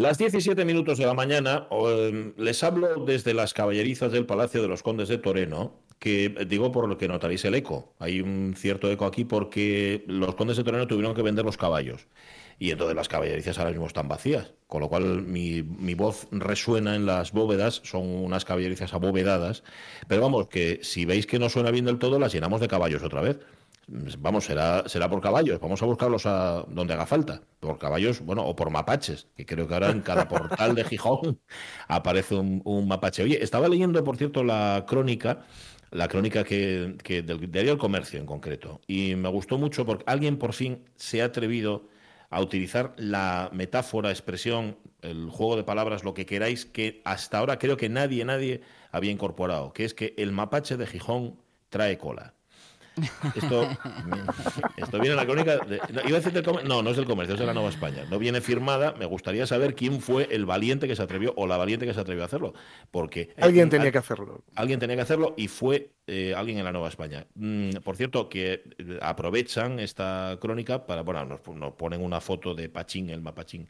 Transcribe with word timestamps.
Las 0.00 0.16
17 0.16 0.64
minutos 0.64 0.96
de 0.96 1.04
la 1.04 1.12
mañana 1.12 1.68
em, 1.70 2.32
les 2.38 2.64
hablo 2.64 3.04
desde 3.04 3.34
las 3.34 3.52
caballerizas 3.52 4.10
del 4.10 4.24
Palacio 4.24 4.62
de 4.62 4.68
los 4.68 4.82
Condes 4.82 5.08
de 5.08 5.18
Toreno, 5.18 5.74
que 5.98 6.30
digo 6.48 6.72
por 6.72 6.88
lo 6.88 6.96
que 6.96 7.06
notaréis 7.06 7.44
el 7.44 7.54
eco. 7.54 7.92
Hay 7.98 8.22
un 8.22 8.54
cierto 8.56 8.90
eco 8.90 9.04
aquí 9.04 9.26
porque 9.26 10.02
los 10.06 10.36
Condes 10.36 10.56
de 10.56 10.64
Toreno 10.64 10.86
tuvieron 10.86 11.14
que 11.14 11.20
vender 11.20 11.44
los 11.44 11.58
caballos. 11.58 12.06
Y 12.58 12.70
entonces 12.70 12.96
las 12.96 13.08
caballerizas 13.08 13.58
ahora 13.58 13.72
mismo 13.72 13.88
están 13.88 14.08
vacías, 14.08 14.54
con 14.68 14.80
lo 14.80 14.88
cual 14.88 15.20
mi, 15.20 15.62
mi, 15.62 15.92
voz 15.92 16.28
resuena 16.30 16.96
en 16.96 17.04
las 17.04 17.32
bóvedas, 17.32 17.82
son 17.84 18.06
unas 18.06 18.46
caballerizas 18.46 18.94
abovedadas, 18.94 19.64
pero 20.08 20.22
vamos, 20.22 20.48
que 20.48 20.80
si 20.82 21.04
veis 21.04 21.26
que 21.26 21.38
no 21.38 21.50
suena 21.50 21.70
bien 21.70 21.84
del 21.84 21.98
todo, 21.98 22.18
las 22.18 22.32
llenamos 22.32 22.62
de 22.62 22.68
caballos 22.68 23.02
otra 23.02 23.20
vez 23.20 23.38
vamos, 24.18 24.44
será, 24.44 24.84
será 24.86 25.08
por 25.08 25.20
caballos, 25.20 25.58
vamos 25.60 25.82
a 25.82 25.86
buscarlos 25.86 26.24
a 26.26 26.64
donde 26.68 26.94
haga 26.94 27.06
falta, 27.06 27.42
por 27.58 27.78
caballos, 27.78 28.20
bueno, 28.20 28.44
o 28.44 28.54
por 28.54 28.70
mapaches, 28.70 29.26
que 29.36 29.44
creo 29.44 29.66
que 29.66 29.74
ahora 29.74 29.90
en 29.90 30.00
cada 30.00 30.28
portal 30.28 30.74
de 30.74 30.84
Gijón 30.84 31.40
aparece 31.88 32.36
un, 32.36 32.88
mapache. 32.88 33.22
Oye, 33.22 33.42
estaba 33.42 33.68
leyendo, 33.68 34.02
por 34.04 34.16
cierto, 34.16 34.44
la 34.44 34.84
crónica, 34.86 35.44
la 35.90 36.08
crónica 36.08 36.44
que, 36.44 36.94
del 37.04 37.50
diario 37.50 37.72
El 37.72 37.78
Comercio 37.78 38.20
en 38.20 38.26
concreto, 38.26 38.80
y 38.86 39.16
me 39.16 39.28
gustó 39.28 39.58
mucho 39.58 39.84
porque 39.84 40.04
alguien 40.06 40.38
por 40.38 40.52
fin 40.52 40.84
se 40.96 41.22
ha 41.22 41.26
atrevido 41.26 41.88
a 42.30 42.40
utilizar 42.40 42.94
la 42.96 43.50
metáfora, 43.52 44.10
expresión, 44.10 44.78
el 45.02 45.30
juego 45.30 45.56
de 45.56 45.64
palabras, 45.64 46.04
lo 46.04 46.14
que 46.14 46.26
queráis, 46.26 46.64
que 46.64 47.02
hasta 47.04 47.38
ahora 47.38 47.58
creo 47.58 47.76
que 47.76 47.88
nadie, 47.88 48.24
nadie 48.24 48.60
había 48.92 49.10
incorporado, 49.10 49.72
que 49.72 49.84
es 49.84 49.94
que 49.94 50.14
el 50.16 50.30
mapache 50.30 50.76
de 50.76 50.86
Gijón 50.86 51.40
trae 51.70 51.98
cola. 51.98 52.34
Esto, 53.34 53.68
esto 54.76 54.98
viene 54.98 55.10
en 55.10 55.16
la 55.16 55.26
crónica. 55.26 55.58
no, 55.92 56.00
iba 56.08 56.18
a 56.18 56.20
decir 56.20 56.44
no, 56.64 56.82
no 56.82 56.90
es 56.90 56.96
del 56.96 57.06
comercio, 57.06 57.34
es 57.34 57.40
de 57.40 57.46
la 57.46 57.54
Nueva 57.54 57.68
España. 57.70 58.04
No 58.10 58.18
viene 58.18 58.40
firmada. 58.40 58.94
Me 58.98 59.06
gustaría 59.06 59.46
saber 59.46 59.74
quién 59.74 60.00
fue 60.00 60.28
el 60.30 60.46
valiente 60.46 60.88
que 60.88 60.96
se 60.96 61.02
atrevió 61.02 61.32
o 61.36 61.46
la 61.46 61.56
valiente 61.56 61.86
que 61.86 61.94
se 61.94 62.00
atrevió 62.00 62.22
a 62.22 62.26
hacerlo. 62.26 62.54
Porque. 62.90 63.30
Alguien 63.38 63.70
tenía 63.70 63.90
que 63.92 63.98
hacerlo. 63.98 64.42
Alguien 64.54 64.80
tenía 64.80 64.96
que 64.96 65.02
hacerlo 65.02 65.34
y 65.36 65.48
fue 65.48 65.90
eh, 66.06 66.34
alguien 66.36 66.58
en 66.58 66.64
la 66.64 66.72
Nueva 66.72 66.88
España. 66.88 67.26
Mm, 67.34 67.70
por 67.84 67.96
cierto, 67.96 68.28
que 68.28 68.62
eh, 68.78 68.98
aprovechan 69.02 69.78
esta 69.80 70.38
crónica 70.40 70.86
para. 70.86 71.02
Bueno, 71.02 71.24
nos, 71.24 71.46
nos 71.56 71.72
ponen 71.74 72.02
una 72.02 72.20
foto 72.20 72.54
de 72.54 72.68
Pachín, 72.68 73.10
el 73.10 73.20
mapachín. 73.20 73.68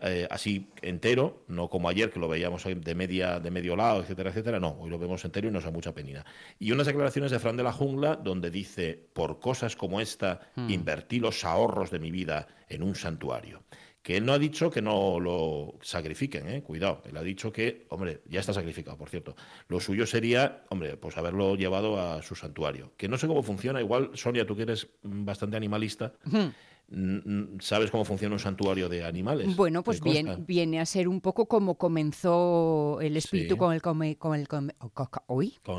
Eh, 0.00 0.28
así 0.30 0.68
entero, 0.82 1.44
no 1.48 1.70
como 1.70 1.88
ayer 1.88 2.10
que 2.10 2.20
lo 2.20 2.28
veíamos 2.28 2.64
de, 2.64 2.94
media, 2.94 3.40
de 3.40 3.50
medio 3.50 3.76
lado, 3.76 4.02
etcétera, 4.02 4.30
etcétera. 4.30 4.60
No, 4.60 4.76
hoy 4.80 4.90
lo 4.90 4.98
vemos 4.98 5.24
entero 5.24 5.48
y 5.48 5.50
nos 5.50 5.64
da 5.64 5.70
mucha 5.70 5.94
penina. 5.94 6.24
Y 6.58 6.72
unas 6.72 6.86
declaraciones 6.86 7.30
de 7.30 7.38
Fran 7.38 7.56
de 7.56 7.62
la 7.62 7.72
Jungla 7.72 8.16
donde 8.16 8.50
dice, 8.50 9.08
por 9.12 9.40
cosas 9.40 9.74
como 9.74 10.00
esta, 10.00 10.40
hmm. 10.54 10.70
invertí 10.70 11.18
los 11.18 11.44
ahorros 11.44 11.90
de 11.90 11.98
mi 11.98 12.10
vida 12.10 12.46
en 12.68 12.82
un 12.82 12.94
santuario 12.94 13.62
que 14.06 14.18
él 14.18 14.24
no 14.24 14.32
ha 14.32 14.38
dicho 14.38 14.70
que 14.70 14.80
no 14.80 15.18
lo 15.18 15.80
sacrifiquen, 15.82 16.48
¿eh? 16.48 16.62
cuidado, 16.62 17.02
él 17.06 17.16
ha 17.16 17.24
dicho 17.24 17.52
que, 17.52 17.86
hombre, 17.88 18.22
ya 18.26 18.38
está 18.38 18.52
sacrificado, 18.52 18.96
por 18.96 19.08
cierto. 19.08 19.34
Lo 19.66 19.80
suyo 19.80 20.06
sería, 20.06 20.62
hombre, 20.68 20.96
pues 20.96 21.16
haberlo 21.16 21.56
llevado 21.56 22.00
a 22.00 22.22
su 22.22 22.36
santuario. 22.36 22.92
Que 22.96 23.08
no 23.08 23.18
sé 23.18 23.26
cómo 23.26 23.42
funciona, 23.42 23.80
igual, 23.80 24.10
Sonia, 24.14 24.46
tú 24.46 24.54
que 24.54 24.62
eres 24.62 24.86
bastante 25.02 25.56
animalista, 25.56 26.12
hmm. 26.22 26.46
¿Sabes 26.88 27.90
cómo 27.90 28.04
funciona 28.04 28.36
un 28.36 28.38
santuario 28.38 28.88
de 28.88 29.04
animales? 29.04 29.56
Bueno, 29.56 29.82
pues 29.82 30.00
bien, 30.00 30.44
viene 30.46 30.78
a 30.78 30.86
ser 30.86 31.08
un 31.08 31.20
poco 31.20 31.46
como 31.46 31.74
comenzó 31.74 33.00
el 33.00 33.16
espíritu 33.16 33.56
con 33.56 33.72
el 33.72 33.82
con 33.82 34.02
el 34.04 34.16
con 34.16 34.36
el 34.36 34.48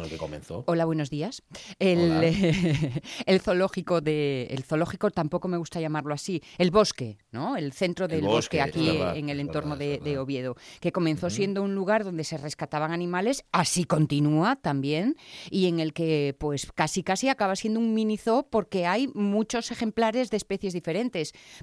que 0.09 0.17
comenzó. 0.17 0.65
Hola, 0.67 0.83
buenos 0.83 1.09
días. 1.09 1.43
El, 1.79 2.11
el, 3.25 3.39
zoológico 3.39 4.01
de 4.01 4.47
el 4.49 4.63
zoológico 4.63 5.09
tampoco 5.09 5.47
me 5.47 5.55
gusta 5.55 5.79
llamarlo 5.79 6.13
así, 6.13 6.41
el 6.57 6.71
bosque, 6.71 7.17
¿no? 7.31 7.55
El 7.55 7.71
centro 7.71 8.09
del 8.09 8.25
bosque, 8.25 8.61
aquí 8.61 8.89
en 9.15 9.29
el 9.29 9.39
entorno 9.39 9.77
de, 9.77 10.17
Oviedo, 10.17 10.57
que 10.81 10.91
comenzó 10.91 11.29
siendo 11.29 11.63
un 11.63 11.73
lugar 11.73 12.03
donde 12.03 12.25
se 12.25 12.37
rescataban 12.37 12.91
animales, 12.91 13.45
así 13.53 13.85
continúa 13.85 14.57
también 14.57 15.15
y 15.49 15.67
en 15.67 15.79
el 15.79 15.93
que 15.93 16.35
pues 16.37 16.69
casi 16.75 17.01
casi 17.01 17.29
acaba 17.29 17.55
siendo 17.55 17.79
un 17.79 17.93
mini 17.93 18.17
zoo 18.17 18.49
porque 18.49 18.85
hay 18.85 19.07
muchos 19.13 19.71
ejemplares 19.71 20.29
de 20.31 20.37
especies 20.37 20.73
diferentes 20.73 20.96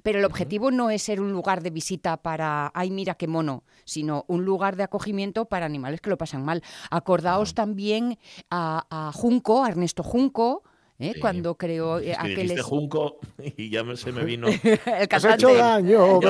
pero 0.03 0.19
el 0.19 0.25
objetivo 0.25 0.71
no 0.71 0.91
es 0.91 1.03
ser 1.03 1.21
un 1.21 1.33
lugar 1.33 1.63
de 1.63 1.71
visita 1.71 2.17
para, 2.17 2.71
ay, 2.75 2.91
mira 2.91 3.15
qué 3.15 3.27
mono, 3.27 3.65
sino 3.85 4.25
un 4.29 4.45
lugar 4.45 4.77
de 4.77 4.85
acogimiento 4.85 5.47
para 5.47 5.67
animales 5.67 6.01
que 6.01 6.11
lo 6.11 6.19
pasan 6.19 6.45
mal. 6.45 6.63
Acordaos 6.91 7.55
también 7.55 8.19
a, 8.51 9.11
Junco, 9.15 9.65
a 9.65 9.69
Ernesto 9.69 10.03
Junco, 10.03 10.63
¿eh? 10.99 11.15
cuando 11.21 11.57
creó 11.57 11.99
es 11.99 12.17
aquel 12.19 12.61
Junco 12.63 13.19
y 13.57 13.71
ya 13.71 13.85
se 13.97 14.13
me 14.13 14.25
vino 14.25 14.49
el 14.49 15.09
cantante. 15.09 15.35
hecho 15.35 15.55
daño 15.55 16.21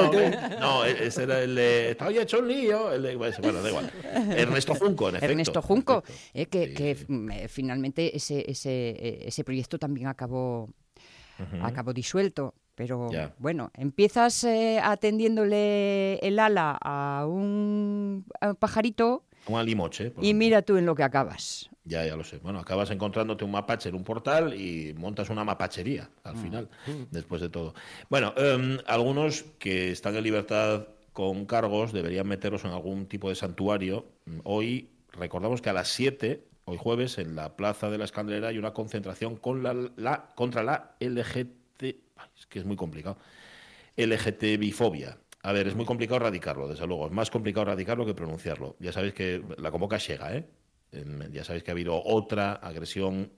no, 0.61 0.85
e-, 0.85 1.07
ese 1.07 1.25
era 1.25 1.43
el 1.43 1.55
de 1.55 1.91
estaba 1.91 2.11
hecho 2.11 2.39
un 2.39 2.49
lío 2.49 2.91
bueno 3.43 3.63
da 3.63 3.69
igual. 3.69 3.93
Ernesto 4.37 4.75
Junco 4.75 5.09
en 5.09 5.17
efecto 5.17 5.33
Ernesto 5.33 5.63
Junco 5.63 6.05
eh, 6.33 6.47
que, 6.47 6.97
mm, 7.07 7.31
eh, 7.31 7.49
finalmente 7.49 8.17
ese, 8.17 8.45
ese, 8.51 9.27
ese 9.27 9.45
proyecto 9.45 9.79
también 9.79 10.09
acabó 10.09 10.69
acabó 11.63 11.93
disuelto 11.93 12.55
pero 12.75 13.09
bueno, 13.39 13.71
empiezas 13.75 14.45
eh, 14.45 14.81
atendiéndole 14.83 16.17
el 16.17 16.39
ala 16.39 16.79
a 16.81 17.27
un, 17.27 18.25
pajarito. 18.59 19.25
Un 19.47 19.59
alimoche. 19.59 20.12
Y 20.21 20.35
mira 20.35 20.62
tú 20.62 20.77
en 20.77 20.87
lo 20.87 20.95
que 20.95 21.03
acabas. 21.03 21.71
Ya, 21.85 22.05
ya 22.07 22.17
lo 22.17 22.25
sé. 22.25 22.39
Bueno, 22.39 22.59
acabas 22.59 22.91
encontrándote 22.91 23.45
un 23.45 23.51
mapache 23.51 23.91
en 23.91 23.95
un 23.95 24.05
portal 24.05 24.59
y 24.59 24.95
montas 24.95 25.29
una 25.29 25.45
mapachería 25.45 26.09
al 26.25 26.35
mm. 26.35 26.39
final, 26.39 26.69
después 27.11 27.43
de 27.43 27.51
todo. 27.51 27.75
Bueno, 28.09 28.33
em, 28.37 28.79
algunos 28.87 29.45
que 29.59 29.93
están 29.93 30.17
en 30.17 30.25
libertad 30.25 30.89
con 31.12 31.45
cargos 31.45 31.93
deberían 31.93 32.27
meterlos 32.27 32.65
en 32.65 32.71
algún 32.71 33.06
tipo 33.06 33.29
de 33.29 33.35
santuario. 33.35 34.06
Hoy 34.45 34.91
recordamos 35.12 35.61
que 35.61 35.71
a 35.71 35.75
las 35.75 35.89
7, 35.89 36.43
hoy 36.65 36.77
jueves, 36.79 37.19
en 37.19 37.37
la 37.37 37.55
Plaza 37.55 37.91
de 37.91 37.99
la 37.99 38.05
Escandalera 38.05 38.49
hay 38.49 38.59
una 38.59 38.73
concentración 38.73 39.37
con 39.37 39.62
la, 39.62 40.33
contra 40.35 40.62
la 40.62 40.97
LGT 41.01 41.64
que 42.55 42.61
es 42.61 42.65
muy 42.65 42.77
complicado. 42.77 43.19
LGTBI-fobia. 43.97 45.19
A 45.43 45.53
ver, 45.53 45.67
es 45.67 45.75
muy 45.75 45.85
complicado 45.85 46.21
radicarlo, 46.21 46.69
desde 46.69 46.87
luego. 46.87 47.07
Es 47.07 47.13
más 47.13 47.31
complicado 47.31 47.67
radicarlo 47.67 48.07
que 48.07 48.15
pronunciarlo. 48.15 48.77
Ya 48.79 48.93
sabéis 48.93 49.13
que 49.13 49.43
la 49.59 49.73
convoca 49.73 49.99
llega, 49.99 50.35
¿eh? 50.35 50.49
Ya 51.33 51.43
sabéis 51.43 51.65
que 51.65 51.73
ha 51.73 51.75
habido 51.75 52.01
otra 52.03 52.53
agresión 52.53 53.33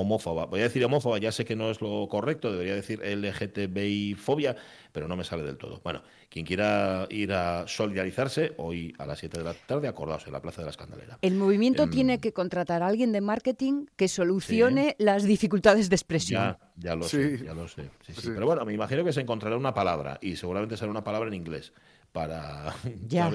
homófoba. 0.00 0.46
Voy 0.46 0.60
a 0.60 0.64
decir 0.64 0.84
homófoba, 0.84 1.18
ya 1.18 1.32
sé 1.32 1.44
que 1.44 1.56
no 1.56 1.70
es 1.70 1.80
lo 1.80 2.08
correcto, 2.08 2.50
debería 2.52 2.74
decir 2.74 3.00
LGTBI-fobia, 3.00 4.56
pero 4.92 5.08
no 5.08 5.16
me 5.16 5.24
sale 5.24 5.42
del 5.42 5.56
todo. 5.56 5.80
Bueno, 5.82 6.02
quien 6.28 6.44
quiera 6.44 7.06
ir 7.10 7.32
a 7.32 7.66
solidarizarse, 7.66 8.54
hoy 8.56 8.94
a 8.98 9.06
las 9.06 9.18
7 9.18 9.38
de 9.38 9.44
la 9.44 9.54
tarde, 9.54 9.88
acordaos, 9.88 10.26
en 10.26 10.32
la 10.32 10.40
Plaza 10.40 10.62
de 10.62 10.66
la 10.66 10.70
Escandalera. 10.70 11.18
El 11.22 11.34
movimiento 11.34 11.84
em, 11.84 11.90
tiene 11.90 12.18
que 12.18 12.32
contratar 12.32 12.82
a 12.82 12.86
alguien 12.86 13.12
de 13.12 13.20
marketing 13.20 13.86
que 13.96 14.08
solucione 14.08 14.96
las 14.98 15.24
dificultades 15.24 15.88
de 15.90 15.96
expresión. 15.96 16.42
Ya, 16.42 16.58
ya 16.76 16.96
lo 16.96 17.04
sé, 17.04 17.42
ya 17.44 17.54
lo 17.54 17.68
sé. 17.68 17.90
Pero 18.24 18.46
bueno, 18.46 18.64
me 18.64 18.72
imagino 18.72 19.04
que 19.04 19.12
se 19.12 19.20
encontrará 19.20 19.56
una 19.56 19.74
palabra, 19.74 20.18
y 20.20 20.36
seguramente 20.36 20.76
será 20.76 20.90
una 20.90 21.04
palabra 21.04 21.28
en 21.28 21.34
inglés 21.34 21.72
para 22.16 22.74
ya, 23.06 23.30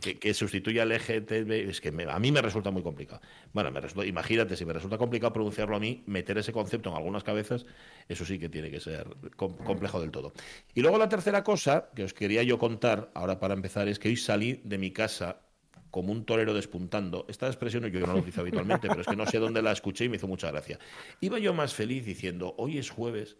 Que, 0.00 0.18
que, 0.18 0.32
sustituya 0.32 0.84
al 0.84 0.88
LGTB 0.88 1.68
es 1.68 1.82
que 1.82 1.90
a 2.08 2.18
mí 2.18 2.32
me 2.32 2.40
resulta 2.40 2.70
muy 2.70 2.82
complicado 2.82 3.20
bueno 3.52 3.70
me 3.70 4.06
imagínate 4.06 4.56
si 4.56 4.64
me 4.64 4.72
resulta 4.72 4.96
complicado 4.96 5.34
pronunciarlo 5.34 5.76
a 5.76 5.78
mí 5.80 6.02
meter 6.06 6.38
ese 6.38 6.50
concepto 6.50 6.88
en 6.88 6.96
algunas 6.96 7.24
cabezas 7.24 7.66
eso 8.08 8.24
sí 8.24 8.38
que 8.38 8.48
tiene 8.48 8.70
que 8.70 8.80
ser 8.80 9.06
complejo 9.36 10.00
del 10.00 10.10
todo 10.10 10.32
y 10.72 10.80
luego 10.80 10.96
la 10.96 11.10
tercera 11.10 11.44
cosa 11.44 11.90
que 11.94 12.04
os 12.04 12.14
quería 12.14 12.42
yo 12.42 12.58
contar 12.58 13.10
ahora 13.12 13.38
para 13.38 13.52
empezar 13.52 13.86
es 13.86 13.98
que 13.98 14.08
hoy 14.08 14.16
salí 14.16 14.62
de 14.64 14.78
mi 14.78 14.90
casa 14.90 15.42
como 15.90 16.10
un 16.10 16.24
torero 16.24 16.54
despuntando. 16.54 17.24
Esta 17.28 17.46
expresión 17.46 17.86
yo 17.86 18.00
no 18.00 18.06
la 18.08 18.14
utilizo 18.14 18.40
habitualmente, 18.40 18.88
pero 18.88 19.02
es 19.02 19.06
que 19.06 19.14
no 19.14 19.26
sé 19.26 19.38
dónde 19.38 19.62
la 19.62 19.70
escuché 19.70 20.06
y 20.06 20.08
me 20.08 20.16
hizo 20.16 20.26
mucha 20.26 20.50
gracia. 20.50 20.76
Iba 21.20 21.38
yo 21.38 21.54
más 21.54 21.72
feliz 21.72 22.04
diciendo, 22.04 22.52
hoy 22.58 22.78
es 22.78 22.90
jueves, 22.90 23.36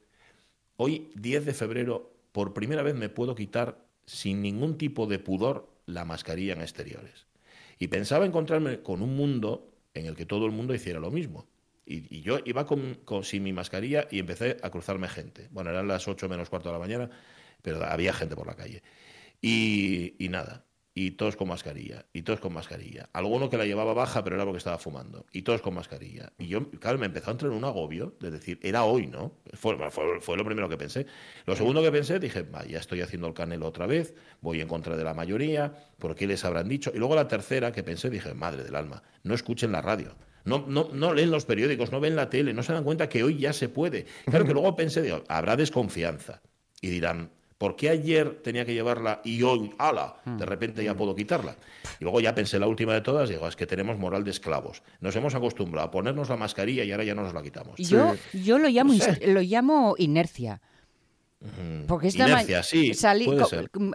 hoy 0.77 1.11
10 1.17 1.47
de 1.47 1.53
febrero, 1.53 2.15
por 2.31 2.55
primera 2.55 2.83
vez 2.83 2.95
me 2.95 3.09
puedo 3.09 3.35
quitar 3.35 3.84
sin 4.07 4.43
ningún 4.43 4.79
tipo 4.79 5.07
de 5.07 5.19
pudor 5.19 5.69
la 5.87 6.05
mascarilla 6.05 6.53
en 6.53 6.61
exteriores. 6.61 7.27
Y 7.79 7.89
pensaba 7.89 8.27
encontrarme 8.27 8.81
con 8.81 9.03
un 9.03 9.17
mundo 9.17 9.71
en 9.95 10.07
el 10.07 10.15
que 10.17 10.27
todo 10.27 10.47
el 10.47 10.53
mundo 10.53 10.75
hiciera 10.75 11.01
lo 11.01 11.11
mismo. 11.11 11.47
Y, 11.87 12.23
yo 12.23 12.39
iba 12.47 12.67
con, 12.67 12.99
sin 13.23 13.43
mi 13.43 13.53
mascarilla 13.53 14.09
y 14.11 14.19
empecé 14.19 14.57
a 14.63 14.71
cruzarme 14.71 15.09
gente. 15.09 15.49
Bueno, 15.51 15.71
eran 15.71 15.87
las 15.87 16.09
8 16.09 16.29
menos 16.29 16.49
cuarto 16.49 16.71
de 16.71 16.73
la 16.73 16.79
mañana, 16.79 17.11
pero 17.61 17.85
había 17.85 18.15
gente 18.15 18.37
por 18.37 18.47
la 18.47 18.57
calle. 18.57 18.83
y 19.43 20.15
nada, 20.31 20.65
y 20.97 21.13
todos 21.13 21.35
con 21.35 21.49
mascarilla, 21.49 22.07
y 22.13 22.23
todos 22.23 22.39
con 22.39 22.53
mascarilla. 22.53 23.09
Alguno 23.13 23.51
que 23.51 23.59
la 23.59 23.67
llevaba 23.67 23.95
baja, 23.95 24.23
pero 24.23 24.37
era 24.37 24.45
porque 24.45 24.59
estaba 24.59 24.79
fumando, 24.79 25.27
y 25.33 25.43
todos 25.43 25.61
con 25.61 25.75
mascarilla. 25.75 26.33
Y 26.39 26.47
yo, 26.47 26.71
claro, 26.71 26.99
me 26.99 27.07
empezó 27.07 27.31
a 27.31 27.33
entrar 27.33 27.51
en 27.51 27.59
un 27.59 27.65
agobio 27.65 28.15
de 28.21 28.31
decir, 28.31 28.61
era 28.63 28.85
hoy, 28.85 29.09
¿no? 29.09 29.33
Fue, 29.55 29.77
fue, 30.21 30.37
lo 30.37 30.45
primero 30.45 30.69
que 30.69 30.77
pensé. 30.77 31.07
Lo 31.47 31.57
segundo 31.57 31.83
que 31.83 31.91
pensé, 31.91 32.21
dije, 32.21 32.47
ya 32.69 32.79
estoy 32.79 33.01
haciendo 33.01 33.27
el 33.27 33.35
canelo 33.35 33.67
otra 33.67 33.87
vez, 33.87 34.15
voy 34.41 34.61
en 34.61 34.69
contra 34.69 34.97
de 34.97 35.03
la 35.03 35.15
mayoría, 35.15 35.73
¿por 35.99 36.15
qué 36.15 36.29
les 36.29 36.45
habrán 36.45 36.69
dicho? 36.69 36.93
Y 36.95 36.99
luego 36.99 37.17
la 37.17 37.27
tercera 37.27 37.73
que 37.73 37.83
pensé, 37.83 38.09
dije, 38.09 38.33
madre 38.33 38.63
del 38.63 38.77
alma, 38.77 39.03
no 39.25 39.35
escuchen 39.35 39.73
la 39.73 39.83
radio. 39.83 40.15
No, 40.45 40.65
no, 40.69 40.91
no 40.93 41.15
leen 41.15 41.31
los 41.31 41.47
periódicos, 41.47 41.91
no 41.91 42.01
ven 42.01 42.15
la 42.15 42.29
tele, 42.29 42.53
no 42.53 42.63
se 42.63 42.73
dan 42.73 42.85
cuenta 42.85 43.09
que 43.09 43.25
hoy 43.25 43.39
ya 43.39 43.53
se 43.53 43.69
puede. 43.69 44.07
Claro 44.27 44.45
que 44.45 44.53
luego 44.53 44.77
pensé, 44.77 45.03
digo, 45.03 45.25
habrá 45.27 45.57
desconfianza. 45.57 46.43
Y 46.83 46.89
dirán, 46.89 47.31
¿Por 47.65 47.77
qué 47.77 47.89
ayer 47.89 48.43
tenía 48.43 48.67
que 48.67 48.75
llevarla 48.75 49.23
y 49.25 49.43
hoy, 49.43 49.73
ala, 49.79 50.17
Mm. 50.27 50.37
de 50.37 50.45
repente 50.45 50.85
ya 50.85 50.95
puedo 50.95 51.15
quitarla? 51.15 51.57
Y 51.99 52.05
luego 52.05 52.21
ya 52.21 52.35
pensé 52.35 52.59
la 52.59 52.67
última 52.67 52.93
de 52.93 53.01
todas, 53.01 53.31
digo, 53.31 53.49
es 53.49 53.57
que 53.57 53.67
tenemos 53.67 53.97
moral 53.99 54.23
de 54.23 54.33
esclavos. 54.33 54.83
Nos 55.01 55.17
hemos 55.17 55.35
acostumbrado 55.35 55.89
a 55.89 55.91
ponernos 55.91 56.29
la 56.29 56.37
mascarilla 56.37 56.85
y 56.85 56.93
ahora 56.93 57.05
ya 57.05 57.15
no 57.15 57.23
nos 57.23 57.33
la 57.33 57.43
quitamos. 57.43 57.77
Yo, 57.79 58.17
yo 58.35 58.59
lo 58.59 58.69
llamo 58.69 58.93
No 58.93 58.99
sé. 59.03 59.13
ins- 59.19 59.33
lo 59.33 59.41
llamo 59.41 59.95
inercia. 59.97 60.61
Mm, 61.41 61.87
Porque 61.87 62.09
esta 62.09 62.29
Inercia, 62.29 62.63
sí, 62.63 62.93
salí 62.93 63.27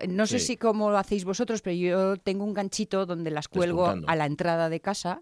no 0.08 0.26
sé 0.26 0.40
Sí. 0.40 0.46
si 0.48 0.58
cómo 0.58 0.90
lo 0.90 0.98
hacéis 0.98 1.24
vosotros, 1.24 1.62
pero 1.62 1.76
yo 1.76 2.18
tengo 2.18 2.46
un 2.46 2.56
ganchito 2.56 3.06
donde 3.06 3.30
las 3.30 3.48
cuelgo 3.48 3.86
a 4.08 4.16
la 4.16 4.26
entrada 4.26 4.70
de 4.70 4.80
casa, 4.80 5.22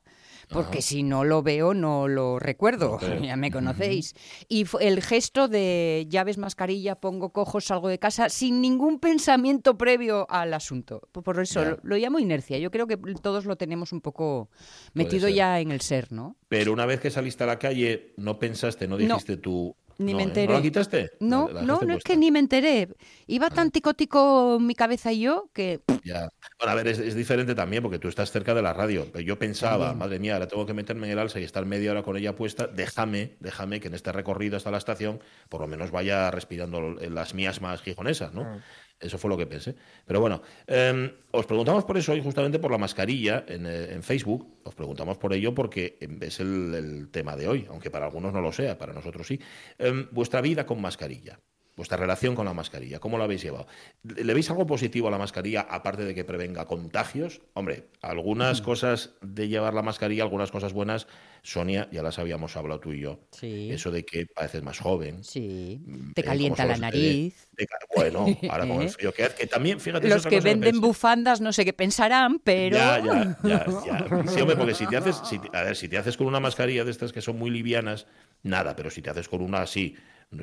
porque 0.49 0.79
Ajá. 0.79 0.87
si 0.87 1.03
no 1.03 1.23
lo 1.23 1.43
veo 1.43 1.73
no 1.73 2.07
lo 2.07 2.39
recuerdo, 2.39 2.99
No 3.01 3.23
ya 3.25 3.35
me 3.35 3.51
conocéis. 3.51 4.15
Y 4.47 4.65
el 4.79 5.01
gesto 5.01 5.47
de 5.47 6.05
llaves, 6.09 6.37
mascarilla, 6.37 6.95
pongo 6.95 7.31
cojo, 7.31 7.59
salgo 7.61 7.89
de 7.89 7.99
casa 7.99 8.29
sin 8.29 8.61
ningún 8.61 8.99
pensamiento 8.99 9.77
previo 9.77 10.25
al 10.29 10.53
asunto. 10.53 11.01
Por- 11.11 11.39
eso 11.39 11.63
lo, 11.63 11.79
lo 11.83 11.97
llamo 11.97 12.19
inercia. 12.19 12.57
Yo 12.57 12.71
creo 12.71 12.87
que 12.87 12.97
todos 13.21 13.45
lo 13.45 13.55
tenemos 13.57 13.91
un 13.91 14.01
poco 14.01 14.49
metido 14.93 15.27
ya 15.29 15.59
en 15.59 15.71
el 15.71 15.81
ser, 15.81 16.11
¿no? 16.11 16.35
Pero 16.47 16.71
una 16.73 16.85
vez 16.85 16.99
que 16.99 17.11
saliste 17.11 17.43
a 17.43 17.47
la 17.47 17.59
calle, 17.59 18.13
no 18.17 18.39
pensaste, 18.39 18.87
no 18.87 18.97
dijiste 18.97 19.37
tú. 19.37 19.75
Ni 19.97 20.11
no, 20.11 20.17
me 20.17 20.23
¿eh? 20.23 20.27
enteré. 20.27 20.47
¿No 20.47 20.53
la 20.53 20.61
quitaste? 20.61 21.11
No, 21.19 21.47
La- 21.47 21.61
la 21.61 21.61
no, 21.63 21.93
es 21.95 22.03
que 22.03 22.15
ni 22.17 22.31
me 22.31 22.39
enteré. 22.39 22.89
Iba 23.25 23.49
tan 23.49 23.71
tico 23.71 24.59
mi 24.59 24.75
cabeza 24.75 25.11
y 25.11 25.21
yo 25.21 25.49
que 25.53 25.81
Ya. 26.03 26.29
Bueno, 26.59 26.71
a 26.71 26.75
ver, 26.75 26.87
es, 26.87 26.99
es 26.99 27.15
diferente 27.15 27.55
también 27.55 27.81
porque 27.83 27.99
tú 27.99 28.07
estás 28.07 28.31
cerca 28.31 28.53
de 28.53 28.61
la 28.61 28.73
radio. 28.73 29.07
Pero 29.11 29.25
yo 29.25 29.39
pensaba, 29.39 29.93
madre 29.93 30.19
mía, 30.19 30.33
ahora 30.33 30.47
tengo 30.47 30.65
que 30.65 30.73
meterme 30.73 31.07
en 31.07 31.13
el 31.13 31.19
alza 31.19 31.39
y 31.39 31.43
estar 31.43 31.65
media 31.65 31.91
hora 31.91 32.03
con 32.03 32.15
ella 32.17 32.35
puesta. 32.35 32.67
Déjame, 32.67 33.37
déjame 33.39 33.79
que 33.79 33.87
en 33.87 33.95
este 33.95 34.11
recorrido 34.11 34.57
hasta 34.57 34.71
la 34.71 34.77
estación 34.77 35.19
por 35.49 35.61
lo 35.61 35.67
menos 35.67 35.91
vaya 35.91 36.29
respirando 36.31 36.81
las 36.81 37.33
mías 37.33 37.61
más 37.61 37.81
gijonesas, 37.81 38.33
¿no? 38.33 38.41
Ah. 38.43 38.59
Eso 38.99 39.17
fue 39.17 39.29
lo 39.29 39.37
que 39.37 39.45
pensé. 39.45 39.75
Pero 40.05 40.19
bueno, 40.19 40.41
eh, 40.65 41.13
os 41.31 41.45
preguntamos 41.45 41.85
por 41.85 41.97
eso 41.97 42.13
hoy, 42.13 42.21
justamente 42.21 42.57
por 42.57 42.71
la 42.71 42.77
mascarilla 42.77 43.45
en, 43.47 43.65
eh, 43.67 43.99
Facebook. 44.01 44.59
Os 44.63 44.73
preguntamos 44.73 45.17
por 45.17 45.33
ello 45.33 45.53
porque 45.53 45.97
es 46.21 46.39
el, 46.39 47.09
tema 47.11 47.35
de 47.35 47.47
hoy, 47.47 47.67
aunque 47.69 47.91
para 47.91 48.05
algunos 48.05 48.33
no 48.33 48.41
lo 48.41 48.51
sea, 48.51 48.77
para 48.77 48.93
nosotros 48.93 49.27
sí. 49.27 49.39
Eh, 49.77 50.07
vuestra 50.11 50.41
vida 50.41 50.65
con 50.65 50.81
mascarilla. 50.81 51.39
Vuestra 51.77 51.95
relación 51.95 52.33
con 52.33 52.45
la 52.45 52.55
mascarilla, 52.55 52.99
¿cómo 52.99 53.19
la 53.19 53.25
habéis 53.25 53.43
llevado? 53.43 53.67
¿Le 54.03 54.33
veis 54.33 54.49
algo 54.49 54.65
positivo 54.65 55.07
a 55.07 55.11
la 55.11 55.19
mascarilla 55.19 55.61
aparte 55.61 56.03
de 56.05 56.15
que 56.15 56.25
prevenga 56.25 56.65
contagios? 56.65 57.41
Hombre, 57.53 57.85
algunas 58.01 58.61
cosas 58.63 59.11
de 59.21 59.47
llevar 59.47 59.75
la 59.75 59.83
mascarilla, 59.83 60.23
algunas 60.23 60.49
cosas 60.49 60.73
buenas, 60.73 61.05
Sonia, 61.43 61.87
ya 61.91 62.01
las 62.01 62.17
habíamos 62.17 62.57
hablado 62.57 62.79
tú 62.79 62.93
y 62.93 63.01
yo. 63.01 63.19
Sí. 63.31 63.69
Eso 63.71 63.91
de 63.91 64.03
que 64.03 64.25
pareces 64.25 64.63
más 64.63 64.79
joven. 64.79 65.23
Sí, 65.23 65.79
Mm, 65.85 66.13
te 66.13 66.21
eh, 66.21 66.23
calienta 66.23 66.65
la 66.65 66.77
nariz. 66.77 67.47
de 67.55 67.67
bueno, 67.95 68.25
ahora 68.49 68.67
con 68.67 68.81
el 68.81 68.89
frío 68.89 69.13
que 69.13 69.23
hace, 69.25 69.35
que 69.35 69.47
también, 69.47 69.79
fíjate, 69.79 70.07
Los 70.09 70.25
que 70.25 70.39
venden 70.41 70.81
bufandas 70.81 71.41
no 71.41 71.53
sé 71.53 71.63
qué 71.63 71.73
pensarán, 71.73 72.39
pero... 72.39 72.75
Ya, 72.75 72.99
ya, 72.99 73.37
ya, 73.43 73.65
ya. 73.85 74.27
Sí, 74.27 74.41
hombre, 74.41 74.55
porque 74.57 74.73
si 74.73 74.87
te 74.87 74.97
haces, 74.97 75.21
si 75.23 75.39
a 75.53 75.61
ver, 75.63 75.75
si 75.75 75.87
te 75.87 75.97
haces 75.97 76.17
con 76.17 76.27
una 76.27 76.39
mascarilla 76.39 76.83
de 76.83 76.91
estas 76.91 77.13
que 77.13 77.21
son 77.21 77.37
muy 77.37 77.51
livianas, 77.51 78.07
nada, 78.43 78.75
pero 78.75 78.89
si 78.89 79.01
te 79.01 79.09
haces 79.11 79.29
con 79.29 79.41
una 79.41 79.61
así, 79.61 79.95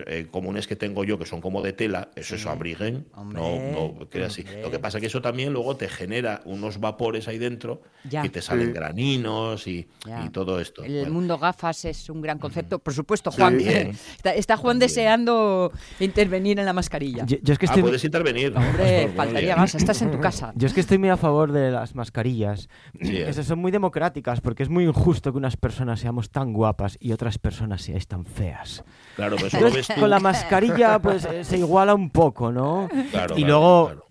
eh, 0.06 0.26
comunes 0.30 0.66
que 0.66 0.76
tengo 0.76 1.04
yo, 1.04 1.18
que 1.18 1.26
son 1.26 1.42
como 1.42 1.60
de 1.60 1.74
tela, 1.74 2.08
eso 2.16 2.36
es 2.36 2.46
abriguen, 2.46 3.06
Hombre, 3.14 3.40
no, 3.72 3.98
no, 3.98 4.08
que 4.08 4.24
así. 4.24 4.42
Lo 4.62 4.70
que 4.70 4.78
pasa 4.78 4.96
es 4.96 5.02
que 5.02 5.06
eso 5.08 5.20
también 5.20 5.52
luego 5.52 5.76
te 5.76 5.88
genera 5.88 6.40
unos 6.46 6.80
vapores 6.80 7.28
ahí 7.28 7.36
dentro 7.36 7.82
Ya. 8.08 8.24
y 8.24 8.30
te 8.30 8.40
salen 8.40 8.68
Sí. 8.68 8.72
graninos 8.72 9.66
y, 9.66 9.86
y 10.24 10.28
todo 10.30 10.58
esto. 10.58 10.82
El 10.84 10.92
Bueno, 11.00 11.12
mundo 11.12 11.38
gafas 11.38 11.84
es 11.84 12.08
un 12.08 12.22
gran 12.22 12.38
concepto. 12.38 12.78
Por 12.78 12.94
supuesto, 12.94 13.30
Juan. 13.30 13.60
Está, 13.60 14.32
está 14.34 14.56
Juan 14.56 14.74
También. 14.78 14.88
deseando 14.88 15.70
intervenir 16.00 16.58
en 16.58 16.64
la 16.64 16.72
mascarilla. 16.72 17.26
Yo, 17.26 17.36
yo 17.42 17.52
es 17.52 17.58
que 17.58 17.66
ah, 17.68 17.74
puedes 17.78 18.04
intervenir. 18.04 18.54
Hombre, 18.56 19.08
faltaría 19.14 19.54
más. 19.54 19.74
Estás 19.74 20.00
en 20.00 20.10
tu 20.10 20.18
casa. 20.18 20.52
yo 20.56 20.66
es 20.66 20.72
que 20.72 20.80
estoy 20.80 20.96
muy 20.96 21.10
a 21.10 21.16
favor 21.18 21.52
de 21.52 21.70
las 21.70 21.94
mascarillas. 21.94 22.68
Sí, 23.02 23.18
¿eh? 23.18 23.28
Esas 23.28 23.46
son 23.46 23.58
muy 23.58 23.70
democráticas 23.70 24.40
porque 24.40 24.62
es 24.62 24.70
muy 24.70 24.84
injusto 24.84 25.30
que 25.30 25.36
unas 25.38 25.58
personas 25.58 26.00
seamos 26.00 26.30
tan 26.30 26.54
guapas 26.54 26.96
y 27.00 27.12
otras 27.12 27.38
personas 27.38 27.82
seáis 27.82 28.06
tan 28.06 28.24
feas. 28.24 28.82
Claro, 29.16 29.36
pero 29.36 29.48
eso 29.48 29.60
lo 29.60 29.73
ves 29.74 29.88
Entonces, 29.90 29.94
tú. 29.96 30.00
con 30.00 30.10
la 30.10 30.20
mascarilla 30.20 30.98
pues 30.98 31.24
eh, 31.24 31.44
se 31.44 31.58
iguala 31.58 31.94
un 31.94 32.10
poco, 32.10 32.50
¿no? 32.52 32.88
Claro, 33.10 33.34
y 33.36 33.42
claro, 33.44 33.46
luego 33.46 33.86
claro. 33.86 34.06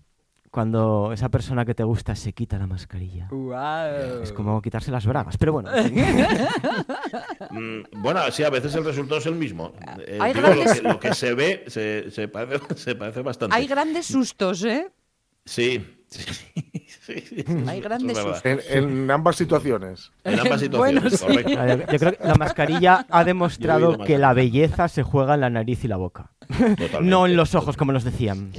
cuando 0.50 1.10
esa 1.12 1.28
persona 1.28 1.64
que 1.64 1.74
te 1.74 1.82
gusta 1.84 2.14
se 2.14 2.32
quita 2.32 2.58
la 2.58 2.66
mascarilla. 2.66 3.28
Es 4.22 4.32
como 4.32 4.60
quitarse 4.62 4.90
las 4.90 5.04
bragas, 5.06 5.36
pero 5.36 5.52
bueno. 5.52 5.70
Mm, 7.50 7.82
Bueno, 8.02 8.20
sí, 8.30 8.42
a 8.42 8.50
veces 8.50 8.74
el 8.74 8.84
resultado 8.84 9.18
es 9.20 9.26
el 9.26 9.34
mismo. 9.34 9.72
Eh, 10.06 10.18
Hay 10.20 10.32
digo, 10.34 10.46
lo, 10.48 10.54
grandes- 10.54 10.80
que, 10.80 10.88
lo 10.88 11.00
que 11.00 11.14
se 11.14 11.34
ve 11.34 11.64
se, 11.68 12.10
se 12.10 12.28
parece, 12.28 12.74
se 12.76 12.94
parece 12.94 13.22
bastante. 13.22 13.54
Hay 13.56 13.66
grandes 13.66 14.06
sustos, 14.06 14.64
¿eh? 14.64 14.90
Sí, 15.44 15.84
sí, 16.08 16.24
sí, 17.04 17.20
sí, 17.20 17.44
Hay 17.66 17.80
grandes. 17.80 18.18
En, 18.44 18.60
en 18.68 19.10
ambas 19.10 19.36
situaciones. 19.36 20.12
En 20.24 20.40
ambas 20.40 20.68
Bueno, 20.70 21.08
situaciones, 21.08 21.20
correcto. 21.20 21.64
Ver, 21.64 21.92
Yo 21.92 21.98
creo 21.98 22.12
que 22.12 22.24
la 22.26 22.34
mascarilla 22.34 23.06
ha 23.08 23.24
demostrado 23.24 23.98
que 23.98 24.18
la 24.18 24.32
belleza 24.32 24.88
se 24.88 25.02
juega 25.02 25.34
en 25.34 25.40
la 25.42 25.50
nariz 25.50 25.84
y 25.84 25.88
la 25.88 25.96
boca. 25.96 26.32
Totalmente. 26.48 27.00
No 27.02 27.26
en 27.26 27.36
los 27.36 27.54
ojos, 27.54 27.76
como 27.76 27.92
nos 27.92 28.04
decían. 28.04 28.52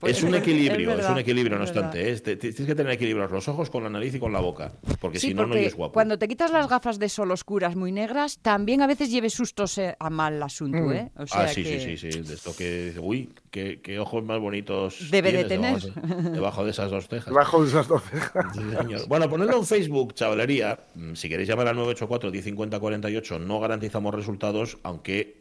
Pues 0.00 0.16
Es 0.16 0.22
un 0.22 0.32
equilibrio, 0.36 0.90
es, 0.92 0.96
verdad, 0.98 1.12
un 1.12 1.18
equilibrio, 1.18 1.58
no 1.58 1.64
es 1.64 1.70
obstante. 1.70 2.10
es- 2.10 2.22
te- 2.22 2.36
te- 2.36 2.52
tienes 2.52 2.66
que 2.68 2.74
tener 2.76 2.92
equilibrados 2.92 3.32
los 3.32 3.48
ojos 3.48 3.68
con 3.68 3.82
la 3.82 3.90
nariz 3.90 4.14
y 4.14 4.20
con 4.20 4.32
la 4.32 4.38
boca. 4.38 4.70
Porque 5.00 5.18
Sí, 5.18 5.28
si 5.28 5.34
no, 5.34 5.44
no 5.44 5.56
eres 5.56 5.74
guapo. 5.74 5.92
cuando 5.92 6.16
te 6.18 6.28
quitas 6.28 6.52
las 6.52 6.68
gafas 6.68 7.00
de 7.00 7.08
sol 7.08 7.32
oscuras 7.32 7.74
muy 7.74 7.90
negras, 7.90 8.38
también 8.40 8.80
a 8.80 8.86
veces 8.86 9.10
lleves 9.10 9.34
sustos 9.34 9.76
eh, 9.78 9.96
a 9.98 10.08
mal 10.08 10.40
asunto, 10.40 10.78
Mm. 10.78 10.92
¿eh? 10.92 11.10
O 11.16 11.26
sea 11.26 11.40
ah, 11.42 11.48
sí, 11.48 11.64
que- 11.64 11.80
sí, 11.80 11.96
sí, 11.96 12.12
sí. 12.12 12.20
De 12.20 12.34
esto 12.34 12.54
que 12.56 12.84
dice, 12.86 13.00
uy, 13.00 13.34
qué, 13.50 13.80
qué 13.82 13.98
ojos 13.98 14.22
más 14.22 14.38
bonitos. 14.38 15.10
Debe 15.10 15.32
de 15.32 15.44
tienes 15.46 15.92
Debajo, 15.92 16.30
debajo 16.30 16.64
de 16.64 16.70
esas 16.70 16.90
dos 16.92 17.08
cejas. 17.08 17.26
Debajo 17.26 17.62
de 17.62 17.68
esas 17.68 17.88
dos 17.88 18.02
cejas. 18.04 18.46
Sí. 18.56 19.04
Bueno, 19.08 19.28
ponedlo 19.28 19.56
en 19.56 19.66
Facebook, 19.66 20.14
chavalería. 20.14 20.78
Mm, 20.94 21.14
Si 21.14 21.28
queréis 21.28 21.48
llamar 21.48 21.66
al 21.66 21.74
984 21.74 22.30
1050 22.30 22.78
48, 22.78 23.38
no 23.40 23.58
garantizamos 23.58 24.14
resultados, 24.14 24.78
aunque. 24.84 25.36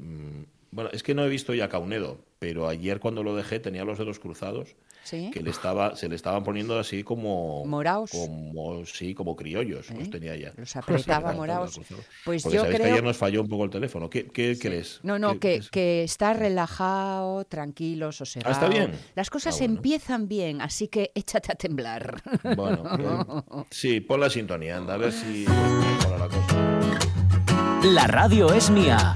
Bueno, 0.78 0.92
es 0.94 1.02
que 1.02 1.16
no 1.16 1.26
he 1.26 1.28
visto 1.28 1.56
ya 1.56 1.70
Caunedo, 1.70 2.20
pero 2.38 2.68
ayer 2.68 3.00
cuando 3.00 3.24
lo 3.24 3.36
dejé 3.36 3.60
tenía 3.60 3.84
los 3.84 3.98
dedos 3.98 4.20
cruzados, 4.20 4.76
Sí. 5.04 5.32
que 5.34 5.42
le 5.42 5.50
estaba, 5.50 5.96
se 5.96 6.08
le 6.08 6.16
estaban 6.16 6.44
poniendo 6.44 6.78
así 6.78 7.02
como. 7.04 7.66
Moraos. 7.66 8.12
Como, 8.12 8.86
sí, 8.86 9.16
como 9.16 9.36
criollos, 9.36 9.90
los 9.90 10.04
¿Eh? 10.08 10.12
tenía 10.12 10.36
ya. 10.36 10.54
Los 10.56 10.76
apretaba 10.76 11.34
moraos. 11.34 11.80
Pues 12.24 12.44
Porque 12.44 12.58
yo 12.58 12.62
sabéis 12.62 12.78
que 12.78 12.84
creo- 12.84 12.94
ayer 12.94 13.04
nos 13.04 13.18
falló 13.18 13.42
un 13.42 13.48
poco 13.48 13.64
el 13.64 13.72
teléfono. 13.72 14.08
¿Qué, 14.08 14.28
qué 14.28 14.56
crees? 14.60 15.00
No, 15.02 15.18
no, 15.18 15.40
¿Qué- 15.40 15.62
que, 15.62 15.68
que 15.72 16.04
está 16.04 16.34
relajado, 16.34 17.44
tranquilo, 17.46 18.12
sosegado. 18.12 18.50
Ah, 18.52 18.54
está 18.54 18.68
bien. 18.68 18.92
Las 19.16 19.32
cosas 19.32 19.56
Ah, 19.56 19.58
bueno. 19.60 19.76
empiezan 19.78 20.28
bien, 20.28 20.62
así 20.62 20.90
que 20.90 21.12
échate 21.16 21.52
a 21.54 21.56
temblar. 21.56 22.22
Bueno, 22.56 22.84
bien. 23.00 23.66
sí, 23.72 24.00
pon 24.02 24.20
la 24.20 24.30
sintonía, 24.30 24.78
anda, 24.78 24.94
a 24.94 24.98
ver 24.98 25.12
si 25.12 25.48
mejora 25.48 26.20
la 26.20 26.28
cosa. 26.28 26.80
La 27.94 28.06
radio 28.06 28.54
es 28.54 28.70
mía. 28.70 29.16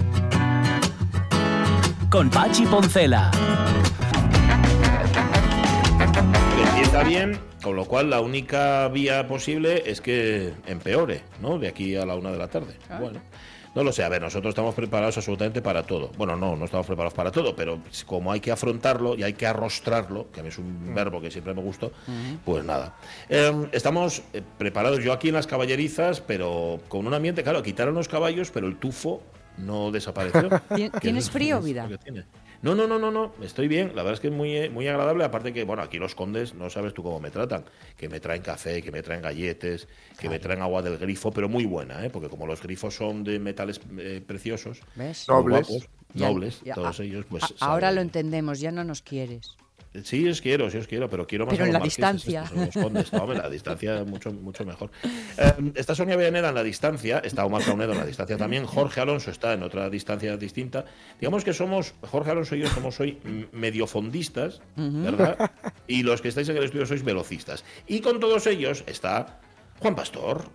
Con 2.12 2.30
Pachi 2.30 2.66
Poncela. 2.66 3.32
empieza 6.68 7.04
bien, 7.04 7.40
con 7.64 7.78
lo 7.78 7.86
cual 7.86 8.10
la 8.10 8.20
única 8.20 8.90
vía 8.90 9.26
posible 9.30 9.84
es 9.86 10.02
que 10.02 10.54
empeore, 10.68 11.24
¿no? 11.40 11.58
De 11.58 11.70
aquí 11.70 11.96
a 11.96 12.06
la 12.06 12.16
una 12.16 12.30
de 12.32 12.38
la 12.38 12.50
tarde. 12.50 12.76
Bueno, 13.00 13.22
no 13.74 13.86
lo 13.86 13.94
sé. 13.94 14.04
A 14.04 14.10
ver, 14.10 14.22
nosotros 14.22 14.52
estamos 14.52 14.76
preparados 14.76 15.16
absolutamente 15.16 15.62
para 15.62 15.84
todo. 15.84 16.12
Bueno, 16.18 16.36
no, 16.36 16.58
no 16.58 16.66
estamos 16.66 16.86
preparados 16.86 17.14
para 17.14 17.32
todo, 17.32 17.56
pero 17.56 17.80
como 18.06 18.34
hay 18.34 18.42
que 18.42 18.52
afrontarlo 18.52 19.16
y 19.16 19.24
hay 19.24 19.32
que 19.32 19.48
arrostrarlo, 19.48 20.30
que 20.34 20.42
a 20.42 20.44
mí 20.44 20.50
es 20.50 20.58
un 20.58 20.94
verbo 20.94 21.22
que 21.22 21.32
siempre 21.32 21.54
me 21.54 21.62
gustó, 21.62 21.94
pues 22.44 22.66
nada. 22.66 22.98
Eh, 23.30 23.70
estamos 23.72 24.22
eh, 24.34 24.42
preparados, 24.58 25.02
yo 25.02 25.14
aquí 25.14 25.30
en 25.30 25.36
las 25.36 25.48
caballerizas, 25.48 26.20
pero 26.20 26.82
con 26.90 27.08
un 27.08 27.14
ambiente, 27.14 27.42
claro, 27.42 27.64
quitaron 27.64 27.96
los 27.96 28.10
caballos, 28.10 28.52
pero 28.52 28.68
el 28.68 28.76
tufo 28.76 29.22
no 29.58 29.92
desapareció. 29.92 30.50
¿Tien- 30.70 30.92
Que 30.92 31.00
¿Tienes 31.00 31.30
frío, 31.30 31.62
vida? 31.62 31.88
No, 32.62 32.76
no, 32.76 32.86
no, 32.86 33.00
no, 33.00 33.10
no, 33.10 33.34
estoy 33.42 33.68
bien, 33.68 33.88
la 33.96 34.04
verdad 34.04 34.14
es 34.14 34.20
que 34.20 34.28
es 34.28 34.34
muy, 34.34 34.56
eh, 34.56 34.70
muy 34.70 34.88
agradable, 34.88 35.24
aparte 35.24 35.52
que, 35.52 35.64
bueno, 35.64 35.82
aquí 35.82 35.98
los 35.98 36.14
condes, 36.14 36.54
no 36.54 36.70
sabes 36.70 36.94
tú 36.94 37.02
cómo 37.02 37.20
me 37.20 37.32
tratan, 37.32 37.66
que 37.98 38.08
me 38.08 38.20
traen 38.20 38.44
café, 38.44 38.84
que 38.84 38.92
me 38.92 39.02
traen 39.02 39.24
galletes, 39.24 39.88
que 40.20 40.30
me 40.30 40.38
traen 40.38 40.62
agua 40.62 40.84
del 40.84 41.00
grifo, 41.00 41.32
pero 41.32 41.50
muy 41.50 41.66
buena, 41.66 42.06
¿eh? 42.06 42.12
porque 42.12 42.30
como 42.30 42.46
los 42.46 42.62
grifos 42.62 42.96
son 42.96 43.24
de 43.24 43.40
metales 43.40 43.82
eh, 43.98 44.22
preciosos, 44.26 44.80
Nobles. 45.28 45.68
Ya- 46.14 46.28
nobles, 46.28 46.62
ya- 46.64 46.76
todos 46.76 47.00
a- 47.00 47.04
ellos, 47.04 47.26
pues... 47.28 47.44
a- 47.44 47.48
ahora 47.62 47.88
saben. 47.88 47.96
lo 47.96 48.02
entendemos, 48.02 48.60
ya 48.60 48.72
no 48.72 48.84
nos 48.84 49.02
quieres. 49.02 49.56
Sí, 50.04 50.28
os 50.30 50.42
quiero, 50.42 50.70
sí 50.70 50.78
os 50.78 50.88
quiero, 50.88 51.10
pero 51.10 51.28
quiero 51.28 51.46
más 51.46 51.54
Pero 51.54 51.66
a 51.66 51.68
en 51.68 51.74
los 51.74 51.74
la 51.74 51.80
marqueses 51.80 51.98
distancia. 51.98 52.44
estos, 52.44 52.76
los 52.76 52.84
condes. 52.86 53.14
No, 53.14 53.34
la 53.34 53.50
distancia 53.50 54.04
mucho, 54.06 54.32
mucho 54.32 54.64
mejor. 54.66 54.90
Eh, 55.38 55.72
está 55.76 55.96
Sonia 55.96 56.16
Villaneda 56.16 56.50
en 56.50 56.56
la 56.56 56.64
distancia, 56.64 57.20
está 57.20 57.46
Omar 57.46 57.64
Caunedo 57.64 57.92
en 57.92 57.98
la 57.98 58.06
distancia 58.06 58.38
también, 58.38 58.66
Jorge 58.66 59.02
Alonso 59.02 59.32
está 59.32 59.52
en 59.54 59.64
otra 59.64 59.90
distancia 59.90 60.38
distinta. 60.38 60.86
Digamos 61.20 61.44
que 61.44 61.54
somos, 61.54 61.94
Jorge 62.10 62.32
Alonso 62.32 62.56
y 62.56 62.62
yo 62.62 62.70
somos 62.70 63.00
hoy 63.02 63.20
mediofondistas, 63.52 64.62
¿verdad? 64.78 65.52
Y 65.88 66.04
los 66.04 66.22
que 66.22 66.30
estáis 66.30 66.48
en 66.48 66.58
el 66.58 66.64
estudio 66.64 66.86
sois 66.86 67.04
velocistas. 67.04 67.66
Y 67.88 68.00
con 68.00 68.20
todos 68.22 68.48
ellos 68.48 68.86
está 68.88 69.42
Juan 69.80 69.96
Pastor. 69.96 70.52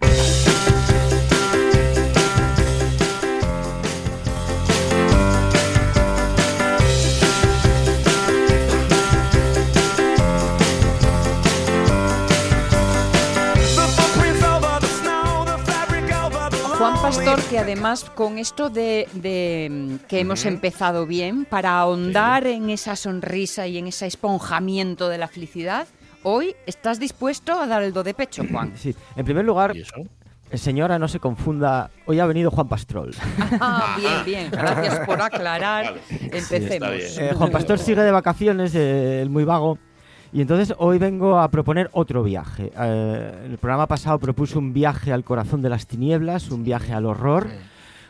Que 17.56 17.60
además 17.60 18.04
con 18.04 18.36
esto 18.36 18.68
de, 18.68 19.08
de, 19.14 19.68
mm, 19.70 20.06
que 20.08 20.20
hemos 20.20 20.44
empezado 20.44 21.06
bien, 21.06 21.46
para 21.46 21.78
ahondar 21.78 22.46
en 22.46 22.68
esa 22.68 22.96
sonrisa 22.96 23.66
y 23.66 23.78
en 23.78 23.86
ese 23.86 24.06
esponjamiento 24.06 25.08
de 25.08 25.16
la 25.16 25.26
felicidad, 25.26 25.86
hoy 26.22 26.54
estás 26.66 27.00
dispuesto 27.00 27.58
a 27.58 27.66
dar 27.66 27.82
el 27.82 27.94
do 27.94 28.02
de 28.02 28.12
pecho, 28.12 28.44
Juan. 28.52 28.74
Sí, 28.76 28.94
en 29.16 29.24
primer 29.24 29.46
lugar, 29.46 29.72
señora, 30.52 30.98
no 30.98 31.08
se 31.08 31.18
confunda, 31.18 31.88
hoy 32.04 32.20
ha 32.20 32.26
venido 32.26 32.50
Juan 32.50 32.68
Pastrol. 32.68 33.14
Ah, 33.58 33.96
bien, 33.96 34.24
bien. 34.26 34.50
Gracias 34.50 35.06
por 35.06 35.22
aclarar. 35.22 35.86
Vale. 35.86 36.00
Empecemos. 36.10 36.90
Sí, 37.08 37.20
Eh, 37.22 37.32
Juan 37.34 37.50
Pastor 37.50 37.78
sigue 37.78 38.02
de 38.02 38.10
vacaciones, 38.10 38.74
eh, 38.74 39.22
el 39.22 39.30
muy 39.30 39.44
vago. 39.44 39.78
Y 40.32 40.40
entonces 40.40 40.74
hoy 40.78 40.98
vengo 40.98 41.38
a 41.38 41.48
proponer 41.50 41.88
otro 41.92 42.22
viaje. 42.22 42.72
Eh, 42.78 43.42
en 43.46 43.52
el 43.52 43.58
programa 43.58 43.86
pasado 43.86 44.18
propuse 44.18 44.58
un 44.58 44.72
viaje 44.72 45.12
al 45.12 45.24
corazón 45.24 45.62
de 45.62 45.70
las 45.70 45.86
tinieblas, 45.86 46.50
un 46.50 46.64
viaje 46.64 46.92
al 46.92 47.06
horror. 47.06 47.46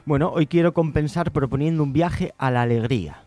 Bueno, 0.04 0.30
hoy 0.32 0.46
quiero 0.46 0.72
compensar 0.72 1.30
proponiendo 1.32 1.82
un 1.82 1.92
viaje 1.92 2.32
a 2.38 2.50
la 2.50 2.62
alegría. 2.62 3.18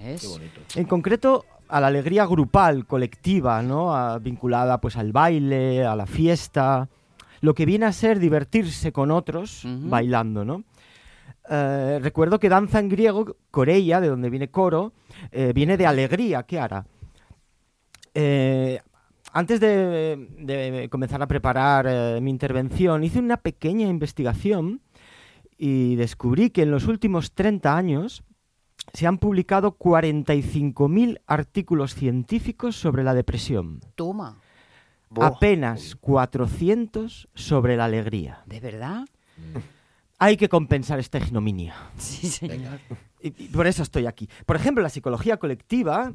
¿Ves? 0.00 0.22
Qué 0.22 0.28
bonito. 0.28 0.60
En 0.76 0.84
concreto, 0.84 1.44
a 1.68 1.80
la 1.80 1.88
alegría 1.88 2.24
grupal, 2.26 2.86
colectiva, 2.86 3.62
¿no? 3.62 3.94
A- 3.94 4.18
vinculada 4.18 4.80
pues 4.80 4.96
al 4.96 5.12
baile, 5.12 5.84
a 5.84 5.96
la 5.96 6.06
fiesta, 6.06 6.88
lo 7.40 7.54
que 7.54 7.66
viene 7.66 7.86
a 7.86 7.92
ser 7.92 8.18
divertirse 8.18 8.92
con 8.92 9.10
otros 9.10 9.62
bailando, 9.64 10.44
¿no? 10.44 10.62
Eh, 11.50 11.98
recuerdo 12.02 12.38
que 12.38 12.48
danza 12.48 12.78
en 12.78 12.88
griego, 12.88 13.36
coreia, 13.50 14.00
de 14.00 14.08
donde 14.08 14.28
viene 14.30 14.48
coro, 14.48 14.92
eh, 15.32 15.52
viene 15.54 15.76
de 15.76 15.86
alegría, 15.86 16.42
¿qué 16.42 16.60
hará? 16.60 16.84
Eh, 18.14 18.80
antes 19.32 19.60
de, 19.60 20.28
de 20.38 20.88
comenzar 20.90 21.22
a 21.22 21.26
preparar 21.26 21.86
eh, 21.88 22.20
mi 22.20 22.30
intervención, 22.30 23.04
hice 23.04 23.18
una 23.18 23.36
pequeña 23.36 23.86
investigación 23.86 24.80
y 25.56 25.96
descubrí 25.96 26.50
que 26.50 26.62
en 26.62 26.70
los 26.70 26.86
últimos 26.86 27.32
30 27.32 27.76
años 27.76 28.22
se 28.92 29.06
han 29.06 29.18
publicado 29.18 29.76
45.000 29.76 31.20
artículos 31.26 31.94
científicos 31.94 32.76
sobre 32.76 33.04
la 33.04 33.12
depresión. 33.14 33.80
Toma. 33.96 34.38
Buah. 35.10 35.26
Apenas 35.26 35.96
400 35.96 37.28
sobre 37.34 37.76
la 37.76 37.86
alegría. 37.86 38.42
¿De 38.46 38.60
verdad? 38.60 39.06
Hay 40.18 40.36
que 40.36 40.48
compensar 40.48 40.98
esta 40.98 41.18
ignominia. 41.18 41.74
Sí, 41.96 42.28
señor. 42.28 42.80
Y, 43.20 43.28
y 43.44 43.48
por 43.48 43.66
eso 43.66 43.82
estoy 43.82 44.06
aquí. 44.06 44.28
Por 44.46 44.56
ejemplo, 44.56 44.82
la 44.82 44.90
psicología 44.90 45.38
colectiva 45.38 46.12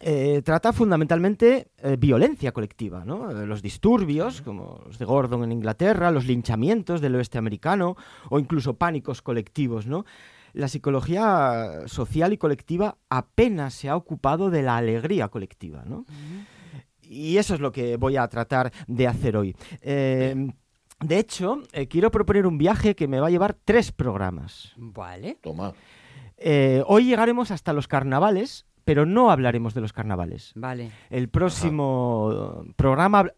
eh, 0.00 0.42
trata 0.44 0.72
fundamentalmente 0.72 1.68
eh, 1.78 1.96
violencia 1.98 2.52
colectiva, 2.52 3.04
¿no? 3.04 3.30
Eh, 3.30 3.46
Los 3.46 3.62
disturbios, 3.62 4.42
como 4.42 4.82
los 4.86 4.98
de 4.98 5.04
Gordon 5.04 5.44
en 5.44 5.52
Inglaterra, 5.52 6.10
los 6.10 6.26
linchamientos 6.26 7.00
del 7.00 7.14
oeste 7.14 7.38
americano 7.38 7.96
o 8.30 8.38
incluso 8.38 8.74
pánicos 8.74 9.22
colectivos, 9.22 9.86
¿no? 9.86 10.04
La 10.52 10.68
psicología 10.68 11.86
social 11.86 12.32
y 12.32 12.38
colectiva 12.38 12.96
apenas 13.08 13.74
se 13.74 13.88
ha 13.88 13.96
ocupado 13.96 14.50
de 14.50 14.62
la 14.62 14.76
alegría 14.76 15.28
colectiva, 15.28 15.84
¿no? 15.84 16.04
Y 17.02 17.36
eso 17.38 17.54
es 17.54 17.60
lo 17.60 17.72
que 17.72 17.96
voy 17.96 18.16
a 18.16 18.26
tratar 18.28 18.72
de 18.86 19.06
hacer 19.06 19.36
hoy. 19.36 19.56
Eh, 19.82 20.52
de 21.00 21.18
hecho, 21.18 21.60
eh, 21.72 21.88
quiero 21.88 22.10
proponer 22.10 22.46
un 22.46 22.56
viaje 22.56 22.94
que 22.94 23.08
me 23.08 23.20
va 23.20 23.26
a 23.26 23.30
llevar 23.30 23.54
tres 23.64 23.92
programas. 23.92 24.72
Vale. 24.76 25.38
Toma. 25.42 25.74
Eh, 26.36 26.82
hoy 26.86 27.04
llegaremos 27.04 27.50
hasta 27.50 27.72
los 27.72 27.88
carnavales, 27.88 28.66
pero 28.84 29.06
no 29.06 29.30
hablaremos 29.30 29.74
de 29.74 29.80
los 29.80 29.92
carnavales. 29.92 30.52
Vale. 30.54 30.90
El 31.10 31.28
próximo 31.28 32.64
programa, 32.76 33.30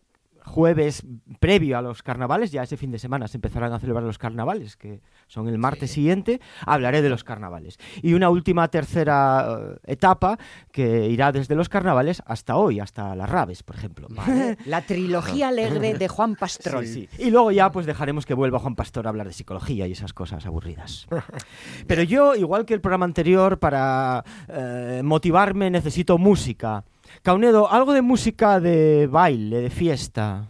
jueves 0.46 1.04
previo 1.40 1.76
a 1.76 1.82
los 1.82 2.02
carnavales, 2.02 2.52
ya 2.52 2.62
ese 2.62 2.76
fin 2.76 2.90
de 2.90 2.98
semana 2.98 3.28
se 3.28 3.36
empezarán 3.36 3.72
a 3.72 3.78
celebrar 3.78 4.04
los 4.04 4.16
carnavales, 4.16 4.76
que 4.76 5.00
son 5.26 5.48
el 5.48 5.58
martes 5.58 5.90
siguiente, 5.90 6.40
hablaré 6.64 7.02
de 7.02 7.10
los 7.10 7.24
carnavales. 7.24 7.78
Y 8.00 8.14
una 8.14 8.30
última 8.30 8.68
tercera 8.68 9.46
eh, 9.48 9.92
etapa 9.92 10.38
que 10.72 11.08
irá 11.08 11.32
desde 11.32 11.56
los 11.56 11.68
carnavales 11.68 12.22
hasta 12.24 12.56
hoy, 12.56 12.80
hasta 12.80 13.14
las 13.16 13.28
Raves, 13.28 13.62
por 13.62 13.76
ejemplo. 13.76 14.06
Vale. 14.08 14.56
La 14.66 14.82
trilogía 14.82 15.48
alegre 15.48 15.94
de 15.94 16.08
Juan 16.08 16.36
Pastrol. 16.36 16.86
Sí, 16.86 17.08
sí. 17.10 17.24
Y 17.24 17.30
luego 17.30 17.50
ya 17.50 17.70
pues 17.72 17.84
dejaremos 17.84 18.24
que 18.24 18.34
vuelva 18.34 18.60
Juan 18.60 18.76
Pastor 18.76 19.06
a 19.06 19.10
hablar 19.10 19.26
de 19.26 19.32
psicología 19.32 19.86
y 19.86 19.92
esas 19.92 20.12
cosas 20.12 20.46
aburridas. 20.46 21.06
Pero 21.86 22.02
yo, 22.04 22.34
igual 22.34 22.64
que 22.64 22.74
el 22.74 22.80
programa 22.80 23.04
anterior, 23.04 23.58
para 23.58 24.24
eh, 24.48 25.00
motivarme 25.04 25.70
necesito 25.70 26.18
música. 26.18 26.84
Caunedo, 27.26 27.66
algo 27.68 27.92
de 27.92 28.02
música 28.02 28.60
de 28.60 29.08
baile, 29.10 29.60
de 29.60 29.68
fiesta. 29.68 30.46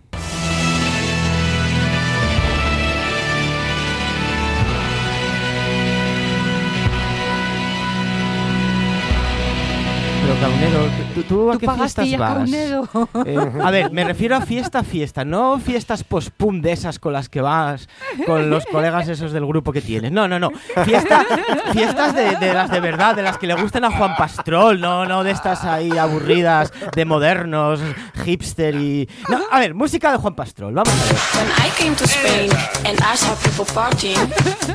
Caunedo, 10.40 10.86
¿tú, 11.14 11.22
tú 11.22 11.50
a 11.50 11.52
Tú 11.54 11.58
qué 11.58 11.70
fiestas 11.70 12.08
ya, 12.08 12.18
vas? 12.18 12.34
Caunedo. 12.34 12.88
Eh, 13.24 13.38
a 13.62 13.70
ver, 13.70 13.90
me 13.90 14.04
refiero 14.04 14.36
a 14.36 14.40
fiesta, 14.40 14.82
fiesta, 14.82 15.24
no 15.24 15.58
fiestas 15.58 16.04
post-pum 16.04 16.60
de 16.60 16.72
esas 16.72 16.98
con 16.98 17.12
las 17.12 17.28
que 17.28 17.40
vas 17.40 17.88
con 18.26 18.50
los 18.50 18.64
colegas 18.66 19.08
esos 19.08 19.32
del 19.32 19.46
grupo 19.46 19.72
que 19.72 19.80
tienes. 19.80 20.12
No, 20.12 20.28
no, 20.28 20.38
no. 20.38 20.50
Fiesta, 20.84 21.24
fiestas 21.72 22.14
de, 22.14 22.36
de 22.36 22.52
las 22.52 22.70
de 22.70 22.80
verdad, 22.80 23.16
de 23.16 23.22
las 23.22 23.38
que 23.38 23.46
le 23.46 23.54
gustan 23.54 23.84
a 23.84 23.90
Juan 23.90 24.14
Pastrol, 24.16 24.80
no, 24.80 25.06
no 25.06 25.24
de 25.24 25.30
estas 25.30 25.64
ahí 25.64 25.96
aburridas, 25.96 26.72
de 26.94 27.04
modernos, 27.04 27.80
hipster 28.24 28.74
y... 28.74 29.08
No, 29.28 29.40
a 29.50 29.58
ver, 29.60 29.74
música 29.74 30.12
de 30.12 30.18
Juan 30.18 30.34
Pastrol, 30.34 30.74
vamos 30.74 30.92
a 30.92 31.06
ver. 31.06 31.16
When 31.34 31.66
I 31.66 31.70
came 31.78 31.94
to 31.96 32.04
Spain 32.04 32.50
and 32.84 32.98
I 33.00 33.16
saw 33.16 33.34
people 33.36 33.64
partying, 33.74 34.16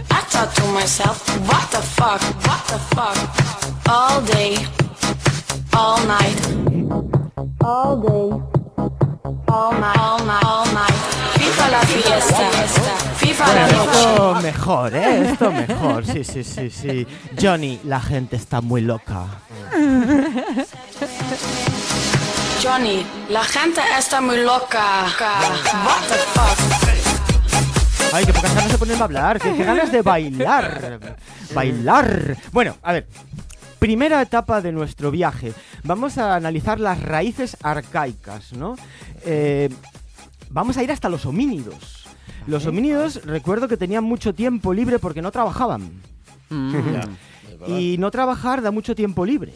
I 0.09 0.21
thought 0.29 0.53
to 0.55 0.65
myself, 0.73 1.27
what 1.47 1.69
the 1.71 1.81
fuck, 1.81 2.21
what 2.47 2.65
the 2.67 2.79
fuck? 2.95 3.17
All 3.87 4.21
day, 4.21 4.55
all 5.75 6.05
night, 6.05 6.39
all 7.63 7.97
day, 7.97 8.31
all 9.47 9.71
night, 9.73 9.97
all 9.97 10.19
night, 10.25 10.43
all 10.43 10.65
night. 10.73 10.93
Viva 11.37 11.69
la 11.69 11.81
fiesta, 11.81 12.49
viva 13.21 13.45
la 13.53 13.67
esto 13.67 14.35
mejor, 14.41 14.95
¿eh? 14.95 15.31
Esto 15.31 15.51
mejor, 15.51 16.05
sí, 16.05 16.23
sí, 16.23 16.43
sí, 16.43 16.69
sí. 16.69 17.07
Johnny, 17.39 17.79
la 17.85 17.99
gente 17.99 18.35
está 18.35 18.61
muy 18.61 18.81
loca. 18.81 19.25
Johnny, 22.63 23.05
la 23.29 23.43
gente 23.43 23.81
está 23.97 24.21
muy 24.21 24.37
loca. 24.43 25.05
What 25.85 26.01
the 26.07 26.15
fuck? 26.33 26.57
Ay, 28.13 28.25
qué 28.25 28.33
pocas 28.33 28.53
ganas 28.53 28.71
de 28.71 28.77
ponerme 28.77 29.01
a 29.01 29.05
hablar, 29.05 29.39
qué 29.39 29.55
ganas 29.55 29.91
de 29.91 30.01
bailar. 30.01 31.17
Bailar. 31.53 32.37
Bueno, 32.51 32.75
a 32.83 32.93
ver. 32.93 33.07
Primera 33.81 34.21
etapa 34.21 34.61
de 34.61 34.71
nuestro 34.71 35.09
viaje. 35.09 35.53
Vamos 35.83 36.19
a 36.19 36.35
analizar 36.35 36.79
las 36.79 37.01
raíces 37.01 37.57
arcaicas, 37.63 38.53
¿no? 38.53 38.75
Eh, 39.25 39.69
vamos 40.51 40.77
a 40.77 40.83
ir 40.83 40.91
hasta 40.91 41.09
los 41.09 41.25
homínidos. 41.25 42.05
Los 42.45 42.67
homínidos, 42.67 43.25
recuerdo 43.25 43.67
que 43.67 43.77
tenían 43.77 44.03
mucho 44.03 44.35
tiempo 44.35 44.71
libre 44.71 44.99
porque 44.99 45.23
no 45.23 45.31
trabajaban. 45.31 45.99
Mm. 46.51 46.75
Y 47.69 47.97
no 47.97 48.11
trabajar 48.11 48.61
da 48.61 48.69
mucho 48.69 48.93
tiempo 48.93 49.25
libre, 49.25 49.55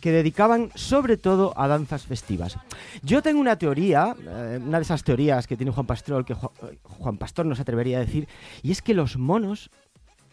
que 0.00 0.12
dedicaban 0.12 0.70
sobre 0.76 1.16
todo 1.16 1.52
a 1.56 1.66
danzas 1.66 2.04
festivas. 2.06 2.56
Yo 3.02 3.20
tengo 3.20 3.40
una 3.40 3.56
teoría, 3.56 4.14
eh, 4.28 4.60
una 4.64 4.78
de 4.78 4.82
esas 4.84 5.02
teorías 5.02 5.48
que 5.48 5.56
tiene 5.56 5.72
Juan 5.72 5.86
Pastor, 5.86 6.24
que 6.24 6.36
Ju- 6.36 6.52
eh, 6.70 6.78
Juan 6.84 7.18
Pastor 7.18 7.46
no 7.46 7.56
se 7.56 7.62
atrevería 7.62 7.96
a 7.96 8.00
decir, 8.04 8.28
y 8.62 8.70
es 8.70 8.80
que 8.80 8.94
los 8.94 9.16
monos 9.16 9.70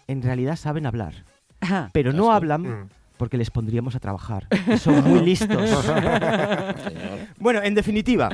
en 0.08 0.22
realidad 0.22 0.56
saben 0.56 0.86
hablar, 0.86 1.26
Ajá. 1.62 1.90
pero 1.94 2.14
no 2.14 2.32
hablan 2.32 2.62
Mm. 2.62 2.90
Porque 3.18 3.38
les 3.38 3.50
pondríamos 3.50 3.96
a 3.96 4.00
trabajar. 4.00 4.48
que 4.48 4.78
son 4.78 5.04
muy 5.04 5.20
listos. 5.26 5.86
Bueno, 7.40 7.62
en 7.64 7.76
definitiva, 7.76 8.30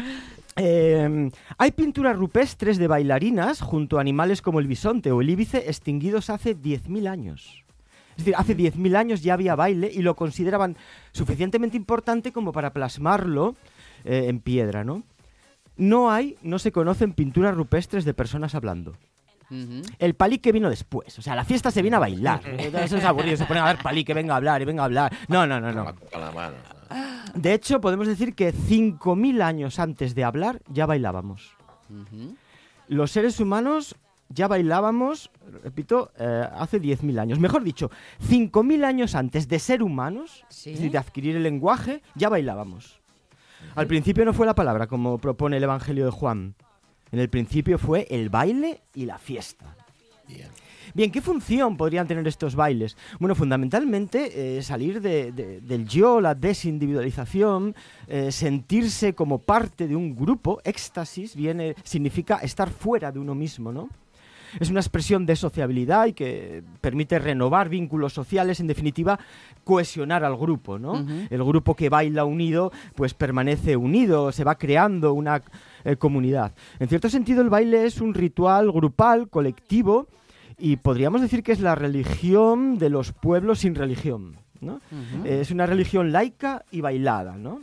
eh, 0.55 1.29
hay 1.57 1.71
pinturas 1.71 2.17
rupestres 2.17 2.77
de 2.77 2.87
bailarinas 2.87 3.61
junto 3.61 3.97
a 3.97 4.01
animales 4.01 4.41
como 4.41 4.59
el 4.59 4.67
bisonte 4.67 5.11
o 5.11 5.21
el 5.21 5.29
íbice 5.29 5.69
extinguidos 5.69 6.29
hace 6.29 6.55
10.000 6.55 7.07
años. 7.07 7.63
Es 8.11 8.25
decir, 8.25 8.35
hace 8.37 8.57
10.000 8.57 8.97
años 8.97 9.23
ya 9.23 9.35
había 9.35 9.55
baile 9.55 9.89
y 9.93 10.01
lo 10.01 10.15
consideraban 10.15 10.75
suficientemente 11.13 11.77
importante 11.77 12.33
como 12.33 12.51
para 12.51 12.73
plasmarlo 12.73 13.55
eh, 14.03 14.25
en 14.27 14.41
piedra, 14.41 14.83
¿no? 14.83 15.03
No 15.77 16.11
hay, 16.11 16.35
no 16.41 16.59
se 16.59 16.73
conocen 16.73 17.13
pinturas 17.13 17.55
rupestres 17.55 18.03
de 18.03 18.13
personas 18.13 18.53
hablando. 18.55 18.95
Ujú. 19.49 19.81
El 19.97 20.13
palique 20.15 20.51
vino 20.51 20.69
después. 20.69 21.17
O 21.17 21.21
sea, 21.21 21.35
la 21.35 21.43
fiesta 21.43 21.71
se 21.71 21.81
viene 21.81 21.97
a 21.97 21.99
bailar. 21.99 22.41
Eso 22.83 22.97
es 22.97 23.03
aburrido. 23.05 23.37
Se 23.37 23.45
ponen 23.45 23.63
a 23.63 23.67
ver 23.67 23.77
palique, 23.81 24.13
venga 24.13 24.33
a 24.33 24.37
hablar 24.37 24.61
y 24.61 24.65
venga 24.65 24.83
a 24.83 24.85
hablar. 24.85 25.15
No, 25.27 25.45
no, 25.47 25.59
no, 25.59 25.71
no. 25.71 25.93
De 27.35 27.53
hecho, 27.53 27.79
podemos 27.81 28.07
decir 28.07 28.33
que 28.35 28.53
5.000 28.53 29.41
años 29.41 29.79
antes 29.79 30.15
de 30.15 30.23
hablar 30.23 30.61
ya 30.69 30.85
bailábamos. 30.85 31.51
Los 32.87 33.11
seres 33.11 33.39
humanos 33.39 33.95
ya 34.29 34.47
bailábamos, 34.47 35.31
repito, 35.63 36.11
eh, 36.17 36.47
hace 36.55 36.79
10.000 36.79 37.19
años. 37.19 37.39
Mejor 37.39 37.63
dicho, 37.63 37.89
5.000 38.27 38.83
años 38.83 39.15
antes 39.15 39.47
de 39.47 39.59
ser 39.59 39.81
humanos, 39.83 40.45
Sí. 40.49 40.71
es 40.71 40.77
decir, 40.77 40.91
de 40.91 40.97
adquirir 40.99 41.35
el 41.35 41.43
lenguaje, 41.43 42.01
ya 42.15 42.29
bailábamos. 42.29 42.99
Al 43.75 43.87
principio 43.87 44.25
no 44.25 44.33
fue 44.33 44.45
la 44.45 44.55
palabra, 44.55 44.87
como 44.87 45.17
propone 45.17 45.57
el 45.57 45.63
Evangelio 45.63 46.05
de 46.05 46.11
Juan. 46.11 46.55
En 47.11 47.19
el 47.19 47.29
principio 47.29 47.77
fue 47.77 48.07
el 48.09 48.29
baile 48.29 48.81
y 48.93 49.05
la 49.05 49.17
fiesta. 49.17 49.75
Bien. 50.27 50.47
Bien, 50.93 51.11
¿qué 51.11 51.21
función 51.21 51.77
podrían 51.77 52.07
tener 52.07 52.27
estos 52.27 52.55
bailes? 52.55 52.97
Bueno, 53.19 53.35
fundamentalmente 53.35 54.57
eh, 54.57 54.63
salir 54.63 55.01
de- 55.01 55.31
de- 55.31 55.61
del 55.61 55.87
yo, 55.87 56.19
la 56.19 56.33
desindividualización, 56.33 57.75
eh, 58.07 58.31
sentirse 58.31 59.13
como 59.13 59.39
parte 59.39 59.87
de 59.87 59.95
un 59.95 60.15
grupo, 60.15 60.59
éxtasis, 60.63 61.35
viene, 61.35 61.75
significa 61.83 62.37
estar 62.37 62.69
fuera 62.71 63.11
de 63.11 63.19
uno 63.19 63.35
mismo, 63.35 63.71
¿no? 63.71 63.89
Es 64.59 64.71
una 64.71 64.79
expresión 64.79 65.27
de 65.27 65.35
sociabilidad 65.35 66.07
y 66.07 66.13
que 66.13 66.63
permite 66.81 67.19
renovar 67.19 67.69
vínculos 67.69 68.13
sociales, 68.13 68.59
en 68.59 68.65
definitiva, 68.65 69.19
cohesionar 69.63 70.23
al 70.25 70.35
grupo, 70.35 70.79
¿no? 70.79 71.05
El 71.29 71.43
grupo 71.43 71.75
que 71.75 71.89
baila 71.89 72.25
unido, 72.25 72.71
pues 72.95 73.13
permanece 73.13 73.77
unido, 73.77 74.31
se 74.31 74.43
va 74.43 74.55
creando 74.57 75.13
una 75.13 75.43
eh, 75.83 75.95
comunidad. 75.95 76.53
En 76.79 76.87
cierto 76.87 77.09
sentido, 77.09 77.41
el 77.41 77.49
baile 77.49 77.85
es 77.85 78.01
un 78.01 78.13
ritual 78.13 78.71
grupal, 78.71 79.29
colectivo, 79.29 80.07
y 80.57 80.77
podríamos 80.77 81.21
decir 81.21 81.41
que 81.41 81.51
es 81.51 81.61
la 81.61 81.75
religión 81.75 82.77
de 82.77 82.89
los 82.89 83.13
pueblos 83.13 83.59
sin 83.59 83.75
religión. 83.75 84.37
Eh, 85.23 85.39
es 85.41 85.51
una 85.51 85.65
religión 85.65 86.11
laica 86.11 86.65
y 86.69 86.81
bailada, 86.81 87.37
¿no? 87.37 87.61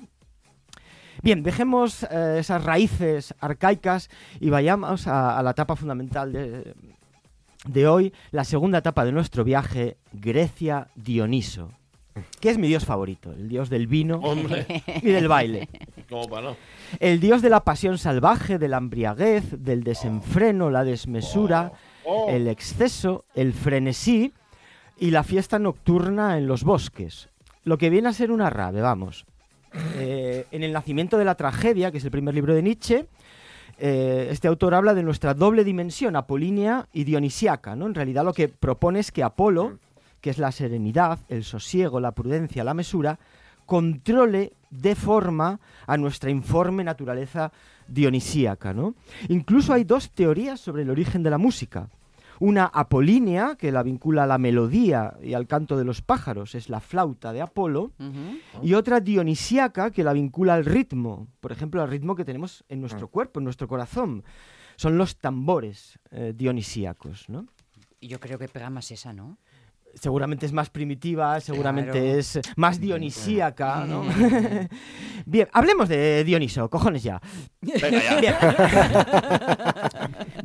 Bien, 1.23 1.43
dejemos 1.43 2.05
eh, 2.05 2.37
esas 2.39 2.65
raíces 2.65 3.35
arcaicas 3.41 4.09
y 4.41 4.51
vayamos 4.51 5.07
a, 5.07 5.39
a 5.39 5.43
la 5.43 5.51
etapa 5.51 5.77
fundamental 5.77 6.33
de, 6.33 6.75
de 7.67 7.87
hoy, 7.87 8.13
la 8.31 8.45
segunda 8.45 8.79
etapa 8.79 9.05
de 9.05 9.13
nuestro 9.13 9.45
viaje, 9.45 9.97
Grecia 10.13 10.89
Dioniso, 10.95 11.71
que 12.41 12.51
es 12.51 12.59
mi 12.59 12.69
dios 12.69 12.85
favorito, 12.85 13.33
el 13.33 13.49
dios 13.49 13.71
del 13.71 13.87
vino 13.87 14.17
Hombre, 14.17 14.67
y 15.03 15.09
del 15.11 15.29
baile. 15.29 15.69
¿cómo 16.09 16.29
para 16.29 16.51
no? 16.51 16.57
El 17.01 17.21
dios 17.21 17.43
de 17.43 17.51
la 17.51 17.61
pasión 17.65 17.99
salvaje, 17.99 18.59
de 18.59 18.69
la 18.69 18.79
embriaguez, 18.79 19.45
del 19.63 19.83
desenfreno, 19.85 20.71
la 20.71 20.85
desmesura, 20.85 21.73
Oh. 22.09 22.29
el 22.31 22.47
exceso, 22.47 23.25
el 23.35 23.53
frenesí 23.53 24.33
y 24.97 25.11
la 25.11 25.25
fiesta 25.25 25.59
nocturna 25.59 26.39
en 26.39 26.47
los 26.47 26.63
bosques. 26.63 27.29
Lo 27.65 27.79
que 27.79 27.91
viene 27.91 28.09
a 28.09 28.13
ser 28.13 28.31
una 28.31 28.49
rave, 28.49 28.81
vamos. 28.81 29.27
Eh, 29.97 30.47
en 30.53 30.63
El 30.63 30.73
nacimiento 30.73 31.19
de 31.19 31.25
la 31.25 31.35
tragedia, 31.35 31.91
que 31.91 31.99
es 31.99 32.05
el 32.05 32.13
primer 32.13 32.33
libro 32.33 32.55
de 32.55 32.63
Nietzsche, 32.63 33.07
eh, 33.79 34.29
este 34.31 34.47
autor 34.47 34.75
habla 34.75 34.95
de 34.95 35.03
nuestra 35.03 35.35
doble 35.35 35.65
dimensión, 35.65 36.15
apolínea 36.15 36.87
y 36.93 37.03
dionisiaca. 37.03 37.75
¿no? 37.75 37.87
En 37.87 37.95
realidad 37.95 38.25
lo 38.25 38.33
que 38.33 38.49
propone 38.49 39.01
es 39.01 39.11
que 39.11 39.25
Apolo, 39.25 39.81
que 40.27 40.31
es 40.31 40.39
la 40.39 40.51
serenidad, 40.51 41.21
el 41.29 41.45
sosiego, 41.45 42.01
la 42.01 42.11
prudencia, 42.11 42.65
la 42.65 42.75
mesura, 42.75 43.21
controle 43.65 44.55
de 44.71 44.97
forma 44.97 45.61
a 45.87 45.97
nuestra 45.97 46.33
informe 46.33 46.83
naturaleza 46.83 47.53
dionisíaca. 47.87 48.75
¿no? 48.75 48.97
Incluso 49.29 49.73
hay 49.73 49.85
dos 49.85 50.11
teorías 50.11 50.59
sobre 50.59 50.83
el 50.83 50.91
origen 50.91 51.23
de 51.23 51.31
la 51.31 51.39
música. 51.39 51.91
Una 52.41 52.65
apolínea, 52.65 53.55
que 53.55 53.71
la 53.71 53.85
vincula 53.85 54.25
a 54.25 54.27
la 54.27 54.37
melodía 54.37 55.17
y 55.23 55.35
al 55.35 55.47
canto 55.47 55.77
de 55.77 55.85
los 55.85 56.03
pájaros, 56.03 56.57
es 56.57 56.69
la 56.71 56.81
flauta 56.81 57.33
de 57.33 57.41
Apolo, 57.43 57.93
y 58.61 58.75
otra 58.75 58.99
dionisíaca 58.99 59.93
que 59.93 60.03
la 60.03 60.13
vincula 60.13 60.55
al 60.55 60.65
ritmo, 60.65 61.29
por 61.39 61.53
ejemplo, 61.53 61.83
al 61.83 61.89
ritmo 61.89 62.17
que 62.17 62.25
tenemos 62.25 62.65
en 62.69 62.81
nuestro 62.81 63.07
cuerpo, 63.07 63.39
en 63.39 63.45
nuestro 63.45 63.69
corazón. 63.69 64.25
Son 64.75 64.99
los 64.99 65.19
tambores 65.19 66.01
eh, 66.11 66.33
dionisíacos, 66.35 67.29
¿no? 67.29 67.47
Y 68.01 68.09
Yo 68.09 68.19
creo 68.19 68.39
que 68.41 68.49
pega 68.49 68.71
más 68.71 68.91
esa, 68.91 69.13
¿no? 69.13 69.39
Seguramente 70.01 70.45
es 70.47 70.53
más 70.53 70.69
primitiva, 70.71 71.41
seguramente 71.41 71.93
Claro. 71.93 72.19
es 72.19 72.39
más 72.57 72.79
dionisíaca, 72.81 73.85
¿no? 73.87 74.05
Bien, 75.27 75.49
hablemos 75.53 75.89
de 75.89 76.23
Dioniso, 76.23 76.69
cojones 76.71 77.03
ya. 77.03 77.21
Venga 77.63 78.21
ya. 78.21 78.39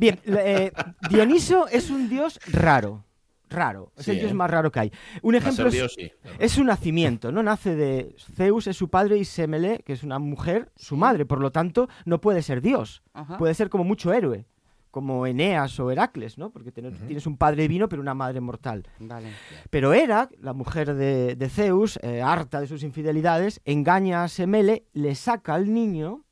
Bien, 0.00 0.18
Bien, 0.24 0.38
eh, 0.38 0.72
Dioniso 1.10 1.68
es 1.68 1.90
un 1.90 2.08
dios 2.08 2.40
raro, 2.50 3.04
raro, 3.50 3.92
es 3.96 4.06
Sí, 4.06 4.12
el 4.12 4.18
dios 4.20 4.30
¿eh? 4.30 4.34
más 4.34 4.50
raro 4.50 4.72
que 4.72 4.80
hay. 4.80 4.92
Un 5.20 5.34
ejemplo 5.34 5.66
es, 5.68 5.72
Dios, 5.74 5.94
sí. 5.96 6.10
es 6.38 6.52
su 6.52 6.64
nacimiento, 6.64 7.30
¿no? 7.30 7.42
Nace 7.42 7.76
de 7.76 8.14
Zeus, 8.34 8.66
es 8.66 8.76
su 8.76 8.88
padre, 8.88 9.18
y 9.18 9.24
Semele, 9.24 9.82
que 9.84 9.92
es 9.92 10.02
una 10.02 10.18
mujer, 10.18 10.72
su 10.76 10.96
madre, 10.96 11.26
por 11.26 11.40
lo 11.40 11.52
tanto, 11.52 11.88
no 12.04 12.20
puede 12.20 12.42
ser 12.42 12.62
dios, 12.62 13.02
Ajá. 13.12 13.36
puede 13.38 13.54
ser 13.54 13.68
como 13.68 13.84
mucho 13.84 14.12
héroe, 14.12 14.46
como 14.92 15.26
Eneas 15.26 15.80
o 15.80 15.90
Heracles, 15.90 16.38
¿no? 16.38 16.50
Porque 16.50 16.70
tienes 16.70 17.26
un 17.26 17.36
padre 17.36 17.62
divino, 17.62 17.88
pero 17.88 18.02
una 18.02 18.14
madre 18.14 18.40
mortal. 18.40 18.86
Vale. 19.00 19.30
Pero 19.70 19.94
Hera, 19.94 20.28
la 20.38 20.52
mujer 20.52 20.94
de, 20.94 21.34
de 21.34 21.48
Zeus, 21.48 21.98
eh, 22.02 22.22
harta 22.22 22.60
de 22.60 22.68
sus 22.68 22.84
infidelidades, 22.84 23.60
engaña 23.64 24.22
a 24.22 24.28
Semele, 24.28 24.84
le 24.92 25.14
saca 25.14 25.54
al 25.54 25.72
niño, 25.72 26.24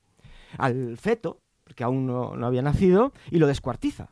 al 0.58 0.98
feto, 0.98 1.40
porque 1.64 1.84
aún 1.84 2.06
no, 2.06 2.36
no 2.36 2.46
había 2.46 2.60
nacido, 2.62 3.12
y 3.30 3.38
lo 3.38 3.46
descuartiza. 3.46 4.10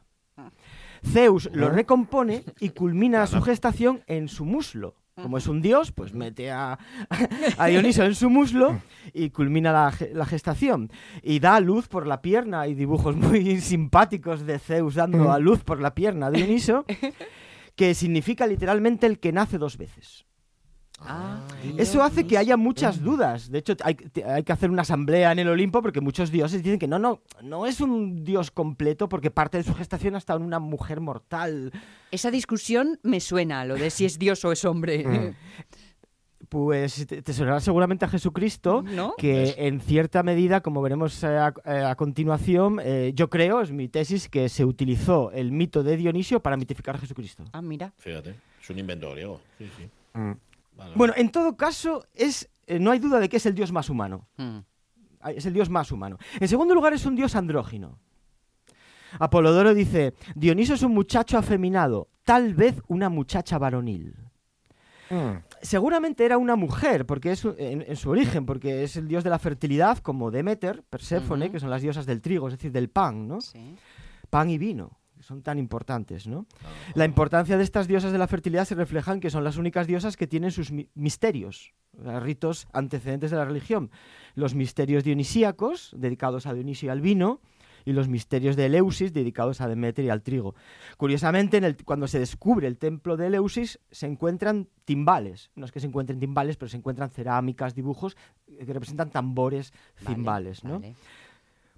Zeus 1.05 1.51
lo 1.53 1.69
recompone 1.69 2.45
y 2.59 2.71
culmina 2.71 3.27
su 3.27 3.43
gestación 3.43 4.03
en 4.07 4.29
su 4.29 4.45
muslo. 4.45 4.95
Como 5.23 5.39
es 5.39 5.47
un 5.47 5.61
dios, 5.61 5.91
pues 5.93 6.13
mete 6.15 6.51
a, 6.51 6.79
a 7.59 7.67
Dioniso 7.67 8.05
en 8.05 8.15
su 8.15 8.31
muslo 8.31 8.81
y 9.13 9.31
culmina 9.31 9.73
la, 9.73 9.91
ge- 9.93 10.11
la 10.15 10.25
gestación. 10.27 10.91
Y 11.23 11.41
da 11.41 11.57
a 11.57 11.61
luz 11.61 11.89
por 11.89 12.07
la 12.07 12.23
pierna. 12.23 12.61
Hay 12.63 12.75
dibujos 12.75 13.17
muy 13.17 13.61
simpáticos 13.61 14.47
de 14.47 14.59
Zeus 14.59 14.95
dando 14.95 15.33
a 15.33 15.39
luz 15.39 15.65
por 15.65 15.81
la 15.81 15.95
pierna 15.95 16.27
a 16.27 16.31
Dioniso, 16.31 16.85
que 17.75 17.95
significa 17.95 18.47
literalmente 18.47 19.07
el 19.07 19.19
que 19.19 19.33
nace 19.33 19.59
dos 19.59 19.77
veces. 19.77 20.25
Ah, 21.01 21.41
Eso 21.77 22.03
hace 22.03 22.27
que 22.27 22.37
haya 22.39 22.57
muchas 22.57 23.03
dudas. 23.03 23.51
De 23.51 23.59
hecho, 23.59 23.75
hay, 23.85 23.95
que 23.95 24.53
hacer 24.53 24.71
una 24.71 24.83
asamblea 24.83 25.33
en 25.33 25.39
el 25.39 25.49
Olimpo 25.49 25.81
porque 25.81 26.01
muchos 26.01 26.31
dioses 26.31 26.63
dicen 26.63 26.79
que 26.79 26.89
no, 26.89 26.99
no, 26.99 27.23
no 27.43 27.67
es 27.67 27.81
un 27.81 28.25
dios 28.25 28.51
completo 28.51 29.09
porque 29.09 29.31
parte 29.31 29.59
de 29.59 29.65
su 29.65 29.75
gestación 29.75 30.17
ha 30.17 30.19
estado 30.19 30.41
en 30.41 30.47
una 30.47 30.59
mujer 30.59 31.01
mortal. 31.01 31.73
Esa 32.11 32.31
discusión 32.31 32.99
me 33.03 33.21
suena, 33.21 33.65
lo 33.65 33.77
de 33.77 33.91
si 33.91 34.05
es 34.05 34.19
Dios 34.19 34.45
o 34.45 34.53
es 34.53 34.65
hombre. 34.65 35.35
Pues 36.49 37.07
te, 37.07 37.33
sonará 37.35 37.61
seguramente 37.61 38.07
a 38.07 38.09
Jesucristo, 38.09 38.83
¿No? 38.83 39.15
que 39.19 39.55
en 39.59 39.81
cierta 39.81 40.23
medida, 40.23 40.63
como 40.63 40.81
veremos 40.81 41.23
a, 41.23 41.53
a 41.65 41.95
continuación, 41.97 42.81
eh, 42.83 43.13
yo 43.15 43.29
creo, 43.29 43.61
es 43.61 43.71
mi 43.71 43.89
tesis, 43.89 44.31
que 44.31 44.49
se 44.49 44.65
utilizó 44.65 45.31
el 45.33 45.53
mito 45.53 45.83
de 45.83 45.99
Dionisio 45.99 46.41
para 46.41 46.57
mitificar 46.57 46.95
a 46.95 46.99
Jesucristo. 47.01 47.45
Ah, 47.53 47.61
mira. 47.61 47.93
Fíjate, 47.99 48.35
es 48.63 48.71
un 48.71 48.79
invento 48.79 49.11
griego. 49.11 49.43
Sí, 49.59 49.69
sí. 49.77 49.91
Mm. 50.15 50.33
Vale, 50.79 50.93
Bueno, 50.95 51.13
en 51.17 51.31
todo 51.31 51.57
caso, 51.57 52.07
es, 52.15 52.49
eh, 52.67 52.79
no 52.79 52.93
hay 52.93 53.01
duda 53.01 53.19
de 53.19 53.29
que 53.29 53.37
es 53.39 53.47
el 53.47 53.55
dios 53.55 53.73
más 53.73 53.91
humano. 53.91 54.29
Mm. 54.37 54.59
Es 55.35 55.45
el 55.45 55.53
dios 55.53 55.69
más 55.69 55.91
humano. 55.91 56.17
En 56.39 56.47
segundo 56.47 56.75
lugar, 56.75 56.93
es 56.95 57.05
un 57.05 57.17
dios 57.17 57.35
andrógino. 57.35 57.99
Apolodoro 59.19 59.75
dice, 59.75 60.15
Dioniso 60.35 60.75
es 60.75 60.83
un 60.83 60.93
muchacho 60.95 61.37
afeminado, 61.37 62.09
tal 62.25 62.55
vez 62.55 62.81
una 62.87 63.09
muchacha 63.09 63.59
varonil. 63.59 64.15
Mm. 65.11 65.39
Seguramente 65.63 66.25
era 66.25 66.39
una 66.39 66.55
mujer, 66.55 67.07
porque 67.07 67.33
es 67.33 67.45
en, 67.45 67.83
en 67.83 67.97
su 67.97 68.11
origen, 68.11 68.47
porque 68.47 68.85
es 68.85 68.97
el 68.97 69.09
dios 69.09 69.25
de 69.25 69.31
la 69.31 69.39
fertilidad, 69.39 69.99
como 69.99 70.31
Demeter, 70.31 70.85
Perséfone, 70.85 71.51
que 71.51 71.59
son 71.59 71.71
las 71.71 71.83
diosas 71.83 72.07
del 72.07 72.21
trigo, 72.21 72.47
es 72.47 72.55
decir, 72.55 72.71
del 72.71 72.91
pan, 72.91 73.27
¿no? 73.27 73.41
Sí. 73.41 73.75
Pan 74.31 74.51
y 74.51 74.59
vino, 74.59 74.98
son 75.29 75.43
tan 75.43 75.59
importantes, 75.59 76.27
¿no? 76.27 76.47
La 76.95 77.05
importancia 77.05 77.59
de 77.59 77.63
estas 77.63 77.87
diosas 77.87 78.13
de 78.13 78.19
la 78.19 78.27
fertilidad 78.27 78.65
se 78.65 78.75
refleja 78.75 79.13
en 79.13 79.21
que 79.21 79.29
son 79.29 79.45
las 79.45 79.59
únicas 79.59 79.87
diosas 79.87 80.17
que 80.17 80.27
tienen 80.27 80.51
sus 80.51 80.73
mi- 80.73 80.89
misterios, 80.95 81.75
ritos 82.23 82.67
antecedentes 82.73 83.31
de 83.31 83.37
la 83.37 83.45
religión. 83.45 83.91
Los 84.35 84.55
misterios 84.55 85.05
dionisíacos, 85.05 85.93
dedicados 85.95 86.47
a 86.47 86.55
Dionisio 86.55 86.87
y 86.87 86.91
al 86.91 87.03
vino, 87.03 87.43
y 87.85 87.93
los 87.93 88.09
misterios 88.09 88.57
de 88.57 88.67
Eleusis, 88.67 89.13
dedicados 89.13 89.61
a 89.61 89.69
Demeter 89.69 90.05
y 90.07 90.09
al 90.11 90.23
trigo. 90.23 90.55
Curiosamente, 90.97 91.59
en 91.59 91.65
el- 91.65 91.77
cuando 91.85 92.09
se 92.09 92.19
descubre 92.19 92.67
el 92.67 92.79
templo 92.79 93.19
de 93.19 93.27
Eleusis, 93.27 93.79
se 93.91 94.07
encuentran 94.07 94.67
timbales. 94.87 95.51
No 95.57 95.67
es 95.67 95.73
que 95.73 95.81
se 95.81 95.87
encuentren 95.89 96.19
timbales, 96.21 96.57
pero 96.57 96.71
se 96.71 96.79
encuentran 96.79 97.11
cerámicas, 97.11 97.75
dibujos 97.75 98.17
eh, 98.47 98.65
que 98.65 98.73
representan 98.73 99.11
tambores, 99.11 99.73
Vale, 100.01 100.15
cimbales, 100.15 100.65
¿no? 100.65 100.81
vale. 100.81 100.95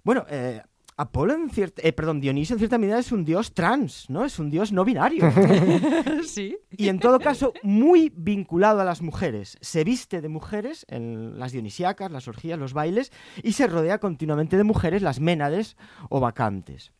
Bueno, 0.03 0.25
eh, 0.29 0.61
Apolo 1.01 1.33
en 1.33 1.49
cierta, 1.49 1.81
eh, 1.83 1.93
perdón, 1.93 2.21
Dionisio 2.21 2.53
en 2.53 2.59
cierta 2.59 2.77
medida 2.77 2.99
es 2.99 3.11
un 3.11 3.25
dios 3.25 3.55
trans, 3.55 4.07
¿no? 4.07 4.23
Es 4.23 4.37
un 4.37 4.51
dios 4.51 4.71
no 4.71 4.85
binario. 4.85 5.23
Sí. 6.23 6.55
y 6.69 6.89
en 6.89 6.99
todo 6.99 7.19
caso, 7.19 7.53
muy 7.63 8.13
vinculado 8.15 8.79
a 8.81 8.85
las 8.85 9.01
mujeres. 9.01 9.57
Se 9.61 9.83
viste 9.83 10.21
de 10.21 10.29
mujeres 10.29 10.85
en 10.87 11.39
las 11.39 11.53
dionisíacas, 11.53 12.11
las 12.11 12.27
orgías, 12.27 12.59
los 12.59 12.73
bailes, 12.73 13.11
y 13.41 13.53
se 13.53 13.65
rodea 13.65 13.97
continuamente 13.97 14.57
de 14.57 14.63
mujeres, 14.63 15.01
las 15.01 15.19
ménades 15.19 15.75
o 16.09 16.19
vacantes. 16.19 16.91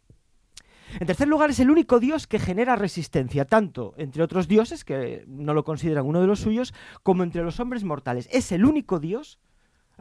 En 0.99 1.05
tercer 1.05 1.27
lugar, 1.27 1.51
es 1.51 1.59
el 1.59 1.69
único 1.69 1.99
dios 1.99 2.25
que 2.25 2.39
genera 2.39 2.75
resistencia, 2.75 3.45
tanto 3.45 3.93
entre 3.97 4.23
otros 4.23 4.47
dioses, 4.47 4.83
que 4.83 5.23
no 5.27 5.53
lo 5.53 5.63
consideran 5.63 6.07
uno 6.07 6.21
de 6.21 6.27
los 6.27 6.39
suyos, 6.39 6.73
como 7.03 7.21
entre 7.21 7.43
los 7.43 7.59
hombres 7.59 7.83
mortales. 7.83 8.27
Es 8.31 8.51
el 8.51 8.65
único 8.65 8.99
dios 8.99 9.37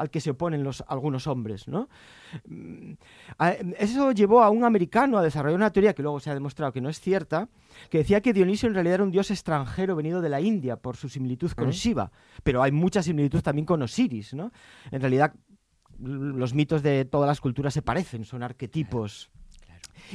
al 0.01 0.09
que 0.11 0.21
se 0.21 0.31
oponen 0.31 0.65
los, 0.65 0.83
algunos 0.89 1.27
hombres, 1.27 1.69
¿no? 1.69 1.89
Mm, 2.49 2.93
Eso 3.79 4.13
llevó 4.13 4.43
a 4.43 4.49
un 4.49 4.65
americano 4.65 5.19
a 5.19 5.23
desarrollar 5.23 5.57
una 5.57 5.71
teoría 5.71 5.95
que 5.95 6.03
luego 6.03 6.21
se 6.21 6.31
ha 6.31 6.35
demostrado 6.35 6.73
que 6.73 6.81
no 6.81 6.89
es 6.89 6.99
cierta, 7.01 7.49
que 7.91 7.99
decía 7.99 8.23
que 8.23 8.33
Dionisio 8.33 8.67
en 8.69 8.75
realidad 8.75 8.95
era 8.95 9.05
un 9.05 9.11
dios 9.11 9.31
extranjero 9.31 9.95
venido 9.95 10.23
de 10.23 10.31
la 10.31 10.41
India 10.41 10.77
por 10.77 10.97
su 10.97 11.11
similitud 11.11 11.53
con 11.53 11.71
Shiva, 11.71 12.11
pero 12.43 12.63
hay 12.63 12.73
mucha 12.73 13.03
similitud 13.03 13.43
también 13.43 13.67
con 13.67 13.83
Osiris, 13.83 14.33
¿no? 14.33 14.53
En 14.91 15.03
realidad 15.03 15.35
los 15.99 16.55
mitos 16.55 16.83
de 16.83 17.05
todas 17.05 17.29
las 17.29 17.43
culturas 17.43 17.75
se 17.75 17.83
parecen, 17.83 18.25
son 18.25 18.43
arquetipos. 18.43 19.31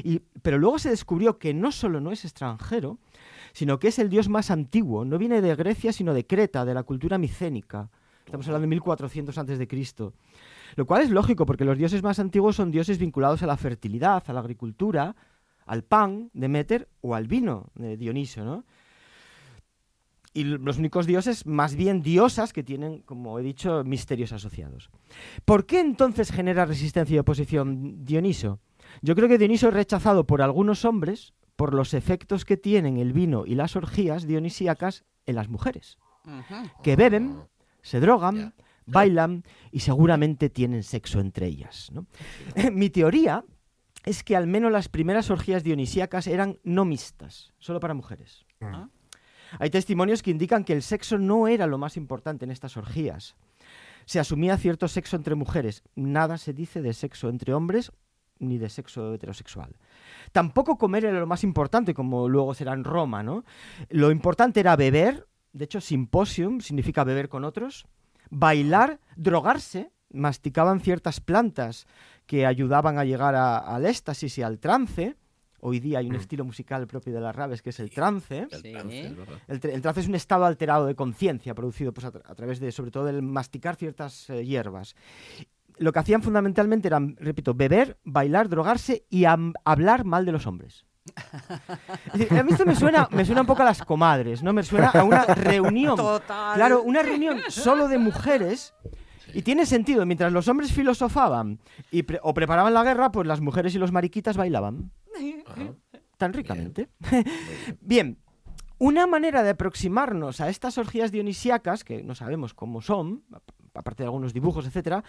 Y, 0.04 0.24
pero 0.42 0.58
luego 0.58 0.80
se 0.80 0.90
descubrió 0.90 1.38
que 1.38 1.54
no 1.54 1.72
solo 1.72 2.02
no 2.02 2.12
es 2.12 2.26
extranjero, 2.26 2.98
sino 3.54 3.78
que 3.78 3.90
es 3.90 4.00
el 4.00 4.10
dios 4.10 4.30
más 4.30 4.50
antiguo. 4.50 5.06
No 5.06 5.20
viene 5.20 5.42
de 5.42 5.56
Grecia, 5.56 5.94
sino 5.94 6.16
de 6.16 6.26
Creta, 6.26 6.66
de 6.66 6.74
la 6.74 6.82
cultura 6.82 7.20
micénica. 7.20 7.92
Estamos 8.26 8.48
hablando 8.48 8.64
de 8.64 8.70
1400 8.70 9.38
antes 9.38 9.60
de 9.60 9.68
Cristo. 9.68 10.14
Lo 10.76 10.86
cual 10.86 11.04
es 11.04 11.10
lógico, 11.10 11.46
porque 11.46 11.66
los 11.66 11.78
dioses 11.78 12.04
más 12.04 12.20
antiguos 12.20 12.56
son 12.56 12.72
dioses 12.72 12.98
vinculados 12.98 13.44
a 13.44 13.48
la 13.48 13.58
fertilidad, 13.58 14.24
a 14.28 14.34
la 14.34 14.40
agricultura, 14.40 15.16
al 15.66 15.84
pan, 15.84 16.32
Demeter, 16.34 16.90
o 17.02 17.16
al 17.16 17.28
vino, 17.28 17.72
de 17.76 17.98
Dioniso, 17.98 18.44
¿no? 18.44 18.66
y 20.36 20.44
los 20.44 20.78
únicos 20.78 21.08
dioses, 21.08 21.46
más 21.46 21.76
bien 21.76 22.02
diosas, 22.02 22.52
que 22.52 22.62
tienen, 22.62 23.00
como 23.04 23.40
he 23.40 23.42
dicho, 23.42 23.86
misterios 23.86 24.34
asociados. 24.34 24.90
¿Por 25.46 25.66
qué 25.66 25.80
entonces 25.80 26.30
genera 26.30 26.66
resistencia 26.66 27.16
y 27.16 27.20
oposición 27.20 28.04
Dioniso? 28.04 28.60
Yo 29.02 29.16
creo 29.16 29.30
que 29.30 29.38
Dioniso 29.38 29.70
es 29.70 29.74
rechazado 29.74 30.28
por 30.28 30.42
algunos 30.42 30.84
hombres 30.84 31.34
por 31.56 31.74
los 31.74 31.94
efectos 31.94 32.44
que 32.44 32.58
tienen 32.58 32.98
el 32.98 33.14
vino 33.14 33.46
y 33.46 33.56
las 33.56 33.78
orgías 33.78 34.28
dionisíacas 34.28 35.06
en 35.26 35.36
las 35.36 35.48
mujeres, 35.48 35.98
que 36.84 36.98
beben, 36.98 37.38
se 37.86 38.00
drogan, 38.00 38.56
bailan 38.88 39.44
y 39.72 39.82
seguramente 39.82 40.50
tienen 40.50 40.82
sexo 40.82 41.20
entre 41.20 41.46
ellas. 41.46 41.92
Mi 42.72 42.90
teoría 42.90 43.46
es 44.04 44.24
que 44.24 44.36
al 44.36 44.48
menos 44.48 44.72
las 44.72 44.90
primeras 44.90 45.30
orgías 45.30 45.64
dionisíacas 45.64 46.26
eran 46.26 46.58
no 46.64 46.84
mixtas, 46.84 47.54
solo 47.60 47.80
para 47.80 47.94
mujeres. 47.94 48.44
Ah. 48.60 48.90
Hay 49.60 49.70
testimonios 49.70 50.24
que 50.24 50.32
indican 50.32 50.64
que 50.64 50.74
el 50.74 50.82
sexo 50.82 51.20
no 51.20 51.48
era 51.48 51.68
lo 51.68 51.78
más 51.78 51.96
importante 51.96 52.44
en 52.46 52.52
estas 52.52 52.76
orgías. 52.76 53.36
Se 54.06 54.20
asumía 54.20 54.58
cierto 54.58 54.88
sexo 54.88 55.16
entre 55.16 55.36
mujeres. 55.36 55.84
Nada 55.96 56.40
se 56.40 56.54
dice 56.54 56.82
de 56.82 56.94
sexo 56.94 57.30
entre 57.30 57.54
hombres 57.54 57.92
ni 58.40 58.58
de 58.58 58.70
sexo 58.70 59.14
heterosexual. 59.14 59.78
Tampoco 60.32 60.78
comer 60.78 61.06
era 61.06 61.20
lo 61.20 61.28
más 61.28 61.44
importante, 61.44 61.94
como 61.94 62.28
luego 62.28 62.54
será 62.56 62.74
en 62.74 62.84
Roma, 62.84 63.22
¿no? 63.22 63.46
Lo 63.90 64.12
importante 64.12 64.60
era 64.60 64.76
beber, 64.76 65.28
de 65.56 65.64
hecho, 65.64 65.80
simposium 65.80 66.60
significa 66.60 67.06
beber 67.06 67.30
con 67.30 67.46
otros, 67.46 67.86
bailar, 68.30 69.00
drogarse, 69.16 69.90
masticaban 70.12 70.82
ciertas 70.82 71.22
plantas 71.22 71.88
que 72.26 72.46
ayudaban 72.46 73.00
a 73.00 73.06
llegar 73.06 73.36
al 73.36 73.86
éxtasis 73.86 74.38
y 74.38 74.42
al 74.42 74.60
trance, 74.60 75.16
Hoy 75.62 75.80
día 75.80 75.98
hay 75.98 76.08
un 76.08 76.18
mm. 76.18 76.20
estilo 76.20 76.46
musical 76.46 76.86
propio 76.86 77.12
de 77.12 77.20
las 77.20 77.36
raves 77.36 77.64
que 77.64 77.72
es 77.72 77.80
el 77.80 77.90
trance. 77.90 78.48
El, 79.48 79.82
trance, 79.82 80.02
es 80.02 80.08
un 80.08 80.14
estado 80.14 80.46
alterado 80.46 80.86
de 80.86 80.94
conciencia 80.94 81.56
producido 81.56 81.92
pues, 81.92 82.06
a, 82.06 82.12
través 82.12 82.60
de, 82.60 82.72
sobre 82.72 82.92
todo, 82.92 83.06
del 83.06 83.24
masticar 83.24 83.76
ciertas 83.76 84.30
eh, 84.30 84.46
hierbas. 84.46 84.96
Lo 85.78 85.92
que 85.92 85.98
hacían 85.98 86.22
fundamentalmente 86.22 86.88
era, 86.88 87.00
repito, 87.18 87.56
beber, 87.56 87.98
bailar, 88.04 88.48
drogarse 88.48 89.06
y 89.10 89.26
hablar 89.26 90.06
mal 90.06 90.24
de 90.26 90.34
los 90.34 90.46
hombres. 90.46 90.86
a 92.32 92.44
mí 92.44 92.52
esto 92.52 92.66
me 92.66 92.76
suena, 92.76 93.08
me 93.12 93.26
suena 93.26 93.42
un 93.42 93.48
poco 93.48 93.62
a 93.62 93.66
las 93.66 93.84
comadres, 93.84 94.42
¿no? 94.44 94.54
Me 94.54 94.64
suena 94.64 94.90
a 94.90 95.04
una 95.04 95.26
reunión. 95.36 95.96
Claro, 96.56 96.84
una 96.84 97.02
reunión 97.04 97.40
solo 97.50 97.88
de 97.88 97.98
mujeres 97.98 98.74
y 99.34 99.42
tiene 99.42 99.66
sentido, 99.66 100.06
mientras 100.06 100.32
los 100.32 100.48
hombres 100.48 100.72
filosofaban 100.72 101.60
y 101.92 102.06
o 102.22 102.34
preparaban 102.34 102.74
la 102.74 102.84
guerra, 102.84 103.12
pues 103.12 103.28
las 103.28 103.42
mujeres 103.42 103.76
y 103.76 103.80
los 103.80 103.92
mariquitas 103.92 104.38
bailaban. 104.38 104.92
Tan 106.18 106.34
ricamente. 106.34 106.90
Bien. 107.82 108.18
Una 108.78 109.08
manera 109.08 109.42
de 109.42 109.52
aproximarnos 109.52 110.42
a 110.42 110.50
estas 110.50 110.78
orgías 110.78 111.10
dionisíacas, 111.10 111.86
que 111.86 112.04
no 112.04 112.14
sabemos 112.14 112.54
cómo 112.54 112.82
son, 112.82 113.24
aparte 113.74 114.04
de 114.04 114.08
algunos 114.08 114.34
dibujos, 114.34 114.68
etcétera, 114.68 115.02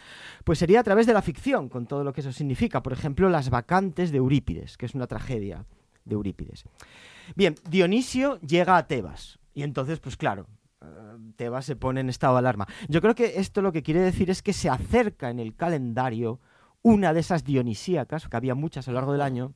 pues 0.45 0.61
sería 0.61 0.79
a 0.79 0.85
través 0.85 1.05
de 1.07 1.13
la 1.13 1.21
ficción, 1.21 1.69
con 1.69 1.87
todo 1.87 2.05
lo 2.05 2.13
que 2.13 2.21
eso 2.21 2.31
significa. 2.31 2.81
Por 2.81 2.93
ejemplo, 2.93 3.29
las 3.29 3.51
vacantes 3.51 4.13
de 4.13 4.19
Eurípides, 4.19 4.77
que 4.77 4.87
es 4.87 4.95
una 4.95 5.09
tragedia 5.09 5.65
de 6.07 6.15
Eurípides. 6.15 6.65
Bien, 7.35 7.55
Dionisio 7.69 8.41
llega 8.41 8.79
a 8.79 8.87
Tebas. 8.87 9.39
Y 9.53 9.63
entonces, 9.63 10.01
pues 10.01 10.17
claro, 10.17 10.47
eh, 10.81 10.87
Tebas 11.37 11.67
se 11.67 11.77
pone 11.77 12.01
en 12.01 12.09
estado 12.09 12.35
de 12.35 12.39
alarma. 12.39 12.67
Yo 12.89 13.03
creo 13.03 13.15
que 13.15 13.39
esto 13.39 13.61
lo 13.61 13.73
que 13.73 13.83
quiere 13.83 14.01
decir 14.01 14.31
es 14.31 14.43
que 14.43 14.53
se 14.53 14.71
acerca 14.71 15.31
en 15.31 15.41
el 15.41 15.55
calendario 15.55 16.41
una 16.83 17.13
de 17.13 17.21
esas 17.21 17.45
dionisíacas, 17.45 18.29
que 18.29 18.37
había 18.37 18.55
muchas 18.55 18.87
a 18.87 18.93
lo 18.93 18.97
largo 18.97 19.13
del 19.13 19.21
año, 19.21 19.55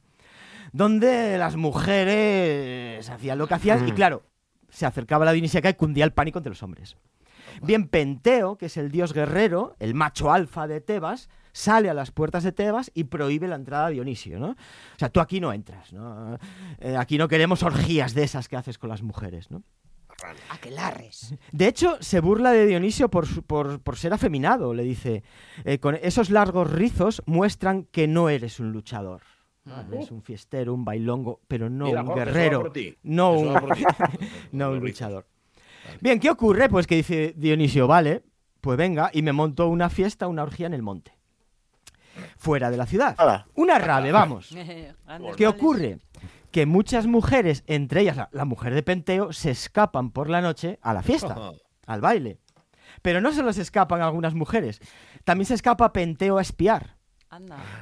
donde 0.72 1.38
las 1.38 1.56
mujeres 1.56 3.08
hacían 3.08 3.38
lo 3.38 3.46
que 3.46 3.54
hacían 3.54 3.86
y 3.88 3.92
claro, 3.92 4.22
se 4.68 4.86
acercaba 4.86 5.24
la 5.24 5.32
Dionisíaca 5.32 5.70
y 5.70 5.74
cundía 5.74 6.04
el 6.04 6.12
pánico 6.12 6.38
entre 6.38 6.50
los 6.50 6.62
hombres. 6.62 6.96
Bien, 7.62 7.88
Penteo, 7.88 8.56
que 8.56 8.66
es 8.66 8.76
el 8.76 8.90
dios 8.90 9.12
guerrero, 9.12 9.76
el 9.78 9.94
macho 9.94 10.32
alfa 10.32 10.66
de 10.66 10.80
Tebas, 10.80 11.28
sale 11.52 11.90
a 11.90 11.94
las 11.94 12.10
puertas 12.10 12.44
de 12.44 12.52
Tebas 12.52 12.90
y 12.94 13.04
prohíbe 13.04 13.48
la 13.48 13.56
entrada 13.56 13.86
a 13.86 13.90
Dionisio, 13.90 14.38
¿no? 14.38 14.50
O 14.50 14.98
sea, 14.98 15.08
tú 15.08 15.20
aquí 15.20 15.40
no 15.40 15.52
entras, 15.52 15.92
¿no? 15.92 16.38
Eh, 16.78 16.96
aquí 16.96 17.18
no 17.18 17.28
queremos 17.28 17.62
orgías 17.62 18.14
de 18.14 18.24
esas 18.24 18.48
que 18.48 18.56
haces 18.56 18.78
con 18.78 18.90
las 18.90 19.02
mujeres, 19.02 19.50
¿no? 19.50 19.62
Aquelarres. 20.50 21.34
De 21.50 21.66
hecho, 21.66 21.96
se 22.00 22.20
burla 22.20 22.52
de 22.52 22.66
Dionisio 22.66 23.08
por, 23.08 23.26
por, 23.42 23.96
ser 23.96 24.12
afeminado, 24.12 24.74
le 24.74 24.82
dice. 24.82 25.22
Eh, 25.64 25.78
con 25.78 25.96
esos 26.02 26.30
largos 26.30 26.70
rizos 26.70 27.22
muestran 27.26 27.84
que 27.84 28.06
no 28.06 28.28
eres 28.28 28.60
un 28.60 28.72
luchador. 28.72 29.22
Es 29.92 30.10
un 30.10 30.22
fiestero, 30.22 30.74
un 30.74 30.84
bailongo, 30.84 31.40
pero 31.46 31.70
no 31.70 31.90
un 31.90 32.14
guerrero. 32.14 32.72
No 33.02 33.32
un, 33.32 33.54
no 34.52 34.70
un 34.72 34.80
luchador. 34.80 35.26
Bien, 36.00 36.18
¿qué 36.18 36.30
ocurre? 36.30 36.68
Pues 36.68 36.86
que 36.86 36.96
dice 36.96 37.34
Dionisio, 37.36 37.86
vale, 37.86 38.22
pues 38.60 38.76
venga, 38.76 39.10
y 39.12 39.22
me 39.22 39.32
monto 39.32 39.68
una 39.68 39.90
fiesta, 39.90 40.28
una 40.28 40.42
orgía 40.42 40.66
en 40.66 40.74
el 40.74 40.82
monte. 40.82 41.12
Fuera 42.40 42.70
de 42.70 42.79
la 42.79 42.87
ciudad. 42.87 43.44
Una 43.55 43.79
rave, 43.79 44.12
vamos. 44.12 44.48
¿Qué 45.37 45.46
ocurre? 45.46 45.98
Que 46.50 46.64
muchas 46.64 47.07
mujeres, 47.07 47.64
entre 47.66 48.00
ellas 48.00 48.29
la, 48.33 48.44
mujer 48.46 48.72
de 48.72 48.83
Penteo, 48.83 49.35
se 49.35 49.50
escapan 49.50 50.11
por 50.11 50.31
la 50.31 50.40
noche 50.40 50.79
a 50.81 50.94
la 50.94 51.03
fiesta, 51.03 51.37
al 51.87 52.00
baile. 52.00 52.38
Pero 53.03 53.20
no 53.20 53.35
solo 53.35 53.53
se 53.53 53.61
escapan 53.61 54.00
algunas 54.00 54.33
mujeres, 54.33 54.81
también 55.24 55.44
se 55.44 55.53
escapa 55.53 55.92
Penteo 55.92 56.38
a 56.38 56.42
espiar. 56.42 56.96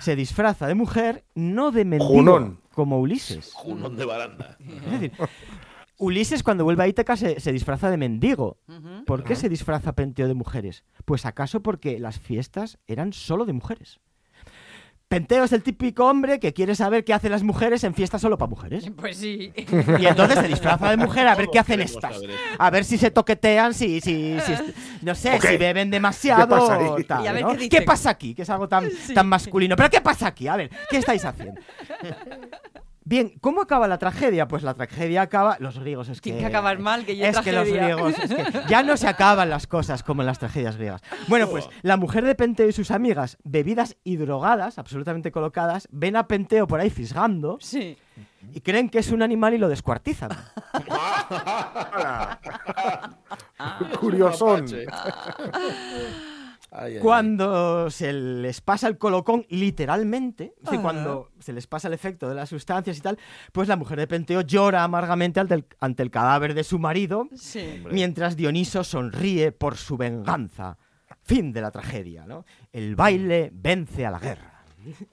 Se 0.00 0.16
disfraza 0.16 0.66
de 0.66 0.74
mujer, 0.74 1.24
no 1.36 1.70
de 1.70 1.84
mendigo, 1.84 2.58
como 2.74 2.98
Ulises. 2.98 3.52
Junón 3.54 3.96
de 3.96 4.04
baranda. 4.06 4.58
Es 4.58 4.90
decir, 4.90 5.12
Ulises 5.98 6.42
cuando 6.42 6.64
vuelve 6.64 6.82
a 6.82 6.88
Ítaca 6.88 7.16
se, 7.16 7.52
disfraza 7.52 7.90
de 7.90 7.96
mendigo. 7.96 8.58
¿Por 9.06 9.22
qué 9.22 9.36
se 9.36 9.48
disfraza 9.48 9.94
Penteo 9.94 10.26
de 10.26 10.34
mujeres? 10.34 10.82
Pues 11.04 11.26
acaso 11.26 11.62
porque 11.62 12.00
las 12.00 12.18
fiestas 12.18 12.80
eran 12.88 13.12
solo 13.12 13.46
de 13.46 13.52
mujeres. 13.52 14.00
Penteo 15.08 15.44
es 15.44 15.52
el 15.52 15.62
típico 15.62 16.04
hombre 16.04 16.38
que 16.38 16.52
quiere 16.52 16.74
saber 16.74 17.02
qué 17.02 17.14
hacen 17.14 17.32
las 17.32 17.42
mujeres 17.42 17.82
en 17.82 17.94
fiestas 17.94 18.20
solo 18.20 18.36
para 18.36 18.50
mujeres. 18.50 18.90
Pues 18.98 19.16
sí. 19.16 19.52
Y 20.00 20.06
entonces 20.06 20.40
se 20.40 20.48
disfraza 20.48 20.90
de 20.90 20.96
mujer 20.96 21.28
a 21.28 21.34
ver 21.34 21.48
qué 21.52 21.58
hacen 21.60 21.80
estas. 21.80 22.16
A 22.58 22.70
ver 22.70 22.84
si 22.84 22.98
se 22.98 23.10
toquetean, 23.10 23.72
si, 23.72 24.00
si, 24.00 24.36
no 25.02 25.14
sé, 25.14 25.40
si 25.40 25.56
beben 25.56 25.90
demasiado. 25.90 26.46
¿Qué 26.96 27.04
pasa, 27.06 27.68
¿Qué, 27.70 27.82
pasa 27.82 28.10
aquí? 28.10 28.34
Que 28.34 28.42
es 28.42 28.50
algo 28.50 28.68
tan, 28.68 28.88
tan 29.14 29.28
masculino. 29.28 29.76
Pero 29.76 29.88
¿qué 29.88 30.00
pasa 30.00 30.26
aquí? 30.26 30.48
A 30.48 30.56
ver, 30.56 30.70
¿qué 30.90 30.98
estáis 30.98 31.24
haciendo? 31.24 31.60
Bien, 33.08 33.32
¿cómo 33.40 33.62
acaba 33.62 33.88
la 33.88 33.96
tragedia? 33.96 34.46
Pues 34.48 34.62
la 34.62 34.74
tragedia 34.74 35.22
acaba. 35.22 35.56
Los 35.60 35.78
griegos 35.78 36.10
es 36.10 36.20
que. 36.20 36.28
Tiene 36.28 36.40
que 36.40 36.46
acabar 36.46 36.78
mal, 36.78 37.06
que 37.06 37.16
ya 37.16 37.30
Es 37.30 37.38
que 37.38 37.52
los 37.52 37.66
griegos. 37.66 38.12
Es 38.18 38.34
que 38.34 38.44
ya 38.68 38.82
no 38.82 38.98
se 38.98 39.08
acaban 39.08 39.48
las 39.48 39.66
cosas 39.66 40.02
como 40.02 40.20
en 40.20 40.26
las 40.26 40.38
tragedias 40.38 40.76
griegas. 40.76 41.00
Bueno, 41.26 41.48
pues 41.48 41.66
la 41.80 41.96
mujer 41.96 42.26
de 42.26 42.34
Penteo 42.34 42.68
y 42.68 42.72
sus 42.72 42.90
amigas, 42.90 43.38
bebidas 43.44 43.96
y 44.04 44.16
drogadas, 44.16 44.78
absolutamente 44.78 45.32
colocadas, 45.32 45.88
ven 45.90 46.16
a 46.16 46.28
Penteo 46.28 46.66
por 46.66 46.80
ahí 46.80 46.90
fisgando. 46.90 47.56
Sí. 47.62 47.96
Y 48.52 48.60
creen 48.60 48.90
que 48.90 48.98
es 48.98 49.10
un 49.10 49.22
animal 49.22 49.54
y 49.54 49.58
lo 49.58 49.70
descuartizan. 49.70 50.28
Curiosón 54.00 54.66
cuando 57.00 57.90
se 57.90 58.12
les 58.12 58.60
pasa 58.60 58.88
el 58.88 58.98
colocón 58.98 59.46
literalmente, 59.48 60.54
cuando 60.82 61.30
se 61.38 61.52
les 61.52 61.66
pasa 61.66 61.88
el 61.88 61.94
efecto 61.94 62.28
de 62.28 62.34
las 62.34 62.50
sustancias 62.50 62.98
y 62.98 63.00
tal, 63.00 63.18
pues 63.52 63.68
la 63.68 63.76
mujer 63.76 63.98
de 63.98 64.06
Penteo 64.06 64.42
llora 64.42 64.84
amargamente 64.84 65.40
ante 65.40 66.02
el, 66.02 66.10
cadáver 66.10 66.54
de 66.54 66.64
su 66.64 66.78
marido, 66.78 67.28
mientras 67.90 68.36
Dioniso 68.36 68.84
sonríe 68.84 69.52
por 69.52 69.76
su 69.76 69.96
venganza. 69.96 70.76
Fin 71.22 71.52
de 71.52 71.60
la 71.60 71.70
tragedia, 71.70 72.26
¿no? 72.26 72.44
El 72.72 72.96
baile 72.96 73.50
vence 73.52 74.06
a 74.06 74.10
la 74.10 74.18
guerra. 74.18 74.64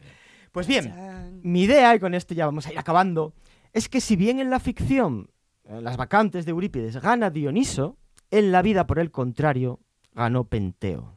Pues 0.51 0.67
bien, 0.67 1.41
mi 1.43 1.63
idea, 1.63 1.93
y 1.93 1.99
con 1.99 2.13
esto 2.13 2.33
ya 2.33 2.45
vamos 2.45 2.65
a 2.65 2.71
ir 2.71 2.79
acabando, 2.79 3.33
es 3.73 3.89
que 3.89 3.99
si 3.99 4.15
bien 4.15 4.39
en 4.39 4.49
la 4.49 4.61
ficción, 4.61 5.29
en 5.65 5.83
las 5.83 5.97
vacantes 5.97 6.45
de 6.45 6.51
Eurípides, 6.51 6.95
gana 7.01 7.29
Dioniso, 7.29 7.97
en 8.31 8.53
la 8.53 8.61
vida, 8.61 8.87
por 8.87 8.99
el 8.99 9.11
contrario, 9.11 9.81
ganó 10.13 10.45
Penteo 10.45 11.14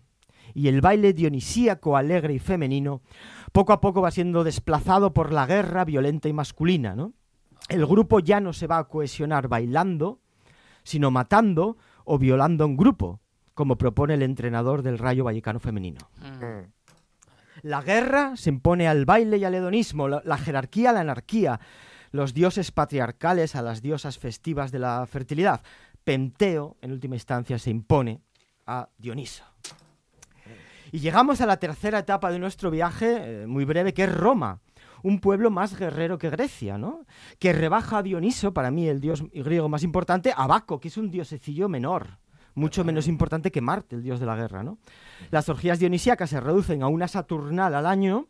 y 0.59 0.67
el 0.67 0.81
baile 0.81 1.13
dionisíaco, 1.13 1.97
alegre 1.97 2.35
y 2.35 2.41
femenino, 2.41 3.01
poco 3.53 3.73
a 3.73 3.81
poco 3.81 4.03
va 4.03 4.11
siendo 4.11 4.43
desplazado 4.43 5.15
por 5.15 5.33
la 5.33 5.47
guerra 5.47 5.85
violenta 5.85 6.29
y 6.29 6.33
masculina. 6.33 6.97
¿no? 6.97 7.13
El 7.69 7.87
grupo 7.87 8.19
ya 8.19 8.41
no 8.41 8.53
se 8.53 8.67
va 8.67 8.79
a 8.79 8.89
cohesionar 8.89 9.47
bailando, 9.47 10.19
sino 10.83 11.13
matando 11.13 11.77
o 12.05 12.19
violando 12.19 12.65
en 12.65 12.77
grupo, 12.77 13.21
como 13.55 13.79
propone 13.79 14.15
el 14.15 14.23
entrenador 14.23 14.83
del 14.83 14.99
Rayo 14.99 15.23
Vallecano 15.23 15.61
femenino. 15.61 16.01
Mm. 16.23 16.73
La 17.63 17.81
guerra 17.81 18.37
se 18.37 18.51
impone 18.51 18.89
al 18.89 19.05
baile 19.05 19.37
y 19.37 19.45
al 19.45 19.55
hedonismo, 19.55 20.09
la, 20.09 20.23
la 20.25 20.39
jerarquía 20.39 20.91
a 20.91 20.93
la 20.93 21.01
anarquía, 21.01 21.61
los 22.11 22.35
dioses 22.35 22.73
patriarcales 22.73 23.55
a 23.55 23.63
las 23.63 23.81
diosas 23.81 24.19
festivas 24.19 24.73
de 24.73 24.81
la 24.81 25.07
fertilidad. 25.07 25.61
Penteo, 26.03 26.77
en 26.81 26.91
última 26.91 27.15
instancia, 27.15 27.61
se 27.61 27.71
impone 27.71 28.23
a 28.67 28.89
Dioniso. 28.99 29.45
Y 30.93 31.01
llegamos 31.01 31.41
a 31.41 31.47
la 31.47 31.59
tercera 31.59 32.01
etapa 32.01 32.31
de 32.31 32.39
nuestro 32.39 32.71
viaje, 32.71 33.43
eh, 33.43 33.47
muy 33.47 33.65
breve, 33.65 33.93
que 33.93 34.05
es 34.05 34.15
Roma, 34.15 34.61
un 35.03 35.21
pueblo 35.21 35.51
más 35.51 35.79
guerrero 35.79 36.19
que 36.19 36.31
Grecia, 36.31 36.79
¿no? 36.79 37.05
Que 37.39 37.53
rebaja 37.53 37.99
a 37.99 38.03
Dioniso, 38.03 38.53
para 38.53 38.71
mí 38.71 38.89
el 38.89 39.01
dios 39.01 39.23
griego 39.33 39.69
más 39.69 39.83
importante, 39.83 40.33
a 40.37 40.47
Baco, 40.47 40.81
que 40.81 40.89
es 40.89 40.97
un 40.97 41.11
diosecillo 41.11 41.69
menor, 41.69 42.19
mucho 42.55 42.85
menos 42.85 43.07
importante 43.07 43.51
que 43.51 43.61
Marte, 43.61 43.97
el 43.97 44.03
dios 44.03 44.21
de 44.21 44.27
la 44.27 44.37
guerra, 44.37 44.63
¿no? 44.63 44.79
Las 45.31 45.49
orgías 45.49 45.79
dionisíacas 45.79 46.31
se 46.31 46.41
reducen 46.41 46.83
a 46.83 46.89
una 46.89 47.09
Saturnal 47.09 47.75
al 47.75 47.87
año. 47.87 48.27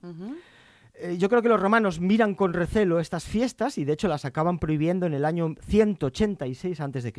Eh, 0.94 1.16
yo 1.18 1.28
creo 1.28 1.42
que 1.42 1.48
los 1.48 1.60
romanos 1.60 2.00
miran 2.00 2.34
con 2.34 2.52
recelo 2.52 3.00
estas 3.00 3.24
fiestas 3.24 3.78
y 3.78 3.84
de 3.84 3.92
hecho 3.92 4.08
las 4.08 4.24
acaban 4.24 4.58
prohibiendo 4.58 5.06
en 5.06 5.14
el 5.14 5.24
año 5.24 5.54
186 5.66 6.80
a.C. 6.80 7.12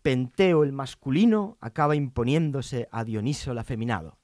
Penteo 0.00 0.62
el 0.62 0.72
masculino 0.72 1.58
acaba 1.60 1.96
imponiéndose 1.96 2.88
a 2.92 3.04
Dioniso 3.04 3.50
el 3.50 3.58
afeminado. 3.58 4.17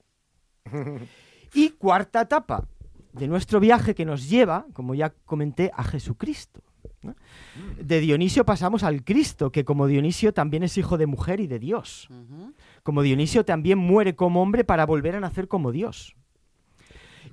Y 1.53 1.69
cuarta 1.69 2.21
etapa 2.21 2.67
de 3.13 3.27
nuestro 3.27 3.59
viaje 3.59 3.95
que 3.95 4.05
nos 4.05 4.29
lleva, 4.29 4.65
como 4.73 4.93
ya 4.93 5.13
comenté, 5.25 5.71
a 5.73 5.83
Jesucristo. 5.83 6.61
¿no? 7.01 7.15
De 7.81 7.99
Dionisio 8.01 8.45
pasamos 8.45 8.83
al 8.83 9.03
Cristo, 9.03 9.51
que 9.51 9.63
como 9.63 9.87
Dionisio 9.87 10.33
también 10.33 10.63
es 10.63 10.77
hijo 10.77 10.97
de 10.97 11.05
mujer 11.05 11.39
y 11.39 11.47
de 11.47 11.59
Dios. 11.59 12.09
Como 12.83 13.01
Dionisio 13.03 13.45
también 13.45 13.77
muere 13.77 14.15
como 14.15 14.41
hombre 14.41 14.63
para 14.63 14.85
volver 14.85 15.15
a 15.15 15.19
nacer 15.19 15.47
como 15.47 15.71
Dios. 15.71 16.15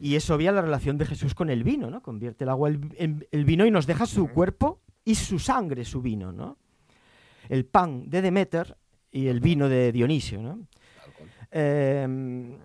Y 0.01 0.15
es 0.15 0.29
obvia 0.31 0.53
la 0.53 0.63
relación 0.63 0.99
de 0.99 1.07
Jesús 1.07 1.35
con 1.35 1.51
el 1.51 1.65
vino, 1.65 1.91
¿no? 1.91 2.03
Convierte 2.03 2.45
el 2.45 2.51
agua 2.51 2.71
en 2.71 3.27
el 3.31 3.45
vino 3.45 3.67
y 3.67 3.71
nos 3.71 3.87
deja 3.87 4.07
su 4.07 4.29
cuerpo 4.29 4.81
y 5.05 5.17
su 5.17 5.39
sangre, 5.39 5.85
su 5.85 6.01
vino, 6.01 6.33
¿no? 6.33 6.59
El 7.49 7.65
pan 7.65 8.09
de 8.09 8.23
Demeter 8.23 8.77
y 9.11 9.27
el 9.27 9.41
vino 9.41 9.69
de 9.69 9.93
Dionisio, 9.93 10.43
¿no? 10.43 10.61
Eh, 11.51 12.57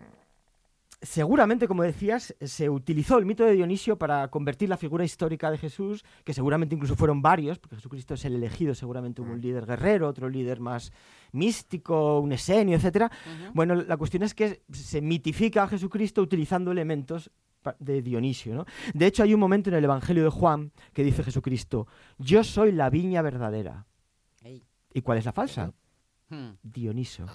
seguramente, 1.08 1.68
como 1.68 1.84
decías, 1.84 2.36
se 2.42 2.70
utilizó 2.70 3.18
el 3.18 3.26
mito 3.26 3.46
de 3.46 3.54
Dionisio 3.54 3.98
para 3.98 4.28
convertir 4.28 4.68
la 4.68 4.76
figura 4.76 5.06
histórica 5.06 5.50
de 5.50 5.58
Jesús, 5.58 6.04
que 6.26 6.34
seguramente 6.34 6.76
incluso 6.76 6.96
fueron 6.96 7.22
varios, 7.22 7.60
porque 7.60 7.78
Jesucristo 7.78 8.16
es 8.16 8.26
el 8.26 8.36
elegido, 8.36 8.76
seguramente 8.76 9.22
hubo 9.22 9.32
un 9.32 9.42
líder 9.42 9.66
guerrero, 9.66 10.10
otro 10.10 10.28
líder 10.28 10.60
más 10.60 10.92
místico, 11.32 12.20
un 12.20 12.34
esenio, 12.34 12.76
etcétera. 12.76 13.10
Bueno, 13.54 13.76
la 13.76 13.96
cuestión 13.96 14.24
es 14.24 14.34
que 14.34 14.64
se 14.72 15.02
mitifica 15.02 15.64
a 15.64 15.68
Jesucristo 15.68 16.22
utilizando 16.22 16.72
elementos 16.72 17.32
de 17.80 18.02
Dionisio, 18.02 18.54
¿no? 18.54 18.66
De 18.94 19.06
hecho, 19.08 19.24
hay 19.24 19.34
un 19.34 19.40
momento 19.40 19.70
en 19.70 19.78
el 19.78 19.84
Evangelio 19.84 20.26
de 20.26 20.30
Juan 20.30 20.72
que 20.94 21.04
dice 21.04 21.24
Jesucristo, 21.24 21.88
yo 22.18 22.44
soy 22.44 22.74
la 22.74 22.90
viña 22.90 23.22
verdadera. 23.22 23.86
¿Y 24.94 25.02
cuál 25.02 25.20
es 25.20 25.26
la 25.26 25.32
falsa? 25.32 25.72
Hmm. 26.30 26.52
Dioniso. 26.64 27.26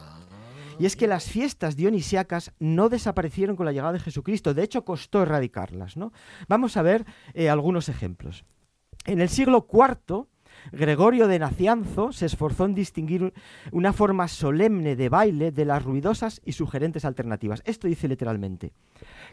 Y 0.82 0.86
es 0.86 0.96
que 0.96 1.06
las 1.06 1.30
fiestas 1.30 1.76
dionisíacas 1.76 2.50
no 2.58 2.88
desaparecieron 2.88 3.54
con 3.54 3.66
la 3.66 3.70
llegada 3.70 3.92
de 3.92 4.00
Jesucristo, 4.00 4.52
de 4.52 4.64
hecho 4.64 4.84
costó 4.84 5.22
erradicarlas. 5.22 5.96
¿no? 5.96 6.12
Vamos 6.48 6.76
a 6.76 6.82
ver 6.82 7.06
eh, 7.34 7.48
algunos 7.48 7.88
ejemplos. 7.88 8.44
En 9.04 9.20
el 9.20 9.28
siglo 9.28 9.68
IV, 9.72 10.26
Gregorio 10.72 11.28
de 11.28 11.38
Nacianzo 11.38 12.10
se 12.10 12.26
esforzó 12.26 12.64
en 12.64 12.74
distinguir 12.74 13.32
una 13.70 13.92
forma 13.92 14.26
solemne 14.26 14.96
de 14.96 15.08
baile 15.08 15.52
de 15.52 15.64
las 15.64 15.84
ruidosas 15.84 16.40
y 16.44 16.50
sugerentes 16.50 17.04
alternativas. 17.04 17.62
Esto 17.64 17.86
dice 17.86 18.08
literalmente, 18.08 18.72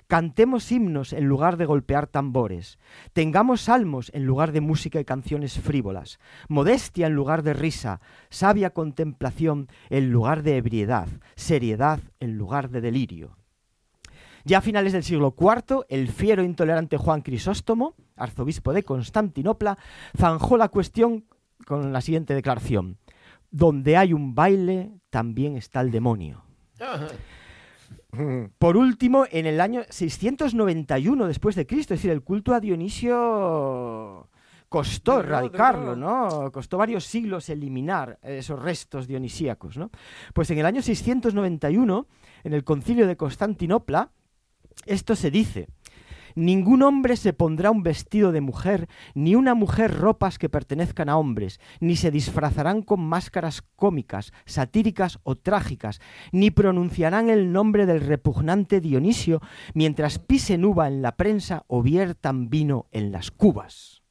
cantemos 0.09 0.71
himnos 0.71 1.13
en 1.13 1.25
lugar 1.25 1.55
de 1.55 1.67
golpear 1.67 2.07
tambores, 2.07 2.79
tengamos 3.13 3.61
salmos 3.61 4.09
en 4.15 4.25
lugar 4.25 4.51
de 4.51 4.59
música 4.59 4.99
y 4.99 5.05
canciones 5.05 5.59
frívolas, 5.59 6.19
modestia 6.47 7.05
en 7.05 7.13
lugar 7.13 7.43
de 7.43 7.53
risa, 7.53 8.01
sabia 8.31 8.71
contemplación 8.71 9.67
en 9.91 10.11
lugar 10.11 10.41
de 10.41 10.57
ebriedad, 10.57 11.07
seriedad 11.35 11.99
en 12.19 12.39
lugar 12.39 12.71
de 12.71 12.81
delirio. 12.81 13.37
Ya 14.45 14.57
a 14.57 14.61
finales 14.61 14.93
del 14.93 15.03
siglo 15.03 15.35
IV, 15.39 15.85
el 15.89 16.07
fiero 16.07 16.41
e 16.41 16.45
intolerante 16.45 16.97
Juan 16.97 17.21
Crisóstomo, 17.21 17.93
arzobispo 18.15 18.73
de 18.73 18.81
Constantinopla, 18.81 19.77
zanjó 20.17 20.57
la 20.57 20.69
cuestión 20.69 21.25
con 21.67 21.93
la 21.93 22.01
siguiente 22.01 22.33
declaración. 22.33 22.97
Donde 23.51 23.95
hay 23.95 24.13
un 24.13 24.33
baile, 24.33 24.91
también 25.11 25.55
está 25.55 25.81
el 25.81 25.91
demonio. 25.91 26.45
Por 28.57 28.75
último, 28.75 29.25
en 29.29 29.45
el 29.45 29.61
año 29.61 29.83
691 29.87 31.27
después 31.27 31.55
de 31.55 31.67
Cristo, 31.67 31.93
es 31.93 31.99
decir, 31.99 32.11
el 32.11 32.23
culto 32.23 32.53
a 32.53 32.59
Dionisio 32.59 34.27
costó 34.69 35.19
erradicarlo. 35.19 35.95
¿no? 35.95 36.51
Costó 36.51 36.77
varios 36.77 37.05
siglos 37.05 37.49
eliminar 37.49 38.19
esos 38.21 38.61
restos 38.61 39.07
dionisíacos, 39.07 39.77
¿no? 39.77 39.89
Pues 40.33 40.49
en 40.51 40.59
el 40.59 40.65
año 40.65 40.81
691, 40.81 42.07
en 42.43 42.53
el 42.53 42.63
concilio 42.63 43.07
de 43.07 43.17
Constantinopla, 43.17 44.11
esto 44.85 45.15
se 45.15 45.29
dice. 45.29 45.67
Ningún 46.39 46.83
hombre 46.83 47.17
se 47.17 47.33
pondrá 47.33 47.69
un 47.69 47.83
vestido 47.83 48.31
de 48.31 48.39
mujer, 48.39 48.87
ni 49.13 49.35
una 49.35 49.55
mujer 49.55 49.93
ropas 49.93 50.37
que 50.37 50.47
pertenezcan 50.47 51.09
a 51.09 51.17
hombres, 51.17 51.59
ni 51.81 51.97
se 51.97 52.11
disfrazarán 52.11 52.81
con 52.81 53.01
máscaras 53.01 53.61
cómicas, 53.75 54.31
satíricas 54.45 55.19
o 55.23 55.35
trágicas, 55.35 55.99
ni 56.31 56.49
pronunciarán 56.49 57.29
el 57.29 57.51
nombre 57.51 57.85
del 57.85 57.99
repugnante 57.99 58.79
Dionisio 58.79 59.41
mientras 59.73 60.17
pisen 60.17 60.63
uva 60.63 60.87
en 60.87 61.01
la 61.01 61.17
prensa 61.17 61.65
o 61.67 61.83
viertan 61.83 62.49
vino 62.49 62.87
en 62.91 63.11
las 63.11 63.31
cubas. 63.31 64.01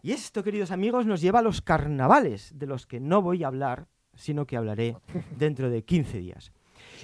Y 0.00 0.12
esto, 0.12 0.42
queridos 0.42 0.70
amigos, 0.70 1.04
nos 1.04 1.20
lleva 1.20 1.40
a 1.40 1.42
los 1.42 1.60
carnavales, 1.60 2.58
de 2.58 2.66
los 2.66 2.86
que 2.86 3.00
no 3.00 3.20
voy 3.20 3.44
a 3.44 3.48
hablar, 3.48 3.86
sino 4.14 4.46
que 4.46 4.56
hablaré 4.56 4.96
dentro 5.36 5.68
de 5.68 5.84
15 5.84 6.18
días. 6.20 6.52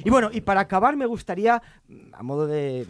Y 0.02 0.08
bueno, 0.08 0.30
y 0.32 0.40
para 0.40 0.60
acabar 0.60 0.96
me 0.96 1.04
gustaría, 1.04 1.62
a 2.12 2.22
modo 2.22 2.46
de 2.46 2.86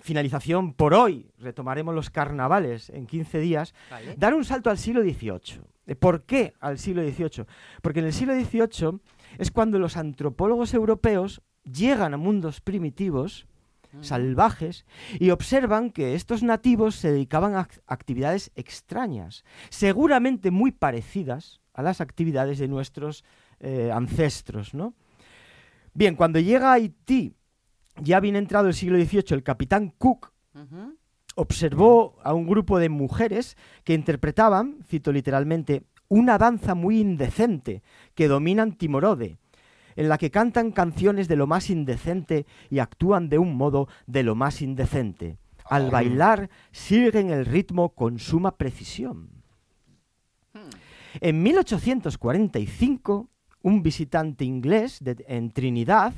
finalización 0.00 0.74
por 0.74 0.94
hoy, 0.94 1.30
retomaremos 1.38 1.94
los 1.94 2.10
carnavales 2.10 2.90
en 2.90 3.06
15 3.06 3.38
días, 3.40 3.74
Vale. 3.90 4.14
dar 4.16 4.34
un 4.34 4.44
salto 4.44 4.70
al 4.70 4.78
siglo 4.78 5.02
XVIII. 5.02 5.60
Eh, 5.86 5.94
¿Por 5.96 6.22
qué 6.24 6.54
al 6.60 6.78
siglo 6.78 7.02
XVIII? 7.02 7.46
Porque 7.82 8.00
en 8.00 8.06
el 8.06 8.12
siglo 8.12 8.34
XVIII 8.34 9.00
es 9.38 9.50
cuando 9.50 9.78
los 9.78 9.96
antropólogos 9.96 10.74
europeos 10.74 11.42
llegan 11.64 12.14
a 12.14 12.16
mundos 12.18 12.60
primitivos, 12.60 13.46
salvajes, 14.00 14.84
y 15.20 15.30
observan 15.30 15.90
que 15.90 16.14
estos 16.14 16.42
nativos 16.42 16.96
se 16.96 17.12
dedicaban 17.12 17.54
a 17.54 17.68
ac- 17.68 17.80
actividades 17.86 18.50
extrañas, 18.56 19.44
seguramente 19.70 20.50
muy 20.50 20.72
parecidas 20.72 21.60
a 21.72 21.82
las 21.82 22.00
actividades 22.00 22.58
de 22.58 22.66
nuestros 22.68 23.24
eh, 23.60 23.90
ancestros, 23.92 24.74
¿no? 24.74 24.94
Bien, 25.92 26.16
cuando 26.16 26.40
llega 26.40 26.70
a 26.70 26.74
Haití, 26.74 27.34
ya 28.00 28.20
bien 28.20 28.36
entrado 28.36 28.68
el 28.68 28.74
siglo 28.74 28.98
XVIII, 28.98 29.24
el 29.30 29.42
capitán 29.42 29.92
Cook 29.98 30.32
observó 31.36 32.16
a 32.22 32.32
un 32.32 32.46
grupo 32.46 32.78
de 32.78 32.88
mujeres 32.88 33.56
que 33.82 33.94
interpretaban, 33.94 34.78
cito 34.86 35.10
literalmente, 35.12 35.82
una 36.08 36.38
danza 36.38 36.74
muy 36.74 37.00
indecente 37.00 37.82
que 38.14 38.28
dominan 38.28 38.76
Timorode, 38.76 39.38
en 39.96 40.08
la 40.08 40.18
que 40.18 40.30
cantan 40.30 40.70
canciones 40.72 41.26
de 41.28 41.36
lo 41.36 41.46
más 41.46 41.70
indecente 41.70 42.46
y 42.70 42.78
actúan 42.80 43.28
de 43.28 43.38
un 43.38 43.56
modo 43.56 43.88
de 44.06 44.22
lo 44.22 44.34
más 44.34 44.60
indecente. 44.62 45.38
Al 45.64 45.90
bailar 45.90 46.50
siguen 46.72 47.30
el 47.30 47.46
ritmo 47.46 47.94
con 47.94 48.18
suma 48.18 48.56
precisión. 48.56 49.30
En 51.20 51.42
1845, 51.42 53.28
un 53.62 53.82
visitante 53.82 54.44
inglés 54.44 54.98
de- 55.00 55.24
en 55.26 55.50
Trinidad 55.50 56.12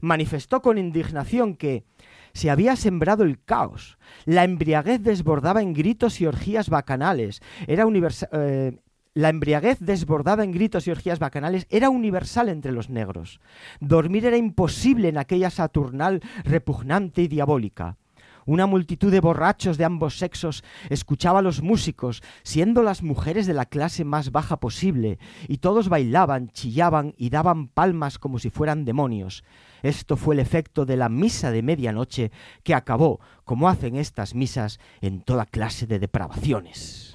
manifestó 0.00 0.62
con 0.62 0.78
indignación 0.78 1.54
que 1.56 1.84
se 2.32 2.50
había 2.50 2.76
sembrado 2.76 3.24
el 3.24 3.42
caos. 3.42 3.98
La 4.24 4.44
embriaguez 4.44 5.02
desbordaba 5.02 5.62
en 5.62 5.74
gritos 5.74 6.20
y 6.20 6.26
orgías 6.26 6.70
bacanales. 6.70 7.42
Era 7.66 7.84
universa- 7.86 8.28
eh, 8.32 8.78
la 9.14 9.28
embriaguez 9.28 9.78
desbordada 9.80 10.42
en 10.42 10.52
gritos 10.52 10.86
y 10.86 10.90
orgías 10.90 11.18
bacanales 11.18 11.66
era 11.68 11.90
universal 11.90 12.48
entre 12.48 12.72
los 12.72 12.88
negros. 12.88 13.40
Dormir 13.80 14.24
era 14.24 14.38
imposible 14.38 15.08
en 15.08 15.18
aquella 15.18 15.50
Saturnal 15.50 16.22
repugnante 16.44 17.20
y 17.20 17.28
diabólica. 17.28 17.98
Una 18.46 18.66
multitud 18.66 19.10
de 19.10 19.20
borrachos 19.20 19.78
de 19.78 19.84
ambos 19.84 20.18
sexos 20.18 20.64
escuchaba 20.90 21.38
a 21.40 21.42
los 21.42 21.62
músicos, 21.62 22.22
siendo 22.42 22.82
las 22.82 23.02
mujeres 23.02 23.46
de 23.46 23.54
la 23.54 23.66
clase 23.66 24.04
más 24.04 24.32
baja 24.32 24.58
posible, 24.58 25.18
y 25.48 25.58
todos 25.58 25.88
bailaban, 25.88 26.48
chillaban 26.50 27.14
y 27.16 27.30
daban 27.30 27.68
palmas 27.68 28.18
como 28.18 28.38
si 28.38 28.50
fueran 28.50 28.84
demonios. 28.84 29.44
Esto 29.82 30.16
fue 30.16 30.34
el 30.34 30.40
efecto 30.40 30.86
de 30.86 30.96
la 30.96 31.08
misa 31.08 31.50
de 31.50 31.62
medianoche 31.62 32.30
que 32.62 32.74
acabó, 32.74 33.20
como 33.44 33.68
hacen 33.68 33.96
estas 33.96 34.34
misas, 34.34 34.78
en 35.00 35.22
toda 35.22 35.46
clase 35.46 35.86
de 35.86 35.98
depravaciones. 35.98 37.12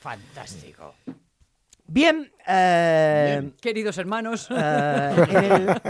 Fantástico. 0.00 0.94
Bien, 1.88 2.32
eh, 2.46 3.52
Queridos 3.60 3.96
hermanos. 3.98 4.48
eh, 4.50 5.26
en, 5.30 5.44
el, 5.52 5.80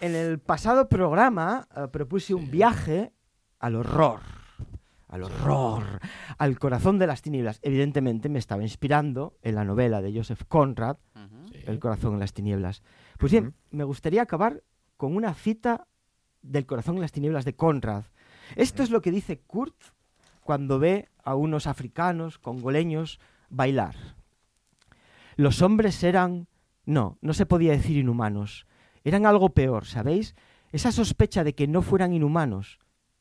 en 0.00 0.14
el 0.14 0.38
pasado 0.38 0.88
programa 0.88 1.66
eh, 1.74 1.88
propuse 1.90 2.34
un 2.34 2.50
viaje 2.50 3.12
al 3.60 3.76
horror. 3.76 4.20
Al 5.08 5.24
horror, 5.24 6.00
al 6.38 6.58
corazón 6.58 6.98
de 6.98 7.06
las 7.06 7.20
tinieblas. 7.20 7.58
Evidentemente 7.62 8.28
me 8.28 8.38
estaba 8.38 8.62
inspirando 8.62 9.34
en 9.42 9.56
la 9.56 9.64
novela 9.64 10.02
de 10.02 10.12
Joseph 10.16 10.42
Conrad, 10.46 10.96
El 11.66 11.78
corazón 11.78 12.14
en 12.14 12.20
las 12.20 12.32
tinieblas. 12.32 12.82
Pues 13.18 13.32
bien, 13.32 13.54
me 13.70 13.84
gustaría 13.84 14.22
acabar 14.22 14.62
con 14.96 15.16
una 15.16 15.34
cita 15.34 15.86
del 16.42 16.64
corazón 16.64 16.96
en 16.96 17.02
las 17.02 17.12
tinieblas 17.12 17.44
de 17.44 17.54
Conrad. 17.54 18.04
Esto 18.56 18.82
es 18.82 18.90
lo 18.90 19.02
que 19.02 19.10
dice 19.10 19.40
Kurt 19.40 19.74
cuando 20.42 20.78
ve 20.78 21.08
a 21.22 21.34
unos 21.34 21.66
africanos 21.66 22.38
congoleños 22.38 23.20
bailar. 23.50 23.96
Los 25.36 25.60
hombres 25.60 26.02
eran... 26.02 26.46
No, 26.86 27.18
no 27.20 27.34
se 27.34 27.46
podía 27.46 27.72
decir 27.72 27.98
inhumanos. 27.98 28.66
Eran 29.04 29.26
algo 29.26 29.50
peor, 29.50 29.86
¿sabéis? 29.86 30.34
Esa 30.72 30.92
sospecha 30.92 31.44
de 31.44 31.54
que 31.54 31.66
no 31.66 31.82
fueran 31.82 32.12
inhumanos. 32.12 32.78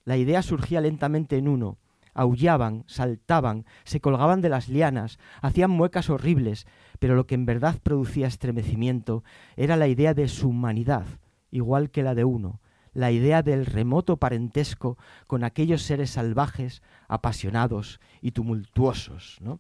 La 0.09 0.17
idea 0.17 0.41
surgía 0.41 0.81
lentamente 0.81 1.37
en 1.37 1.47
uno. 1.47 1.77
Aullaban, 2.15 2.83
saltaban, 2.87 3.67
se 3.83 4.01
colgaban 4.01 4.41
de 4.41 4.49
las 4.49 4.67
lianas, 4.67 5.19
hacían 5.39 5.69
muecas 5.69 6.09
horribles, 6.09 6.65
pero 6.97 7.13
lo 7.13 7.27
que 7.27 7.35
en 7.35 7.45
verdad 7.45 7.75
producía 7.83 8.25
estremecimiento 8.25 9.23
era 9.55 9.75
la 9.75 9.87
idea 9.87 10.15
de 10.15 10.27
su 10.27 10.49
humanidad, 10.49 11.05
igual 11.51 11.91
que 11.91 12.01
la 12.01 12.15
de 12.15 12.23
uno, 12.23 12.59
la 12.91 13.11
idea 13.11 13.43
del 13.43 13.67
remoto 13.67 14.17
parentesco 14.17 14.97
con 15.27 15.43
aquellos 15.43 15.83
seres 15.83 16.09
salvajes, 16.09 16.81
apasionados 17.07 17.99
y 18.19 18.31
tumultuosos, 18.31 19.37
¿no? 19.41 19.59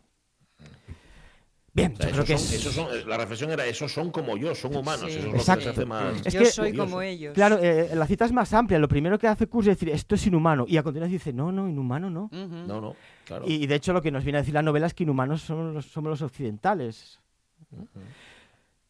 Bien, 1.73 1.93
O 1.93 1.97
sea, 1.97 2.07
yo 2.07 2.11
creo 2.13 2.25
que 2.25 2.37
son- 2.37 2.55
es... 2.55 2.61
son- 2.75 2.87
eh, 2.91 3.03
la 3.07 3.17
reflexión 3.17 3.51
era, 3.51 3.65
esos 3.65 3.91
son 3.91 4.11
como 4.11 4.35
yo, 4.37 4.55
son 4.55 4.75
humanos. 4.75 5.05
Sí. 5.05 5.09
Eso 5.11 5.19
es 5.19 5.25
lo 5.25 5.31
que 5.33 5.37
Exacto. 5.37 5.65
les 5.65 5.77
hace 5.77 5.85
más... 5.85 6.25
Es 6.25 6.33
Yo 6.33 6.39
que- 6.39 6.45
soy 6.47 6.69
curioso. 6.71 6.89
como 6.89 7.01
ellos. 7.01 7.33
Claro, 7.35 7.59
eh, 7.61 7.91
la 7.93 8.07
cita 8.07 8.25
es 8.25 8.31
más 8.31 8.53
amplia. 8.53 8.79
Lo 8.79 8.87
primero 8.87 9.19
que 9.19 9.27
hace 9.27 9.47
Kurz 9.47 9.67
es 9.67 9.77
decir, 9.77 9.89
esto 9.93 10.15
es 10.15 10.25
inhumano. 10.27 10.65
Y 10.67 10.77
a 10.77 10.83
continuación 10.83 11.17
dice, 11.17 11.31
no, 11.33 11.51
no, 11.51 11.69
inhumano 11.69 12.09
no. 12.09 12.29
No, 12.31 12.81
no, 12.81 12.95
claro. 13.25 13.45
Y, 13.47 13.55
y 13.63 13.67
de 13.67 13.75
hecho 13.75 13.93
lo 13.93 14.01
que 14.01 14.11
nos 14.11 14.23
viene 14.23 14.39
a 14.39 14.41
decir 14.41 14.53
la 14.53 14.61
novela 14.63 14.87
es 14.87 14.93
que 14.93 15.03
inhumanos 15.03 15.41
somos 15.43 15.73
los, 15.73 15.85
somos 15.85 16.09
los 16.09 16.21
occidentales. 16.21 17.19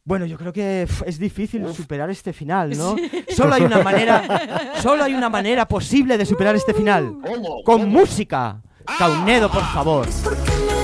Bueno, 0.05 0.25
yo 0.25 0.37
creo 0.37 0.51
que 0.51 0.87
es 1.05 1.19
difícil 1.19 1.67
superar 1.73 2.09
este 2.09 2.33
final, 2.33 2.75
¿no? 2.77 2.95
Solo 3.35 3.53
hay 3.53 3.61
una 3.63 3.83
manera, 3.83 4.73
solo 4.81 5.03
hay 5.03 5.13
una 5.13 5.29
manera 5.29 5.67
posible 5.67 6.17
de 6.17 6.25
superar 6.25 6.55
este 6.55 6.73
final. 6.73 7.17
¿Cómo? 7.21 7.63
Con 7.63 7.81
¿Cómo? 7.81 7.85
música. 7.85 8.61
Caunedo, 8.97 9.51
por 9.51 9.61
favor. 9.65 10.07
Es 10.07 10.15
porque 10.23 10.39
me 10.65 10.78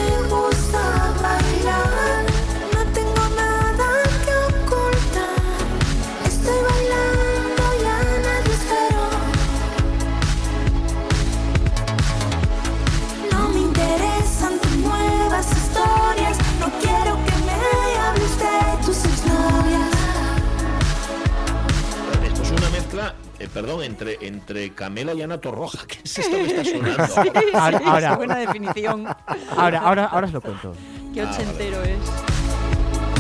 perdón, 23.55 23.83
entre, 23.83 24.17
entre 24.27 24.73
Camela 24.75 25.13
y 25.13 25.21
Ana 25.21 25.39
Torroja. 25.39 25.87
¿Qué 25.87 25.99
es 26.03 26.19
esto 26.19 26.35
que 26.35 26.45
está 26.45 26.65
sonando? 26.65 27.03
Ahora, 27.57 27.77
Sí, 27.79 27.83
ahora, 27.87 28.15
Buena 28.17 28.35
definición. 28.35 29.07
ahora, 29.55 29.79
ahora, 29.79 30.05
ahora 30.07 30.27
os 30.27 30.33
lo 30.33 30.41
cuento. 30.41 30.73
Qué 31.13 31.21
Ah, 31.21 31.31
ochentero 31.31 31.81
es. 31.83 31.97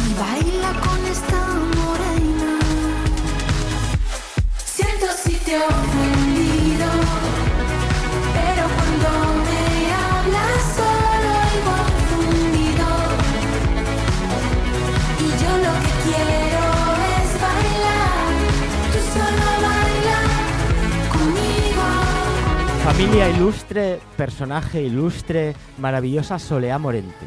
Y 0.09 0.13
baila 0.19 0.71
con 0.81 1.05
esta 1.05 1.39
morena. 1.77 2.59
Siento 4.65 5.05
si 5.23 5.35
te 5.37 5.55
he 5.55 5.59
Familia 22.85 23.27
ilustre, 23.29 23.99
personaje 24.15 24.81
ilustre, 24.83 25.55
maravillosa 25.79 26.37
Soleá 26.37 26.77
Morente. 26.77 27.25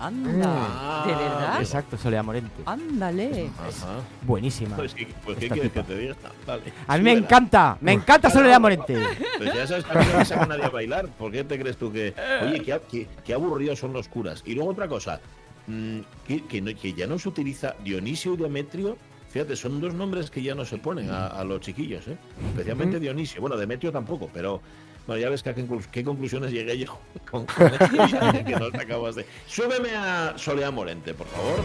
Anda. 0.00 0.48
Ah, 0.48 1.04
¿De 1.06 1.12
verdad? 1.14 1.60
Exacto, 1.60 1.96
Soleá 1.96 2.22
Morente. 2.24 2.50
Ándale. 2.66 3.50
Ajá. 3.58 4.00
Buenísima. 4.22 4.74
Pues, 4.76 4.94
¿qué, 4.94 5.06
pues, 5.24 5.38
¿qué 5.38 5.44
Esta 5.46 5.54
quieres 5.54 5.72
que 5.72 5.82
te 5.84 5.96
diga? 5.96 6.16
Dale, 6.46 6.62
A 6.88 6.96
mí 6.98 7.04
me 7.04 7.10
súbela. 7.10 7.26
encanta, 7.26 7.78
me 7.80 7.92
encanta 7.92 8.30
Soleá 8.30 8.58
Morente. 8.58 8.98
Pues 9.38 9.54
ya 9.54 9.66
sabes 9.66 9.84
que 9.84 9.92
a 9.96 10.00
mí 10.00 10.06
no 10.12 10.18
me 10.18 10.24
saca 10.24 10.46
nadie 10.46 10.64
a 10.64 10.70
bailar. 10.70 11.06
¿Por 11.08 11.30
qué 11.30 11.44
te 11.44 11.58
crees 11.58 11.76
tú 11.76 11.92
que.? 11.92 12.12
Oye, 12.42 12.60
qué, 12.60 12.80
qué- 12.90 13.08
qué 13.24 13.34
aburridos 13.34 13.78
son 13.78 13.92
los 13.92 14.08
curas. 14.08 14.42
Y 14.44 14.54
luego 14.54 14.70
otra 14.70 14.88
cosa. 14.88 15.20
mm, 15.66 16.00
que, 16.26 16.44
que 16.46 16.60
no- 16.62 16.74
que 16.74 16.94
ya 16.94 17.06
no 17.06 17.16
se 17.18 17.28
utiliza 17.28 17.74
Dionisio 17.84 18.34
y 18.34 18.38
Demetrio. 18.38 18.96
Fíjate, 19.30 19.54
son 19.56 19.80
dos 19.80 19.94
nombres 19.94 20.30
que 20.30 20.42
ya 20.42 20.54
no 20.54 20.64
se 20.64 20.76
ponen 20.78 21.10
a, 21.10 21.28
a 21.28 21.44
los 21.44 21.60
chiquillos, 21.60 22.06
¿eh? 22.08 22.16
Especialmente 22.50 22.98
Dionisio. 22.98 23.40
Bueno, 23.40 23.56
Demetrio 23.56 23.92
tampoco, 23.92 24.28
pero. 24.32 24.60
Bueno, 25.06 25.22
ya 25.22 25.30
ves 25.30 25.42
que 25.42 25.50
a 25.50 25.54
qué, 25.54 25.66
conclu- 25.66 25.86
qué 25.90 26.04
conclusiones 26.04 26.52
llegué 26.52 26.78
yo 26.78 26.98
con, 27.30 27.46
con 27.46 27.70
que 28.44 28.56
no 28.58 28.70
te 28.70 28.78
acabas 28.82 29.14
de. 29.14 29.24
Súbeme 29.46 29.90
a 29.96 30.34
Soleá 30.36 30.70
Morente, 30.70 31.14
por 31.14 31.26
favor. 31.28 31.60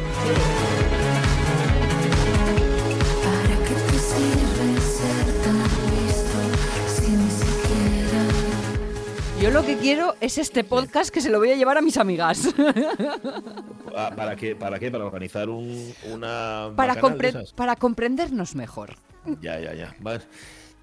Yo 9.46 9.52
lo 9.52 9.64
que 9.64 9.78
quiero 9.78 10.16
es 10.22 10.40
este 10.40 10.64
podcast 10.64 11.14
que 11.14 11.22
se 11.22 11.30
lo 11.30 11.38
voy 11.38 11.52
a 11.52 11.56
llevar 11.56 11.78
a 11.78 11.82
mis 11.84 11.98
amigas. 11.98 12.52
Ah, 13.96 14.12
¿Para 14.16 14.36
qué? 14.36 14.56
¿Para 14.56 14.80
qué? 14.80 14.90
Para 14.90 15.06
organizar 15.06 15.50
un, 15.50 15.94
una. 16.12 16.72
para, 16.76 16.96
de 16.96 17.02
compre- 17.02 17.28
esas? 17.28 17.54
para 17.54 17.76
comprendernos 17.76 18.56
mejor. 18.56 18.96
Ya, 19.42 19.60
ya, 19.60 19.76
ya. 19.76 19.96
Vale. 20.00 20.22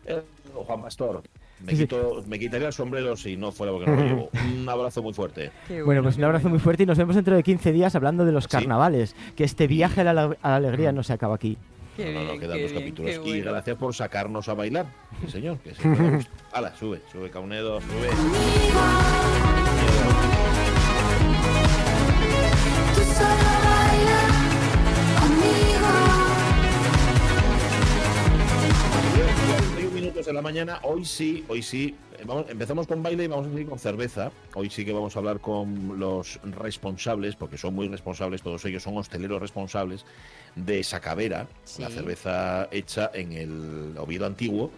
Eh, 0.06 0.22
Juan 0.54 0.80
Pastor, 0.80 1.24
me, 1.60 1.74
quito, 1.74 2.22
me 2.28 2.38
quitaría 2.38 2.68
el 2.68 2.72
sombrero 2.72 3.16
si 3.16 3.36
no 3.36 3.50
fuera 3.50 3.72
porque 3.72 3.90
no 3.90 3.96
lo 3.96 4.02
llevo. 4.04 4.30
Un 4.62 4.68
abrazo 4.68 5.02
muy 5.02 5.12
fuerte. 5.12 5.50
Bueno, 5.84 6.04
pues 6.04 6.16
un 6.16 6.22
abrazo 6.24 6.48
muy 6.48 6.60
fuerte 6.60 6.84
y 6.84 6.86
nos 6.86 6.98
vemos 6.98 7.16
dentro 7.16 7.34
de 7.34 7.42
15 7.42 7.72
días 7.72 7.96
hablando 7.96 8.24
de 8.24 8.30
los 8.30 8.44
Sí. 8.44 8.50
carnavales. 8.50 9.16
Que 9.34 9.42
este 9.42 9.66
viaje 9.66 10.02
a 10.02 10.04
la, 10.14 10.36
a 10.40 10.48
la 10.50 10.56
alegría 10.56 10.92
no 10.92 11.02
se 11.02 11.12
acaba 11.12 11.34
aquí. 11.34 11.58
Qué 12.02 12.12
no, 12.12 12.20
no, 12.20 12.24
no, 12.24 12.30
bien, 12.32 12.40
quedan 12.40 12.56
qué 12.56 12.62
dos 12.62 12.72
bien, 12.72 12.82
capítulos. 12.82 13.14
Y 13.14 13.18
bueno. 13.18 13.52
gracias 13.52 13.76
por 13.76 13.94
sacarnos 13.94 14.48
a 14.48 14.54
bailar. 14.54 14.86
Sí, 15.24 15.30
señor. 15.30 15.58
Que 15.58 15.70
gusta. 15.70 16.28
Hala, 16.52 16.74
sube, 16.76 17.00
sube, 17.12 17.30
Caunedo, 17.30 17.80
sube. 17.80 18.08
tú 22.94 23.00
solo 23.14 23.52
baila 23.64 24.20
conmigo? 25.20 25.90
41 29.46 29.90
minutos 29.94 30.26
de 30.26 30.32
la 30.32 30.42
mañana, 30.42 30.80
hoy 30.82 31.04
sí, 31.04 31.44
hoy 31.48 31.62
sí. 31.62 31.94
Eh, 32.22 32.24
Vamos, 32.26 32.46
empezamos 32.48 32.86
con 32.86 33.02
baile 33.02 33.24
y 33.24 33.26
vamos 33.26 33.46
a 33.46 33.50
seguir 33.50 33.66
con 33.68 33.78
cerveza. 33.78 34.30
Hoy 34.54 34.70
sí 34.70 34.84
que 34.84 34.92
vamos 34.92 35.14
a 35.16 35.18
hablar 35.18 35.40
con 35.40 35.98
los 35.98 36.40
responsables, 36.58 37.36
porque 37.36 37.58
son 37.58 37.74
muy 37.74 37.88
responsables, 37.88 38.42
todos 38.42 38.64
ellos 38.64 38.82
son 38.82 38.96
hosteleros 38.96 39.40
responsables 39.40 40.04
de 40.56 40.82
Sacavera, 40.84 41.46
Sí. 41.64 41.82
la 41.82 41.90
cerveza 41.90 42.68
hecha 42.70 43.10
en 43.14 43.32
el 43.32 43.94
Oviedo 43.98 44.26
Antiguo, 44.26 44.70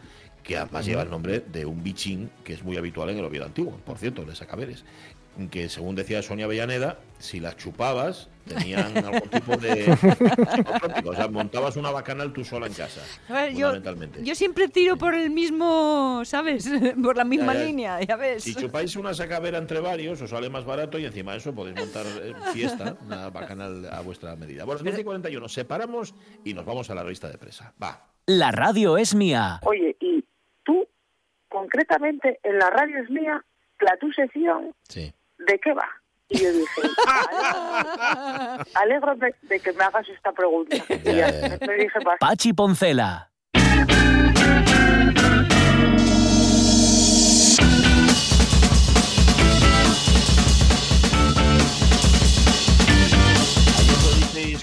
que 0.42 0.58
además 0.58 0.84
lleva 0.84 1.02
el 1.02 1.10
nombre 1.10 1.40
de 1.40 1.64
un 1.64 1.82
bichín 1.82 2.30
que 2.44 2.52
es 2.52 2.62
muy 2.62 2.76
habitual 2.76 3.08
en 3.08 3.18
el 3.18 3.24
Oviedo 3.24 3.46
Antiguo, 3.46 3.78
por 3.84 3.96
cierto, 3.98 4.24
de 4.24 4.34
Sacaveres. 4.36 4.84
Que 5.50 5.68
según 5.68 5.94
decía 5.96 6.22
Sonia 6.22 6.44
Avellaneda, 6.44 6.98
si 7.18 7.40
las 7.40 7.56
chupabas, 7.56 8.28
tenían 8.46 8.96
algún 9.04 9.28
tipo 9.28 9.56
de. 9.56 9.90
O 11.04 11.14
sea, 11.14 11.28
montabas 11.28 11.76
una 11.76 11.90
bacanal 11.90 12.32
tú 12.32 12.44
sola 12.44 12.66
en 12.66 12.74
casa. 12.74 13.00
A 13.28 13.32
ver, 13.32 13.50
yo, 13.54 13.68
fundamentalmente. 13.72 14.22
yo 14.22 14.34
siempre 14.34 14.68
tiro 14.68 14.96
por 14.96 15.14
el 15.14 15.30
mismo, 15.30 16.22
¿sabes? 16.24 16.70
Por 17.02 17.16
la 17.16 17.24
misma 17.24 17.52
Ya, 17.54 17.58
ya. 17.60 17.66
línea, 17.66 18.00
ya 18.02 18.16
ves. 18.16 18.44
Si 18.44 18.54
chupáis 18.54 18.94
una 18.96 19.12
sacavera 19.14 19.58
entre 19.58 19.80
varios, 19.80 20.20
os 20.22 20.30
sale 20.30 20.48
más 20.50 20.64
barato 20.64 20.98
y 20.98 21.04
encima 21.04 21.32
de 21.32 21.38
eso 21.38 21.54
podéis 21.54 21.76
montar 21.78 22.06
eh, 22.22 22.32
fiesta, 22.52 22.96
una 23.04 23.30
bacanal 23.30 23.88
a 23.92 24.00
vuestra 24.02 24.36
medida. 24.36 24.64
Bueno, 24.64 24.82
10 24.82 24.98
y 25.00 25.04
41, 25.04 25.48
separamos 25.48 26.14
y 26.44 26.54
nos 26.54 26.64
vamos 26.64 26.88
a 26.90 26.94
la 26.94 27.02
revista 27.02 27.28
de 27.28 27.38
presa. 27.38 27.72
Va. 27.82 28.06
La 28.26 28.52
radio 28.52 28.96
es 28.98 29.14
mía. 29.14 29.58
Oye, 29.64 29.96
y 30.00 30.24
tú, 30.62 30.86
concretamente, 31.48 32.38
en 32.42 32.58
la 32.58 32.70
radio 32.70 33.02
es 33.02 33.10
mía, 33.10 33.44
la 33.80 33.96
tu 33.98 34.12
sección, 34.12 34.72
Sí. 34.88 35.12
¿De 35.38 35.58
qué 35.60 35.72
va? 35.74 35.88
Y 36.28 36.38
yo 36.42 36.52
dije, 36.52 36.80
"Ale- 37.06 38.64
alegro 38.74 39.14
de, 39.16 39.34
de 39.42 39.60
que 39.60 39.72
me 39.72 39.84
hagas 39.84 40.08
esta 40.08 40.32
pregunta. 40.32 40.76
Y 40.76 41.14
Ya, 41.16 41.30
me 41.66 41.74
dije, 41.74 41.98
"Pas- 42.00 42.18
Pachi 42.18 42.52
Poncela. 42.52 43.30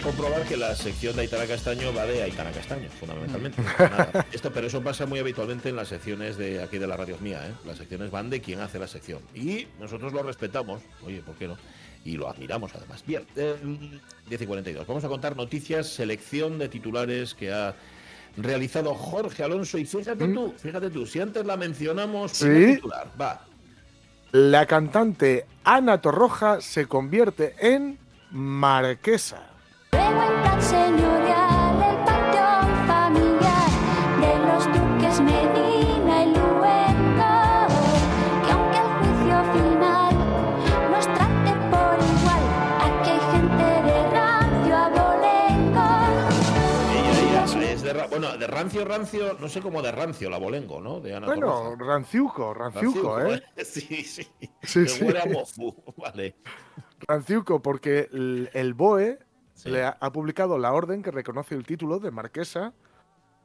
Ayer 0.03 0.57
lo 0.57 0.69
dice 0.69 0.83
sección 0.83 1.15
de 1.15 1.21
Aitana 1.21 1.45
Castaño 1.45 1.93
va 1.93 2.05
de 2.05 2.23
Aitana 2.23 2.51
Castaño, 2.51 2.89
fundamentalmente. 2.99 3.61
Nada. 3.61 4.25
Esto, 4.31 4.51
pero 4.51 4.65
eso 4.67 4.81
pasa 4.81 5.05
muy 5.05 5.19
habitualmente 5.19 5.69
en 5.69 5.75
las 5.75 5.89
secciones 5.89 6.37
de 6.37 6.61
aquí 6.63 6.79
de 6.79 6.87
la 6.87 6.97
radio 6.97 7.17
mía, 7.19 7.47
¿eh? 7.47 7.53
Las 7.65 7.77
secciones 7.77 8.09
van 8.09 8.29
de 8.29 8.41
quien 8.41 8.59
hace 8.61 8.79
la 8.79 8.87
sección. 8.87 9.19
Y 9.35 9.67
nosotros 9.79 10.11
lo 10.11 10.23
respetamos, 10.23 10.81
oye, 11.05 11.21
¿por 11.21 11.35
qué 11.35 11.47
no? 11.47 11.57
Y 12.03 12.17
lo 12.17 12.27
admiramos 12.29 12.73
además. 12.73 13.03
Bien, 13.05 13.23
eh, 13.35 13.55
10 14.27 14.41
y 14.41 14.45
42. 14.47 14.87
Vamos 14.87 15.03
a 15.03 15.07
contar 15.07 15.35
noticias, 15.35 15.87
selección 15.87 16.57
de 16.57 16.67
titulares 16.67 17.35
que 17.35 17.51
ha 17.53 17.75
realizado 18.37 18.95
Jorge 18.95 19.43
Alonso. 19.43 19.77
Y 19.77 19.85
fíjate 19.85 20.27
tú, 20.27 20.53
fíjate 20.57 20.89
tú, 20.89 21.05
si 21.05 21.19
antes 21.19 21.45
la 21.45 21.57
mencionamos, 21.57 22.31
Sí. 22.31 22.75
titular, 22.75 23.07
va. 23.19 23.45
La 24.31 24.65
cantante 24.65 25.45
Ana 25.63 26.01
Torroja 26.01 26.59
se 26.61 26.87
convierte 26.87 27.53
en 27.59 27.99
marquesa. 28.31 29.50
Bueno, 48.11 48.37
de 48.37 48.47
rancio, 48.47 48.85
rancio, 48.85 49.37
no 49.39 49.47
sé 49.47 49.61
cómo 49.61 49.81
de 49.81 49.91
rancio, 49.91 50.29
la 50.29 50.37
bolengo, 50.37 50.81
¿no? 50.81 50.99
De 50.99 51.15
Ana 51.15 51.27
Bueno, 51.27 51.75
ranciuco, 51.75 52.53
ranciuco, 52.53 53.21
¿eh? 53.21 53.41
Sí, 53.63 54.03
sí. 54.03 54.27
Sí, 54.61 54.87
sí. 54.87 55.05
mofu, 55.31 55.73
vale. 55.97 56.35
Ranciuco, 57.07 57.61
porque 57.61 58.09
el, 58.11 58.49
el 58.53 58.73
BOE 58.73 59.19
Sí. 59.61 59.69
le 59.69 59.83
ha, 59.83 59.97
ha 59.99 60.11
publicado 60.11 60.57
la 60.57 60.73
orden 60.73 61.03
que 61.03 61.11
reconoce 61.11 61.53
el 61.53 61.65
título 61.65 61.99
de 61.99 62.09
marquesa 62.09 62.73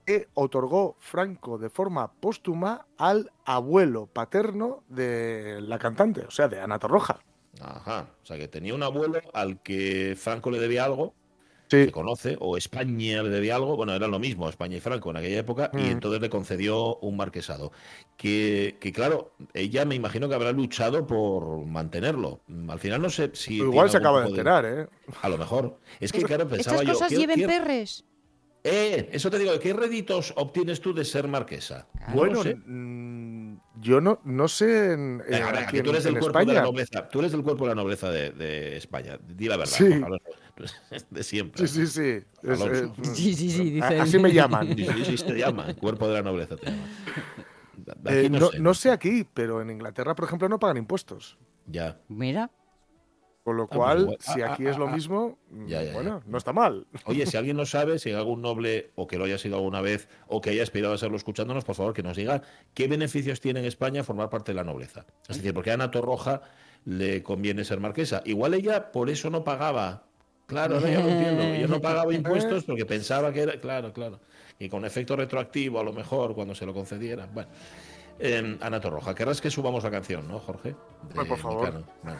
que 0.06 0.28
otorgó 0.34 0.96
Franco 0.98 1.58
de 1.58 1.68
forma 1.68 2.12
póstuma 2.12 2.86
al 2.96 3.32
abuelo 3.44 4.06
paterno 4.06 4.84
de 4.88 5.58
la 5.60 5.78
cantante, 5.78 6.22
o 6.22 6.30
sea, 6.30 6.48
de 6.48 6.60
Ana 6.60 6.78
Torroja. 6.78 7.20
Ajá. 7.60 8.08
O 8.22 8.26
sea, 8.26 8.38
que 8.38 8.48
tenía 8.48 8.74
un 8.74 8.82
abuelo 8.82 9.20
al 9.34 9.60
que 9.62 10.16
Franco 10.18 10.50
le 10.50 10.58
debía 10.58 10.84
algo, 10.84 11.14
Sí, 11.68 11.86
se 11.86 11.90
conoce, 11.92 12.36
o 12.38 12.56
España 12.56 13.22
le 13.24 13.28
debía 13.28 13.56
algo, 13.56 13.76
bueno, 13.76 13.92
era 13.92 14.06
lo 14.06 14.18
mismo, 14.20 14.48
España 14.48 14.76
y 14.76 14.80
Franco 14.80 15.10
en 15.10 15.16
aquella 15.16 15.38
época, 15.40 15.70
y 15.74 15.78
Mm. 15.78 15.90
entonces 15.92 16.20
le 16.20 16.30
concedió 16.30 16.96
un 16.98 17.16
marquesado. 17.16 17.72
Que, 18.16 18.76
que, 18.80 18.92
claro, 18.92 19.32
ella 19.52 19.84
me 19.84 19.94
imagino 19.96 20.28
que 20.28 20.34
habrá 20.36 20.52
luchado 20.52 21.06
por 21.06 21.66
mantenerlo. 21.66 22.40
Al 22.68 22.78
final 22.78 23.02
no 23.02 23.10
sé 23.10 23.30
si. 23.34 23.56
igual 23.56 23.90
se 23.90 23.96
acaba 23.96 24.22
de 24.22 24.28
enterar, 24.28 24.64
¿eh? 24.64 24.86
A 25.22 25.28
lo 25.28 25.38
mejor. 25.38 25.78
Es 25.98 26.12
que, 26.12 26.22
claro, 26.22 26.46
pensaba 26.48 26.76
Estas 26.76 26.86
yo. 26.86 26.92
cosas 26.94 27.08
¿qué- 27.08 27.16
lleven 27.16 27.36
qué- 27.40 27.46
perres. 27.46 28.04
Eh, 28.68 29.10
eso 29.12 29.30
te 29.30 29.38
digo, 29.38 29.52
¿qué 29.60 29.72
réditos 29.72 30.32
obtienes 30.36 30.80
tú 30.80 30.92
de 30.92 31.04
ser 31.04 31.28
marquesa? 31.28 31.86
Bueno, 32.12 32.42
sé. 32.42 32.56
mm, 32.56 33.58
yo 33.80 34.00
no, 34.00 34.20
no 34.24 34.48
sé 34.48 34.92
en, 34.92 35.22
en- 35.28 35.42
aquí 35.42 35.76
que 35.76 35.82
tú 35.84 35.90
en- 35.90 35.94
eres 35.94 36.04
del 36.04 36.14
en 36.14 36.20
cuerpo 36.20 36.38
de 36.40 36.46
la 36.54 36.62
nobleza. 36.62 37.08
Tú 37.08 37.20
eres 37.20 37.30
del 37.32 37.42
cuerpo 37.44 37.64
de 37.64 37.68
la 37.70 37.74
nobleza 37.76 38.10
de, 38.10 38.30
de 38.30 38.76
España. 38.76 39.18
Di 39.24 39.46
la 39.46 39.56
verdad. 39.56 39.72
Sí. 39.72 39.84
De 41.10 41.22
siempre. 41.22 41.66
Sí, 41.66 41.86
sí, 41.86 41.86
sí. 41.86 42.24
Es, 42.42 42.60
eh, 42.60 42.88
Sí, 43.14 43.34
sí, 43.34 43.50
sí, 43.50 43.70
dice 43.70 43.84
a- 43.86 43.94
él. 43.94 44.00
Así 44.00 44.18
me 44.18 44.32
llaman. 44.32 44.74
Sí, 44.76 44.86
sí, 45.04 45.16
sí, 45.18 45.24
te 45.24 45.38
llama. 45.38 45.74
Cuerpo 45.74 46.08
de 46.08 46.14
la 46.14 46.22
nobleza 46.22 46.56
te 46.56 46.70
llama. 46.70 46.84
Aquí 48.04 48.14
Eh, 48.26 48.30
no, 48.30 48.38
no, 48.40 48.50
sé. 48.50 48.58
no 48.60 48.74
sé 48.74 48.90
aquí, 48.90 49.26
pero 49.32 49.60
en 49.60 49.70
Inglaterra, 49.70 50.14
por 50.14 50.24
ejemplo, 50.26 50.48
no 50.48 50.58
pagan 50.58 50.76
impuestos. 50.78 51.38
Ya. 51.66 52.00
Mira. 52.08 52.50
Con 53.44 53.56
lo 53.58 53.68
pues 53.68 53.76
cual, 53.78 54.16
si 54.18 54.42
ah, 54.42 54.54
aquí 54.54 54.66
ah, 54.66 54.70
es 54.70 54.76
lo 54.76 54.88
ah, 54.88 54.90
mismo, 54.92 55.38
Ya, 55.68 55.80
ya, 55.80 55.84
ya. 55.84 55.92
bueno, 55.92 56.20
no 56.26 56.36
está 56.36 56.52
mal. 56.52 56.84
Oye, 57.04 57.26
si 57.26 57.36
alguien 57.36 57.56
no 57.56 57.64
sabe, 57.64 58.00
si 58.00 58.08
hay 58.08 58.16
algún 58.16 58.42
noble 58.42 58.90
o 58.96 59.06
que 59.06 59.18
lo 59.18 59.24
haya 59.24 59.38
sido 59.38 59.54
alguna 59.54 59.80
vez 59.80 60.08
o 60.26 60.40
que 60.40 60.50
haya 60.50 60.64
aspirado 60.64 60.94
a 60.94 60.98
serlo 60.98 61.16
escuchándonos, 61.16 61.64
por 61.64 61.76
favor, 61.76 61.94
que 61.94 62.02
nos 62.02 62.16
diga 62.16 62.42
qué 62.74 62.88
beneficios 62.88 63.40
tiene 63.40 63.60
en 63.60 63.66
España 63.66 64.02
formar 64.02 64.30
parte 64.30 64.50
de 64.50 64.56
la 64.56 64.64
nobleza. 64.64 65.06
Es 65.28 65.36
decir, 65.36 65.54
porque 65.54 65.70
a 65.70 65.74
Ana 65.74 65.92
Torroja 65.92 66.40
le 66.84 67.22
conviene 67.22 67.64
ser 67.64 67.78
marquesa. 67.78 68.20
Igual 68.24 68.54
ella 68.54 68.90
por 68.90 69.10
eso 69.10 69.30
no 69.30 69.44
pagaba. 69.44 70.05
Claro, 70.46 70.76
ahora 70.76 70.90
ya 70.90 71.00
lo 71.00 71.08
entiendo. 71.08 71.42
Ella 71.42 71.66
no 71.66 71.80
pagaba 71.80 72.14
impuestos 72.14 72.64
porque 72.64 72.86
pensaba 72.86 73.32
que 73.32 73.42
era. 73.42 73.60
Claro, 73.60 73.92
claro. 73.92 74.20
Y 74.58 74.68
con 74.68 74.84
efecto 74.84 75.16
retroactivo, 75.16 75.80
a 75.80 75.84
lo 75.84 75.92
mejor, 75.92 76.34
cuando 76.34 76.54
se 76.54 76.64
lo 76.64 76.72
concediera. 76.72 77.26
Bueno. 77.26 77.50
Eh, 78.18 78.56
Ana 78.62 78.80
Torroja, 78.80 79.14
querrás 79.14 79.42
que 79.42 79.50
subamos 79.50 79.84
la 79.84 79.90
canción, 79.90 80.26
¿no, 80.26 80.38
Jorge? 80.38 80.74
Pues, 81.14 81.28
por 81.28 81.36
De 81.36 81.42
favor. 81.42 81.84
Vale, 82.02 82.18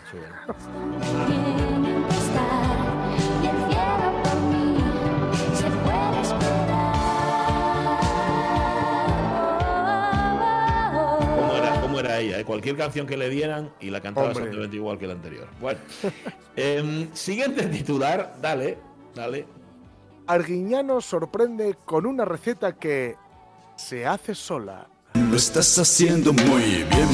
ella? 12.18 12.38
eh? 12.40 12.44
Cualquier 12.44 12.76
canción 12.76 13.06
que 13.06 13.16
le 13.16 13.28
dieran 13.30 13.72
y 13.80 13.90
la 13.90 14.00
cantaba 14.00 14.28
Hombre. 14.28 14.42
exactamente 14.44 14.76
igual 14.76 14.98
que 14.98 15.06
la 15.06 15.12
anterior. 15.14 15.48
Bueno, 15.60 15.78
Em, 16.56 17.12
siguiente 17.14 17.66
titular, 17.66 18.36
dale, 18.40 18.78
dale. 19.14 19.46
Arguiñano 20.26 21.00
sorprende 21.00 21.76
con 21.84 22.06
una 22.06 22.24
receta 22.24 22.72
que 22.76 23.14
se 23.76 24.06
hace 24.06 24.34
sola. 24.34 24.86
Lo 25.14 25.36
estás 25.36 25.78
haciendo 25.78 26.32
muy 26.32 26.62
bien, 26.84 27.08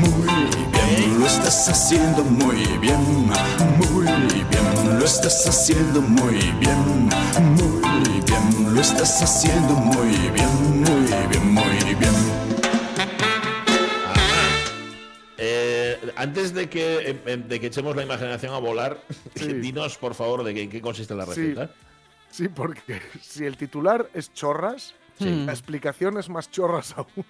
muy 0.00 0.26
bien. 0.72 1.20
Lo 1.20 1.26
estás 1.26 1.68
haciendo 1.68 2.24
muy 2.24 2.56
bien, 2.78 3.00
muy 3.78 4.04
bien. 4.04 4.98
Lo 4.98 5.04
estás 5.04 5.46
haciendo 5.46 6.00
muy 6.02 6.34
bien, 6.60 7.08
muy 7.56 8.20
bien. 8.26 8.74
Lo 8.74 8.80
estás 8.80 9.22
haciendo 9.22 9.74
muy 9.74 10.08
bien, 10.30 10.48
muy 10.64 10.80
bien, 10.80 10.81
antes 16.22 16.54
de 16.54 16.68
que, 16.68 17.10
em, 17.10 17.18
em, 17.26 17.42
de 17.48 17.60
que 17.60 17.66
echemos 17.66 17.94
la 17.96 18.02
imaginación 18.02 18.54
a 18.54 18.58
volar, 18.58 19.02
Sí. 19.34 19.52
dinos 19.54 19.98
por 19.98 20.14
favor 20.14 20.44
de 20.44 20.54
qué, 20.54 20.62
en 20.62 20.70
qué 20.70 20.80
consiste 20.80 21.14
la 21.14 21.26
Sí. 21.26 21.30
receta. 21.54 21.74
Sí, 22.30 22.48
porque 22.48 23.00
si 23.20 23.44
el 23.44 23.56
titular 23.56 24.08
es 24.14 24.32
chorras, 24.32 24.94
Sí. 25.18 25.44
la 25.44 25.52
explicación 25.52 26.18
es 26.18 26.28
más 26.28 26.50
chorras 26.50 26.94
aún. 26.96 27.24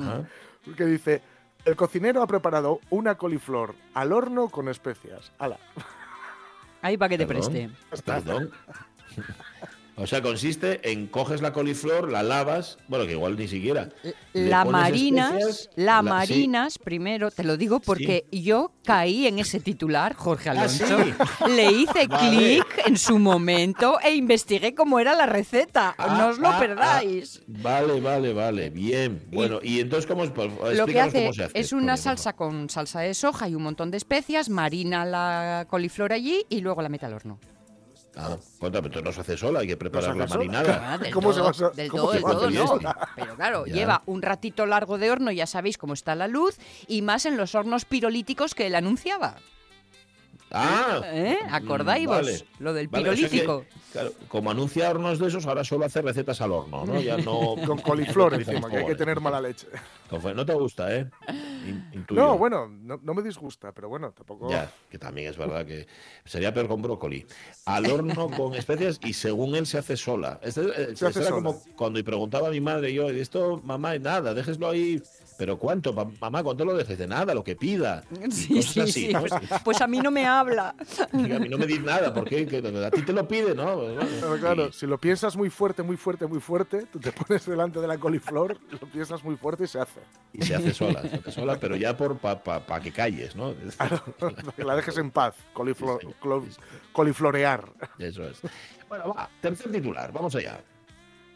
Ajá. 0.00 0.28
Porque 0.64 0.84
dice, 0.86 1.22
el 1.64 1.76
cocinero 1.76 2.22
ha 2.22 2.26
preparado 2.26 2.80
una 2.90 3.16
coliflor 3.16 3.74
al 3.94 4.12
horno 4.12 4.48
con 4.48 4.68
especias. 4.68 5.32
¡Hala! 5.38 5.58
Ahí 6.82 6.96
para 6.96 7.08
que 7.10 7.18
te 7.18 7.26
preste. 7.26 7.70
Perdón. 8.04 8.50
O 10.00 10.06
sea, 10.06 10.22
consiste 10.22 10.92
en 10.92 11.08
coges 11.08 11.42
la 11.42 11.52
coliflor, 11.52 12.10
la 12.10 12.22
lavas, 12.22 12.78
bueno, 12.86 13.04
que 13.06 13.12
igual 13.12 13.36
ni 13.36 13.48
siquiera. 13.48 13.88
le 14.32 14.48
La 14.48 14.64
marinas, 14.64 15.34
especias, 15.34 15.70
la 15.76 16.02
marinas, 16.02 16.78
primero, 16.78 17.30
te 17.32 17.42
lo 17.42 17.56
digo 17.56 17.80
porque 17.80 18.24
yo 18.30 18.70
caí 18.84 19.26
en 19.26 19.38
ese 19.40 19.58
titular, 19.60 20.14
Jorge 20.14 20.50
Ah, 20.50 20.52
Alonso. 20.52 20.84
sí. 20.86 21.14
Le 21.50 21.72
hice 21.72 22.06
Vale. 22.06 22.28
clic 22.30 22.82
en 22.86 22.96
su 22.96 23.18
momento 23.18 23.98
e 24.00 24.14
investigué 24.14 24.74
cómo 24.74 25.00
era 25.00 25.14
la 25.14 25.26
receta. 25.26 25.94
Ah, 25.98 26.16
no 26.16 26.28
os 26.28 26.38
lo 26.38 26.48
ah, 26.48 26.58
perdáis. 26.60 27.42
Vale, 27.48 28.00
vale, 28.00 28.32
vale. 28.32 28.70
Bien. 28.70 29.20
Bueno, 29.32 29.58
y 29.62 29.80
entonces, 29.80 30.06
¿cómo, 30.06 30.22
es? 30.22 30.30
Pues, 30.30 30.48
Lo 30.76 30.86
que 30.86 31.00
hace 31.00 31.22
cómo 31.22 31.32
se 31.32 31.44
hace? 31.44 31.58
es 31.58 31.72
una 31.72 31.96
salsa 31.96 32.34
con 32.34 32.70
salsa 32.70 33.00
de 33.00 33.14
soja 33.14 33.48
y 33.48 33.54
un 33.56 33.62
montón 33.64 33.90
de 33.90 33.96
especias, 33.96 34.48
marina 34.48 35.04
la 35.04 35.66
coliflor 35.68 36.12
allí 36.12 36.44
y 36.48 36.60
luego 36.60 36.82
la 36.82 36.88
mete 36.88 37.06
al 37.06 37.14
horno. 37.14 37.40
Ah, 38.20 38.36
contra, 38.58 38.82
pero 38.82 39.00
no 39.00 39.12
se 39.12 39.20
hace 39.20 39.36
sola, 39.36 39.60
hay 39.60 39.68
que 39.68 39.76
preparar 39.76 40.16
la 40.16 40.26
marinada. 40.26 40.94
Ah, 40.94 40.98
del 40.98 41.12
¿Cómo 41.14 41.32
se 41.32 41.38
todo, 41.40 41.52
va 41.62 41.68
a- 41.68 41.70
del 41.70 41.88
cómo 41.88 42.02
todo, 42.02 42.12
se 42.12 42.18
del 42.18 42.56
todo 42.58 42.80
no. 42.80 42.94
Pero 43.14 43.36
claro, 43.36 43.64
Ya. 43.66 43.72
lleva 43.74 44.02
un 44.06 44.22
ratito 44.22 44.66
largo 44.66 44.98
de 44.98 45.08
horno, 45.10 45.30
ya 45.30 45.46
sabéis 45.46 45.78
cómo 45.78 45.94
está 45.94 46.16
la 46.16 46.26
luz, 46.26 46.56
y 46.88 47.02
más 47.02 47.26
en 47.26 47.36
los 47.36 47.54
hornos 47.54 47.84
pirolíticos 47.84 48.56
que 48.56 48.66
él 48.66 48.74
anunciaba. 48.74 49.36
Ah, 50.50 51.02
¿Eh? 51.04 51.38
¿Acordáis 51.50 52.06
vos? 52.06 52.44
Lo 52.58 52.72
del 52.72 52.88
Vale, 52.88 53.10
claro, 53.92 54.12
como 54.28 54.50
anuncia 54.50 54.90
hornos 54.90 55.18
de 55.18 55.28
esos, 55.28 55.46
ahora 55.46 55.64
solo 55.64 55.86
hace 55.86 56.02
recetas 56.02 56.40
al 56.40 56.52
horno, 56.52 56.84
¿no? 56.84 57.00
Ya 57.00 57.16
no. 57.16 57.54
Con 57.66 57.78
coliflor 57.78 58.34
encima, 58.34 58.68
que 58.68 58.78
hay 58.78 58.86
que 58.86 58.94
tener 58.94 59.20
mala 59.20 59.40
leche. 59.40 59.66
No 60.10 60.46
te 60.46 60.54
gusta, 60.54 60.94
¿eh? 60.94 61.08
Intuyo. 61.92 62.20
No, 62.20 62.38
bueno, 62.38 62.68
no, 62.68 62.98
no 63.02 63.14
me 63.14 63.22
disgusta, 63.22 63.72
pero 63.72 63.88
bueno, 63.88 64.12
tampoco... 64.12 64.50
Ya, 64.50 64.70
que 64.90 64.98
también 64.98 65.28
es 65.30 65.36
verdad 65.36 65.66
que 65.66 65.86
sería 66.24 66.52
peor 66.52 66.68
con 66.68 66.80
brócoli. 66.80 67.26
Al 67.66 67.86
horno 67.90 68.30
con 68.30 68.54
especias 68.54 68.98
y 69.04 69.12
según 69.12 69.54
él 69.54 69.66
se 69.66 69.78
hace 69.78 69.96
sola. 69.96 70.40
Este, 70.42 70.62
eh, 70.62 70.96
Se 70.96 71.06
hace 71.06 71.20
era 71.20 71.28
sola. 71.28 71.42
como 71.42 71.62
cuando 71.76 71.98
y 71.98 72.02
preguntaba 72.02 72.48
a 72.48 72.50
mi 72.50 72.60
madre, 72.60 72.92
yo, 72.92 73.10
esto, 73.10 73.60
mamá, 73.64 73.98
nada, 73.98 74.32
déjeslo 74.32 74.70
ahí. 74.70 75.02
¿Pero 75.38 75.56
cuánto, 75.56 75.92
mamá? 75.92 76.42
¿Cuánto 76.42 76.64
lo 76.64 76.76
dejes? 76.76 76.98
De 76.98 77.06
nada, 77.06 77.32
lo 77.32 77.44
que 77.44 77.54
pida. 77.54 78.02
Y 78.10 78.30
Sí, 78.32 78.62
sí, 78.62 78.80
así, 78.80 78.92
sí. 78.92 79.12
¿no? 79.12 79.20
Pues, 79.20 79.32
pues 79.62 79.80
a 79.80 79.86
mí 79.86 80.00
no 80.00 80.10
me 80.10 80.26
habla. 80.26 80.74
Y 81.12 81.30
a 81.30 81.38
mí 81.38 81.48
no 81.48 81.56
me 81.56 81.66
dices 81.66 81.84
nada, 81.84 82.12
porque 82.12 82.40
a 82.42 82.90
ti 82.90 83.02
te 83.02 83.12
lo 83.12 83.28
pide, 83.28 83.54
¿no? 83.54 83.77
Pues 83.78 83.94
bueno, 83.94 84.10
Pero 84.20 84.36
claro, 84.38 84.72
si 84.72 84.86
lo 84.86 84.98
piensas 84.98 85.36
muy 85.36 85.50
fuerte, 85.50 85.82
muy 85.82 85.96
fuerte, 85.96 86.26
muy 86.26 86.40
fuerte, 86.40 86.86
tú 86.92 86.98
te 86.98 87.12
pones 87.12 87.46
delante 87.46 87.80
de 87.80 87.86
la 87.86 87.96
coliflor, 87.98 88.58
lo 88.70 88.78
piensas 88.90 89.22
muy 89.22 89.36
fuerte 89.36 89.64
y 89.64 89.66
se 89.68 89.78
hace. 89.80 90.00
Y 90.32 90.42
se 90.42 90.54
hace 90.56 90.74
sola, 90.74 91.02
se 91.02 91.16
hace 91.16 91.30
sola 91.32 91.58
pero 91.60 91.76
ya 91.76 91.96
por 91.96 92.18
para 92.18 92.80
que 92.82 92.90
calles, 92.92 93.36
¿no? 93.36 93.54
que 94.56 94.64
la 94.64 94.74
dejes 94.76 94.98
en 94.98 95.10
paz, 95.10 95.34
coliflo- 95.54 96.00
clo- 96.20 96.44
coliflorear. 96.92 97.70
Eso 97.98 98.24
es. 98.24 98.40
Bueno, 98.88 99.14
va, 99.14 99.28
tercer 99.40 99.70
titular, 99.70 100.12
vamos 100.12 100.34
allá. 100.34 100.60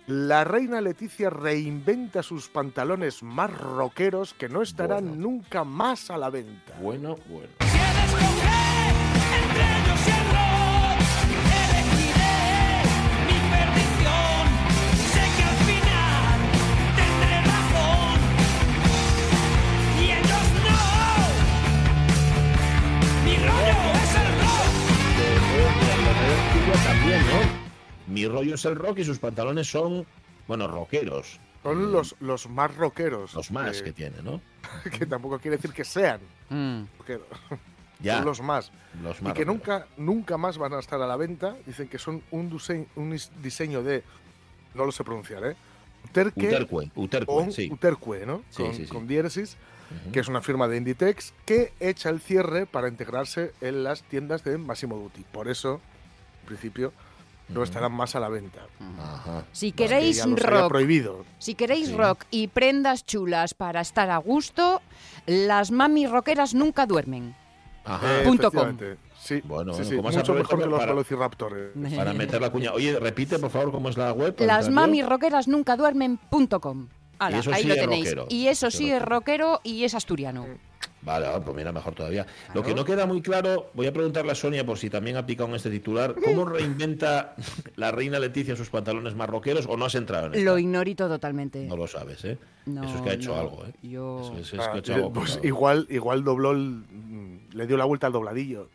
La 0.09 0.43
reina 0.43 0.80
Leticia 0.80 1.30
reinventa 1.30 2.24
sus 2.24 2.49
pantalones 2.49 3.22
más 3.22 3.57
rockeros 3.57 4.34
que 4.34 4.49
no 4.49 4.62
estarán 4.62 5.07
Bueno. 5.07 5.22
nunca 5.22 5.62
más 5.62 6.11
a 6.11 6.16
la 6.18 6.28
venta. 6.28 6.74
Bueno, 6.80 7.14
bueno. 7.28 7.49
También, 26.70 27.20
¿no? 27.26 28.12
Mi 28.12 28.26
rollo 28.26 28.54
es 28.54 28.64
el 28.64 28.76
rock 28.76 28.98
y 28.98 29.04
sus 29.04 29.18
pantalones 29.18 29.68
son, 29.70 30.06
bueno, 30.46 30.68
rockeros. 30.68 31.40
Son 31.62 31.92
los, 31.92 32.16
los 32.20 32.48
más 32.48 32.74
rockeros. 32.76 33.34
Los 33.34 33.50
más 33.50 33.78
que, 33.78 33.84
que 33.84 33.92
tiene, 33.92 34.22
¿no? 34.22 34.40
que 34.98 35.06
tampoco 35.06 35.38
quiere 35.38 35.56
decir 35.56 35.72
que 35.72 35.84
sean 35.84 36.20
Mm. 36.50 36.84
rockeros. 36.98 37.26
Ya, 38.00 38.16
Son 38.16 38.24
los 38.24 38.40
más. 38.42 38.72
los 39.00 39.20
Y 39.20 39.24
más 39.24 39.32
que 39.34 39.44
rockeros. 39.44 39.46
nunca, 39.46 39.86
nunca 39.96 40.36
más 40.36 40.58
van 40.58 40.72
a 40.72 40.80
estar 40.80 41.00
a 41.00 41.06
la 41.06 41.16
venta. 41.16 41.54
Dicen 41.66 41.86
que 41.86 41.98
son 42.00 42.20
un, 42.32 42.50
duse- 42.50 42.86
un 42.96 43.12
is- 43.14 43.30
diseño 43.40 43.84
de. 43.84 44.02
No 44.74 44.84
lo 44.84 44.90
sé 44.90 45.04
pronunciar, 45.04 45.44
¿eh? 45.44 45.54
Uterque 46.06 46.48
Uterque, 46.48 46.90
Uterque, 46.96 47.52
sí. 47.52 47.70
Uterque, 47.70 48.26
¿no? 48.26 48.42
Sí, 48.50 48.64
con, 48.64 48.74
sí, 48.74 48.86
sí. 48.86 48.88
con 48.92 49.06
diéresis, 49.06 49.56
que 50.12 50.18
es 50.18 50.26
una 50.26 50.42
firma 50.42 50.66
de 50.66 50.78
Inditex 50.78 51.32
que 51.46 51.72
echa 51.78 52.08
el 52.10 52.20
cierre 52.20 52.66
para 52.66 52.88
integrarse 52.88 53.52
en 53.60 53.84
las 53.84 54.02
tiendas 54.02 54.42
de 54.42 54.58
Massimo 54.58 54.96
Dutti. 54.96 55.22
Por 55.30 55.46
eso, 55.48 55.80
principio, 56.43 56.93
no 57.49 57.62
estarán 57.62 57.93
más 57.93 58.14
a 58.16 58.20
la 58.20 58.28
venta. 58.28 58.61
Ajá. 58.99 59.45
Si 59.53 59.72
Que 59.72 59.84
queréis 59.84 60.24
rock, 60.24 60.68
prohibido. 60.68 61.24
si 61.38 61.55
queréis 61.55 61.88
Sí. 61.88 61.95
rock 61.97 62.24
y 62.30 62.49
prendas 62.49 63.05
chulas 63.05 63.55
para 63.55 63.80
estar 63.80 64.11
a 64.11 64.16
gusto, 64.18 64.80
las 65.26 65.70
mami 65.70 66.07
rockeras 66.07 66.55
nunca 66.55 66.86
duermen. 66.86 67.34
Ajá. 67.84 68.20
Eh, 68.20 68.24
Punto 68.24 68.51
com. 68.53 68.76
Sí, 69.18 69.40
Bueno, 69.45 69.72
sí, 69.74 69.84
sí, 69.84 69.97
¿cómo 69.97 70.11
mucho 70.11 70.34
mejor 70.34 70.59
que 70.59 70.66
los 70.66 70.78
para- 70.80 70.93
velociraptores. 70.93 71.70
Para 71.97 72.12
meter 72.12 72.40
la 72.40 72.51
cuña. 72.51 72.72
Oye, 72.72 72.99
repite, 72.99 73.38
por 73.38 73.51
favor, 73.51 73.70
cómo 73.70 73.88
es 73.88 73.97
la 73.97 74.12
web. 74.12 74.34
Las 74.40 74.68
mami 74.68 75.03
rockeras 75.03 75.47
nunca 75.47 75.76
duermen.com. 75.76 76.88
Ala, 77.18 77.36
Y 77.36 77.40
eso 77.40 77.53
ahí 77.53 77.62
sí 77.62 77.68
lo 77.68 77.74
tenéis. 77.76 78.05
rockero. 78.07 78.26
Y 78.30 78.49
eso 78.49 78.70
sí 78.72 78.90
es 78.90 78.97
es 78.97 79.03
rockero 79.03 79.61
y 79.62 79.84
es 79.84 79.95
asturiano. 79.95 80.47
Vale, 81.03 81.26
ah, 81.26 81.40
pues 81.44 81.57
mira, 81.57 81.72
mejor 81.72 81.94
todavía. 81.94 82.26
Lo 82.55 82.62
que 82.62 82.74
no 82.74 82.84
queda 82.84 83.07
muy 83.07 83.20
claro, 83.22 83.70
voy 83.74 83.86
a 83.88 83.92
preguntarle 83.92 84.30
a 84.32 84.34
Sonia 84.36 84.64
por 84.64 84.78
si 84.78 84.88
también 84.88 85.16
ha 85.16 85.26
picado 85.26 85.48
en 85.48 85.57
este 85.57 85.68
titular, 85.70 86.14
¿cómo 86.24 86.44
reinventa 86.44 87.34
la 87.74 87.90
reina 87.90 88.20
Leticia 88.20 88.55
sus 88.55 88.70
pantalones 88.70 89.14
más 89.16 89.28
rockeros 89.28 89.66
o 89.66 89.76
no 89.76 89.84
has 89.86 89.94
entrado 89.96 90.26
en 90.26 90.32
Lo 90.32 90.38
esta? 90.53 90.61
ignorito 90.61 91.09
totalmente. 91.09 91.66
No 91.66 91.76
lo 91.76 91.88
sabes, 91.88 92.24
¿eh? 92.24 92.38
No, 92.66 92.84
Eso 92.84 92.96
es 92.96 93.03
que 93.03 93.11
ha 93.11 93.14
hecho 93.14 93.34
no, 93.34 93.40
algo, 93.40 93.64
¿eh? 93.66 93.72
Yo... 93.82 94.20
Eso 94.22 94.38
es, 94.38 94.53
es 94.53 94.61
Ah, 94.61 94.70
que 94.70 94.76
ha 94.76 94.78
hecho 94.78 94.94
algo 94.94 95.12
pues 95.12 95.40
igual, 95.42 95.86
igual 95.90 96.22
dobló 96.22 96.53
el- 96.53 96.84
le 97.53 97.66
dio 97.66 97.76
la 97.76 97.84
vuelta 97.84 98.07
al 98.07 98.12
dobladillo. 98.12 98.68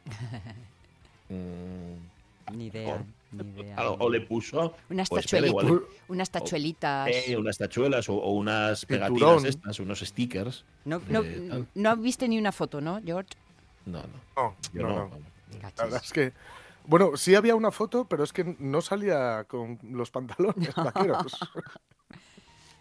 Mm, 1.29 2.53
Ni 2.57 2.65
idea, 2.67 3.05
ni 3.31 3.43
idea. 3.61 3.75
algo- 3.77 3.97
o 3.99 4.09
le 4.09 4.21
puso 4.21 4.75
Unas 4.89 5.11
o 5.11 5.15
tachuelitas. 5.15 5.63
igual- 5.63 5.83
Unas 6.07 6.29
tachuelitas. 6.31 7.09
eh, 7.11 7.37
unas 7.37 7.57
tachuelas 7.57 8.09
o, 8.09 8.15
o 8.15 8.31
unas 8.31 8.85
pegatinas 8.85 9.43
estas, 9.43 9.79
unos 9.79 9.99
stickers. 9.99 10.63
No, 10.85 11.01
no, 11.09 11.21
eh, 11.23 11.47
tal. 11.49 11.67
no 11.75 11.97
viste 11.97 12.27
ni 12.27 12.37
una 12.37 12.51
foto, 12.51 12.79
¿no, 12.81 12.99
George? 13.03 13.31
No, 13.85 13.99
no. 14.01 14.07
No, 14.35 14.55
Yo 14.73 14.81
no, 14.83 14.89
no. 14.89 14.95
no. 15.09 15.19
La 15.61 15.71
verdad 15.83 16.01
es 16.03 16.11
que. 16.11 16.33
Bueno, 16.85 17.17
sí 17.17 17.35
había 17.35 17.53
una 17.55 17.71
foto, 17.71 18.05
pero 18.05 18.23
es 18.23 18.31
que 18.31 18.55
no 18.59 18.79
salía 18.81 19.43
con 19.45 19.77
los 19.83 20.09
pantalones 20.11 20.73
vaqueros. 20.75 21.37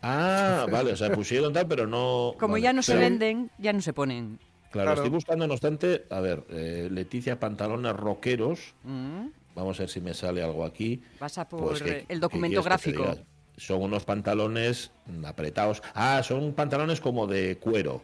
Ah, 0.02 0.66
vale, 0.70 0.92
o 0.92 0.96
sea, 0.96 1.10
pusieron 1.12 1.52
tal, 1.52 1.66
pero 1.66 1.86
no. 1.86 2.34
Como 2.38 2.52
vale. 2.52 2.62
ya 2.62 2.72
no 2.72 2.82
se 2.82 2.94
venden, 2.96 3.50
ya 3.58 3.72
no 3.72 3.80
se 3.80 3.92
ponen. 3.92 4.38
Claro, 4.70 4.88
Claro. 4.88 4.92
estoy 4.94 5.10
buscando, 5.10 5.46
no 5.46 5.54
obstante, 5.54 6.04
a 6.10 6.20
ver, 6.20 6.44
eh, 6.50 6.88
Leticia 6.92 7.40
Pantalones 7.40 7.96
Roqueros. 7.96 8.74
Mm. 8.84 9.28
Vamos 9.56 9.80
a 9.80 9.82
ver 9.84 9.88
si 9.90 10.00
me 10.02 10.12
sale 10.14 10.42
algo 10.42 10.64
aquí. 10.64 11.02
Vas 11.18 11.38
a 11.38 11.48
por 11.48 11.60
Pues, 11.60 11.82
¿qué- 11.82 12.04
el 12.08 12.20
documento 12.20 12.62
gráfico. 12.62 13.16
Son 13.56 13.82
unos 13.82 14.04
pantalones 14.04 14.90
apretados. 15.24 15.82
Ah, 15.94 16.22
son 16.22 16.52
pantalones 16.52 17.00
como 17.00 17.26
de 17.26 17.56
cuero. 17.56 18.02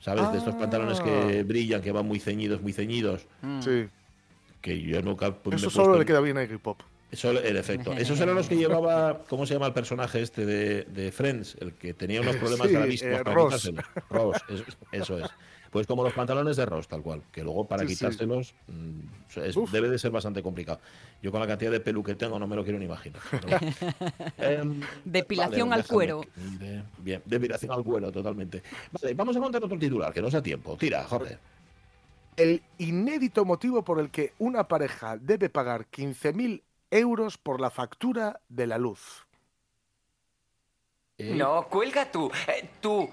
¿Sabes? 0.00 0.32
De 0.32 0.38
estos 0.38 0.54
pantalones 0.56 1.00
que 1.00 1.40
Ah. 1.40 1.42
brillan, 1.46 1.80
que 1.82 1.92
van 1.92 2.06
muy 2.06 2.18
ceñidos, 2.18 2.60
muy 2.60 2.72
ceñidos. 2.72 3.26
Mm. 3.42 3.60
Sí. 3.62 3.88
Que 4.60 4.80
yo 4.80 5.00
nunca 5.02 5.32
pues, 5.32 5.56
Eso 5.56 5.70
solo 5.70 5.94
le 5.94 6.00
en- 6.00 6.06
queda 6.06 6.20
bien 6.20 6.36
a 6.36 6.42
Iggy 6.42 6.58
Pop. 6.58 6.80
Eso, 7.12 7.30
en 7.32 7.56
efecto. 7.56 7.92
Esos 7.98 8.18
eran 8.20 8.34
los 8.34 8.48
que 8.48 8.56
llevaba, 8.56 9.22
¿cómo 9.28 9.46
se 9.46 9.54
llama 9.54 9.66
el 9.66 9.72
personaje 9.72 10.20
este 10.22 10.46
de, 10.46 10.82
de 10.84 11.12
Friends? 11.12 11.56
El 11.60 11.74
que 11.74 11.94
tenía 11.94 12.20
unos 12.22 12.34
problemas 12.36 12.66
Sí, 12.68 12.72
gravísimos 12.74 13.20
eh, 13.20 13.22
para 13.22 13.34
Ross. 13.36 13.46
quitárselo. 13.62 13.82
Ross, 14.10 14.36
eso, 14.48 14.64
eso 14.90 15.18
es. 15.18 15.30
Pues 15.70 15.86
como 15.86 16.02
los 16.02 16.12
pantalones 16.12 16.56
de 16.56 16.66
Ross, 16.66 16.88
tal 16.88 17.00
cual. 17.02 17.22
Que 17.30 17.44
luego 17.44 17.64
para 17.68 17.82
Sí, 17.82 17.88
quitárselos 17.94 18.54
mm, 18.66 19.00
es- 19.38 19.54
debe 19.72 19.88
de 19.88 19.98
ser 20.00 20.10
bastante 20.10 20.42
complicado. 20.42 20.80
Yo 21.22 21.30
con 21.30 21.40
la 21.40 21.46
cantidad 21.46 21.70
de 21.70 21.78
pelu 21.78 22.02
que 22.02 22.16
tengo 22.16 22.38
no 22.40 22.46
me 22.48 22.56
lo 22.56 22.64
quiero 22.64 22.78
ni 22.80 22.86
imaginar. 22.86 23.20
Em, 24.38 24.80
Depilación 25.04 25.68
vale, 25.68 25.80
al 25.80 25.82
déjame 25.82 25.94
cuero. 25.94 26.20
de- 26.58 26.82
bien, 26.98 27.22
depilación 27.24 27.70
al 27.70 27.84
cuero, 27.84 28.10
totalmente. 28.10 28.62
Vale, 28.90 29.14
vamos 29.14 29.36
a 29.36 29.40
contar 29.40 29.62
otro 29.64 29.78
titular, 29.78 30.12
que 30.12 30.20
no 30.20 30.30
sea 30.30 30.42
tiempo. 30.42 30.76
Tira, 30.76 31.04
Jorge. 31.04 31.38
El 32.36 32.62
inédito 32.78 33.44
motivo 33.44 33.84
por 33.84 34.00
el 34.00 34.10
que 34.10 34.32
una 34.38 34.66
pareja 34.66 35.18
debe 35.18 35.50
pagar 35.50 35.86
15.000 35.86 36.62
euros 36.90 37.38
por 37.38 37.60
la 37.60 37.70
factura 37.70 38.40
de 38.48 38.66
la 38.66 38.78
luz. 38.78 39.24
Eh, 41.18 41.34
No, 41.36 41.68
cuelga 41.68 42.10
tú. 42.10 42.28
Eh, 42.48 42.68
tú. 42.80 43.08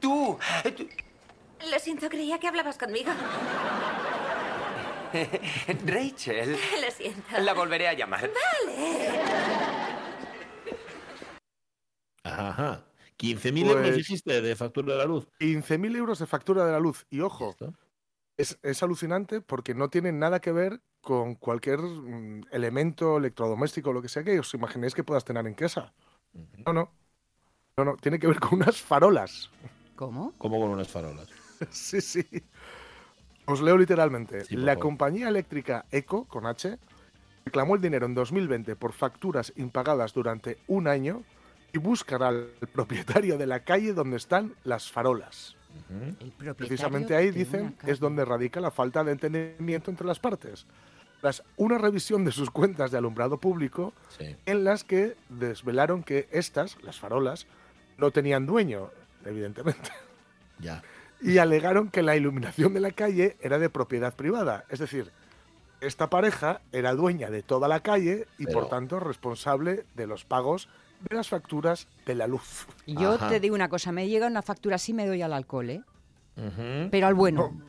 Tú. 0.00 0.38
eh, 0.64 0.70
tú. 0.70 0.86
Lo 1.70 1.78
siento, 1.78 2.08
creía 2.08 2.38
que 2.38 2.48
hablabas 2.48 2.78
conmigo. 2.78 3.10
Rachel. 5.86 6.52
Lo 6.52 6.90
siento. 6.90 7.38
La 7.40 7.54
volveré 7.54 7.88
a 7.88 7.94
llamar. 7.94 8.30
Ajá, 12.24 12.48
ajá. 12.50 12.84
15.000 13.18 13.64
Pues- 13.64 13.76
euros 13.76 13.96
dijiste 13.96 14.40
de 14.40 14.56
factura 14.56 14.92
de 14.92 14.98
la 14.98 15.04
luz. 15.06 15.26
15.000 15.40 15.96
euros 15.96 16.18
de 16.20 16.26
factura 16.26 16.64
de 16.64 16.72
la 16.72 16.78
luz. 16.78 17.04
Y 17.10 17.20
ojo, 17.20 17.56
es, 18.36 18.58
es 18.62 18.82
alucinante 18.82 19.40
porque 19.40 19.74
no 19.74 19.88
tiene 19.88 20.12
nada 20.12 20.40
que 20.40 20.52
ver 20.52 20.80
con 21.00 21.34
cualquier 21.34 21.80
mm, 21.80 22.42
elemento 22.52 23.16
electrodoméstico 23.16 23.90
o 23.90 23.92
lo 23.92 24.02
que 24.02 24.08
sea 24.08 24.22
que 24.22 24.38
os 24.38 24.54
imaginéis 24.54 24.94
que 24.94 25.02
puedas 25.04 25.24
tener 25.24 25.44
en 25.46 25.54
casa. 25.54 25.92
No, 26.64 26.72
no. 26.72 26.92
No, 27.76 27.84
no. 27.84 27.96
Tiene 27.96 28.18
que 28.20 28.26
ver 28.28 28.38
con 28.38 28.54
unas 28.60 28.80
farolas. 28.80 29.50
¿Cómo? 29.96 30.32
Como 30.38 30.60
con 30.60 30.70
unas 30.70 30.88
farolas. 30.88 31.28
Sí, 31.70 32.00
sí. 32.00 32.24
Os 33.46 33.60
leo 33.62 33.78
literalmente. 33.78 34.44
Sí, 34.44 34.56
la 34.56 34.76
compañía 34.76 35.28
eléctrica 35.28 35.86
ECO, 35.90 36.24
con 36.24 36.46
H, 36.46 36.78
reclamó 37.46 37.76
el 37.76 37.80
dinero 37.80 38.04
en 38.06 38.14
2020 38.14 38.76
por 38.76 38.92
facturas 38.92 39.52
impagadas 39.56 40.12
durante 40.12 40.58
un 40.66 40.86
año 40.86 41.22
y 41.72 41.78
buscará 41.78 42.28
al 42.28 42.48
propietario 42.72 43.38
de 43.38 43.46
la 43.46 43.60
calle 43.60 43.94
donde 43.94 44.18
están 44.18 44.54
las 44.64 44.90
farolas. 44.90 45.56
Precisamente 46.56 47.14
ahí 47.14 47.30
dicen 47.30 47.74
es 47.86 48.00
donde 48.00 48.24
radica 48.24 48.60
la 48.60 48.70
falta 48.70 49.02
de 49.04 49.12
entendimiento 49.12 49.90
entre 49.90 50.06
las 50.06 50.18
partes. 50.18 50.66
Tras 51.20 51.42
una 51.56 51.78
revisión 51.78 52.24
de 52.24 52.32
sus 52.32 52.50
cuentas 52.50 52.90
de 52.90 52.98
alumbrado 52.98 53.38
público, 53.38 53.92
Sí. 54.16 54.36
en 54.46 54.64
las 54.64 54.84
que 54.84 55.16
desvelaron 55.28 56.02
que 56.02 56.28
estas, 56.30 56.80
las 56.82 56.98
farolas, 57.00 57.46
no 57.96 58.10
tenían 58.10 58.46
dueño, 58.46 58.90
evidentemente 59.24 59.90
Ya. 60.60 60.82
Y 61.20 61.38
alegaron 61.38 61.88
que 61.90 62.02
la 62.02 62.16
iluminación 62.16 62.74
de 62.74 62.80
la 62.80 62.90
calle 62.92 63.36
era 63.40 63.58
de 63.58 63.70
propiedad 63.70 64.14
privada. 64.14 64.64
Es 64.68 64.78
decir, 64.78 65.10
esta 65.80 66.10
pareja 66.10 66.60
era 66.72 66.94
dueña 66.94 67.30
de 67.30 67.42
toda 67.42 67.68
la 67.68 67.80
calle 67.80 68.26
y 68.38 68.46
Pero- 68.46 68.60
por 68.60 68.68
tanto 68.68 69.00
responsable 69.00 69.84
de 69.94 70.06
los 70.06 70.24
pagos 70.24 70.68
de 71.08 71.14
las 71.14 71.28
facturas 71.28 71.86
de 72.06 72.14
la 72.16 72.26
luz. 72.26 72.66
Yo 72.86 73.12
Ajá. 73.12 73.28
te 73.28 73.38
digo 73.40 73.54
una 73.54 73.68
cosa, 73.68 73.92
me 73.92 74.08
llega 74.08 74.26
una 74.26 74.42
factura 74.42 74.76
así 74.76 74.92
me 74.92 75.06
doy 75.06 75.22
al 75.22 75.32
alcohol, 75.32 75.70
¿eh? 75.70 75.82
Pero 76.90 77.06
al 77.06 77.14
bueno. 77.14 77.52
No 77.56 77.67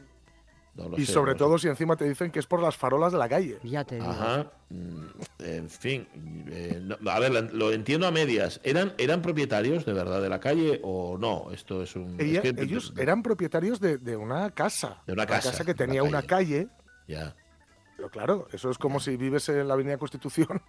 lo 0.76 0.98
Y 0.98 1.06
sé, 1.06 1.12
sobre 1.14 1.32
no 1.34 1.38
todo 1.38 1.58
si 1.58 1.68
encima 1.68 1.96
te 1.96 2.08
dicen 2.08 2.32
que 2.32 2.40
es 2.40 2.46
por 2.46 2.62
las 2.62 2.76
farolas 2.78 3.12
de 3.12 3.18
la 3.18 3.28
calle. 3.28 3.60
Ya 3.64 3.84
te 3.84 3.96
digo. 3.96 4.08
Ajá. 4.10 4.52
Mm, 4.70 5.06
En 5.40 5.70
fin. 5.70 6.08
eh, 6.52 6.80
no, 6.82 6.98
a 7.12 7.20
ver, 7.20 7.32
lo 7.54 7.72
entiendo 7.72 8.08
a 8.08 8.12
medias. 8.12 8.62
¿Eran, 8.64 8.94
¿Eran 8.98 9.22
propietarios 9.22 9.86
de 9.86 9.94
verdad 9.94 10.22
de 10.22 10.30
la 10.30 10.40
calle 10.40 10.80
o 10.84 11.18
no? 11.18 11.52
Esto 11.52 11.82
es 11.84 11.96
un. 11.96 12.16
es 12.20 12.40
que- 12.42 12.56
ellos 12.58 12.94
eran 12.98 13.24
propietarios 13.24 13.80
de, 13.80 13.98
de 13.98 14.16
una 14.16 14.52
casa. 14.52 15.02
De 15.08 15.14
una 15.14 15.26
casa, 15.26 15.64
que 15.66 15.72
una 15.72 15.78
tenía 15.78 16.04
una 16.04 16.22
calle. 16.24 16.68
Ya. 17.08 17.36
Pero 17.98 18.10
claro, 18.10 18.48
eso 18.54 18.70
es 18.70 18.78
como 18.78 19.02
si 19.02 19.18
vives 19.18 19.50
en 19.50 19.68
la 19.68 19.74
Avenida 19.74 19.98
Constitución 19.98 20.62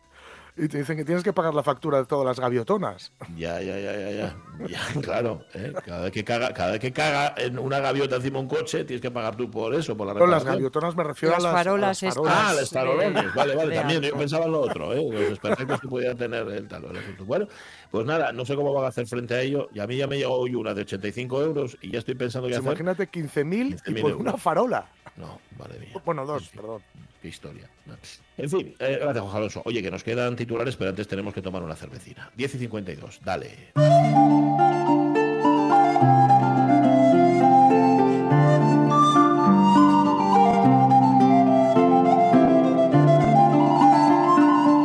Y 0.63 0.69
te 0.69 0.79
dicen 0.79 0.97
que 0.97 1.05
tienes 1.07 1.25
que 1.25 1.33
pagar 1.33 1.55
la 1.55 1.63
factura 1.63 1.99
de 1.99 2.05
todas 2.05 2.27
las 2.27 2.39
gaviotonas. 2.39 3.13
Ya, 3.37 3.61
ya, 3.63 3.79
ya, 3.79 3.93
ya, 3.99 4.11
ya. 4.11 4.37
Ya, 4.69 5.01
claro. 5.01 5.43
¿eh? 5.55 5.73
Cada 5.87 6.03
vez 6.03 6.13
que 6.13 6.23
caga, 6.23 6.53
cada 6.53 6.73
vez 6.73 6.81
que 6.81 6.93
caga 6.93 7.35
en 7.39 7.59
una 7.59 7.81
gaviota 7.81 8.17
encima 8.17 8.39
de 8.39 8.43
un 8.45 8.49
coche, 8.49 8.85
tienes 8.85 9.01
que 9.01 9.11
pagar 9.11 9.37
tú 9.37 9.51
por 9.51 9.75
eso, 9.75 9.97
por 9.97 10.07
la 10.07 10.13
No, 10.13 10.21
las 10.21 10.29
reparación. 10.43 10.55
gaviotonas 10.55 10.97
me 10.97 11.05
refiero 11.05 11.35
Las 11.37 11.45
a 11.45 11.49
las 11.49 11.57
farolas 11.57 12.03
a 12.03 12.07
las 12.07 12.17
estas. 12.17 12.27
Ah, 12.29 12.53
los 12.61 12.71
tarolones. 12.71 13.25
Vale, 13.35 13.57
vale, 13.57 13.75
también. 13.75 14.03
Yo 14.03 14.15
pensaba 14.17 14.45
en 14.45 14.53
lo 14.53 14.61
otro, 14.61 14.93
¿eh? 14.93 15.03
los 15.11 15.31
desperfectos 15.31 15.81
que 15.81 15.89
podía 15.89 16.15
tener 16.15 16.47
el 16.49 16.69
talón. 16.69 16.91
el 16.95 17.03
asunto. 17.03 17.25
Bueno, 17.25 17.47
pues 17.91 18.05
nada, 18.05 18.33
no 18.33 18.45
sé 18.45 18.55
cómo 18.55 18.75
van 18.75 18.85
a 18.85 18.89
hacer 18.89 19.07
frente 19.07 19.35
a 19.35 19.41
ello. 19.41 19.69
Y 19.73 19.81
a 19.81 19.87
mí 19.87 19.97
ya 19.97 20.07
me 20.07 20.19
llegó 20.19 20.35
hoy 20.35 20.55
una 20.55 20.75
de 20.75 20.83
85 20.83 21.43
euros 21.43 21.79
y 21.81 21.91
ya 21.91 22.01
estoy 22.01 22.17
pensando 22.17 22.49
qué 22.49 22.55
Pues 22.55 22.67
hacer. 22.67 22.81
imagínate 22.81 23.11
15.000 23.11 23.67
y 23.67 23.73
15.000 23.93 24.01
por 24.03 24.11
euros. 24.11 24.21
una 24.21 24.37
farola. 24.37 24.87
No, 25.17 25.41
madre 25.59 25.79
mía. 25.81 25.95
Bueno, 26.05 26.27
dos, 26.27 26.49
perdón. 26.51 26.83
Qué 27.21 27.29
historia. 27.29 27.69
En 28.39 28.49
fin, 28.49 28.75
eh, 28.79 28.99
gracias, 29.01 29.23
Juan 29.25 29.37
Alonso. 29.37 29.63
Oye, 29.67 29.83
que 29.83 29.91
nos 29.91 30.03
quedan 30.03 30.37
titulares, 30.37 30.77
pero 30.77 30.91
antes 30.91 31.07
tenemos 31.07 31.35
que 31.35 31.43
tomar 31.43 31.63
una 31.63 31.77
cervecina. 31.77 32.31
10 32.37 32.55
y 32.55 32.59
52, 32.59 33.21
dale. 33.23 33.71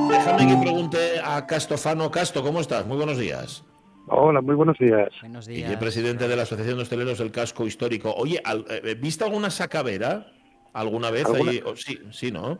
Déjame 0.09 0.47
que 0.47 0.57
pregunte 0.61 0.97
a 1.23 1.45
Castofano 1.45 2.11
Casto, 2.11 2.43
¿cómo 2.43 2.59
estás? 2.59 2.85
Muy 2.85 2.97
buenos 2.97 3.17
días. 3.17 3.63
Hola, 4.07 4.41
muy 4.41 4.55
buenos 4.55 4.77
días. 4.77 5.09
Buenos 5.21 5.47
Y 5.47 5.53
días. 5.53 5.75
presidente 5.77 6.27
de 6.27 6.35
la 6.35 6.43
Asociación 6.43 6.77
de 6.77 6.83
Hosteleros 6.83 7.17
del 7.17 7.31
Casco 7.31 7.65
Histórico. 7.65 8.13
Oye, 8.15 8.39
al- 8.43 8.65
eh, 8.69 8.95
¿viste 8.99 9.23
alguna 9.23 9.49
sacavera 9.49 10.27
alguna 10.75 11.09
vez 11.11 11.25
¿Alguna? 11.25 11.51
allí? 11.51 11.61
Oh, 11.65 11.75
sí, 11.75 11.97
sí, 12.11 12.31
¿no? 12.31 12.59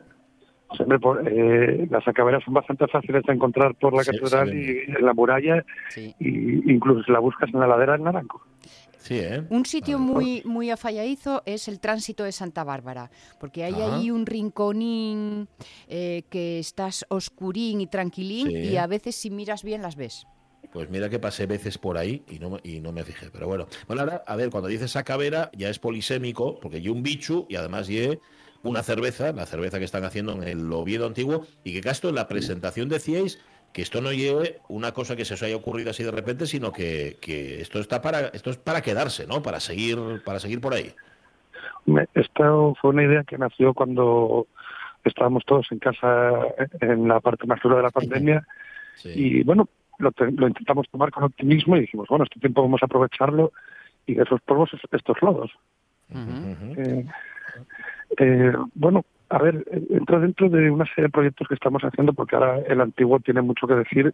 Siempre 0.75 0.97
por, 0.99 1.27
eh, 1.31 1.87
las 1.91 2.05
acaberas 2.07 2.43
son 2.43 2.55
bastante 2.55 2.87
fáciles 2.87 3.21
de 3.23 3.33
encontrar 3.33 3.75
por 3.75 3.95
la 3.95 4.03
Sí, 4.03 4.11
catedral 4.11 4.49
sí, 4.49 4.57
y 4.57 4.91
en 4.91 5.05
la 5.05 5.13
muralla, 5.13 5.63
Sí. 5.89 6.13
y 6.19 6.71
incluso 6.73 7.03
si 7.03 7.11
la 7.11 7.19
buscas 7.19 7.49
en 7.53 7.59
la 7.59 7.67
ladera 7.67 7.93
del 7.93 8.03
Naranco. 8.03 8.41
Sí, 8.97 9.19
¿eh? 9.19 9.43
Un 9.51 9.65
sitio 9.67 9.99
muy, 9.99 10.41
muy 10.45 10.71
afalladizo 10.71 11.43
es 11.45 11.67
el 11.67 11.79
tránsito 11.79 12.23
de 12.23 12.31
Santa 12.31 12.63
Bárbara, 12.63 13.11
porque 13.39 13.63
hay 13.63 13.73
Ajá. 13.75 13.97
ahí 13.97 14.09
un 14.09 14.25
rinconín 14.25 15.47
eh, 15.87 16.23
que 16.31 16.57
estás 16.57 17.05
oscurín 17.09 17.81
y 17.81 17.87
tranquilín 17.87 18.47
Sí. 18.49 18.57
y 18.71 18.77
a 18.77 18.87
veces 18.87 19.15
si 19.15 19.29
miras 19.29 19.63
bien 19.63 19.83
las 19.83 19.95
ves. 19.95 20.25
Pues 20.75 20.89
mira 20.89 21.09
que 21.09 21.19
pasé 21.19 21.45
veces 21.45 21.77
por 21.77 21.97
ahí 21.97 22.21
y 22.29 22.37
no, 22.37 22.49
me- 22.49 22.59
y 22.63 22.81
no 22.81 22.91
me 22.91 23.05
fijé. 23.05 23.29
Pero 23.31 23.47
bueno, 23.47 23.65
bueno 23.87 24.01
ahora, 24.01 24.23
a 24.27 24.35
ver, 24.35 24.49
cuando 24.49 24.67
dices 24.67 24.91
sacavera 24.91 25.49
ya 25.55 25.69
es 25.69 25.79
polisémico, 25.79 26.59
porque 26.59 26.81
yo 26.81 26.91
un 26.91 27.01
bichu 27.01 27.45
y 27.47 27.55
además 27.55 27.87
lleve 27.87 28.19
una 28.61 28.83
cerveza, 28.83 29.31
la 29.31 29.45
cerveza 29.45 29.79
que 29.79 29.85
están 29.85 30.03
haciendo 30.03 30.33
en 30.33 30.43
el 30.43 30.73
Oviedo 30.73 31.07
antiguo, 31.07 31.45
y 31.63 31.71
que 31.71 31.79
Castro 31.79 32.09
en 32.09 32.15
la 32.15 32.27
presentación 32.27 32.89
decíais 32.89 33.39
que 33.71 33.83
esto 33.83 34.01
no 34.01 34.11
lleve 34.11 34.59
una 34.67 34.91
cosa 34.91 35.15
que 35.15 35.23
se 35.23 35.35
os 35.35 35.43
haya 35.43 35.55
ocurrido 35.55 35.91
así 35.91 36.03
de 36.03 36.11
repente, 36.11 36.45
sino 36.45 36.73
que, 36.73 37.15
que 37.21 37.61
esto 37.61 37.79
está 37.79 38.01
para 38.01 38.27
esto 38.27 38.49
es 38.49 38.57
para 38.57 38.81
quedarse, 38.81 39.25
¿no? 39.27 39.41
Para 39.41 39.61
seguir 39.61 39.97
para 40.25 40.41
seguir 40.41 40.59
por 40.59 40.73
ahí. 40.73 40.93
Esta 42.15 42.51
fue 42.81 42.89
una 42.89 43.03
idea 43.05 43.23
que 43.23 43.37
nació 43.37 43.73
cuando 43.73 44.47
estábamos 45.05 45.45
todos 45.45 45.67
en 45.71 45.79
casa 45.79 46.31
en 46.81 47.07
la 47.07 47.21
parte 47.21 47.47
más 47.47 47.61
dura 47.63 47.77
de 47.77 47.83
la 47.83 47.91
pandemia 47.91 48.45
Sí. 48.95 49.11
y 49.15 49.43
bueno, 49.43 49.67
lo, 49.99 50.11
lo 50.17 50.47
intentamos 50.47 50.89
tomar 50.89 51.11
con 51.11 51.23
optimismo 51.23 51.75
y 51.77 51.81
dijimos, 51.81 52.07
bueno, 52.09 52.23
este 52.25 52.39
tiempo 52.39 52.61
vamos 52.61 52.81
a 52.83 52.85
aprovecharlo 52.85 53.51
y 54.05 54.13
de 54.15 54.23
esos 54.23 54.41
polvos 54.41 54.71
es- 54.73 54.81
estos 54.91 55.21
lodos. 55.21 55.51
Eh, 56.77 57.05
eh, 58.17 58.53
bueno, 58.75 59.03
a 59.29 59.39
ver, 59.39 59.65
entra 59.89 60.19
dentro 60.19 60.49
de 60.49 60.69
una 60.69 60.85
serie 60.85 61.05
de 61.05 61.09
proyectos 61.09 61.47
que 61.47 61.55
estamos 61.55 61.81
haciendo 61.83 62.13
porque 62.13 62.35
ahora 62.35 62.59
el 62.67 62.81
antiguo 62.81 63.19
tiene 63.19 63.41
mucho 63.41 63.67
que 63.67 63.75
decir 63.75 64.13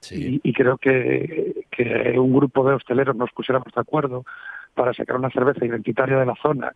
Sí. 0.00 0.40
y, 0.42 0.50
y 0.50 0.52
creo 0.52 0.78
que, 0.78 1.64
que 1.70 2.18
un 2.18 2.32
grupo 2.34 2.68
de 2.68 2.74
hosteleros 2.74 3.14
nos 3.14 3.30
pusiéramos 3.30 3.72
de 3.72 3.80
acuerdo 3.80 4.24
para 4.74 4.92
sacar 4.92 5.14
una 5.16 5.30
cerveza 5.30 5.64
identitaria 5.64 6.16
de 6.18 6.26
la 6.26 6.34
zona 6.42 6.72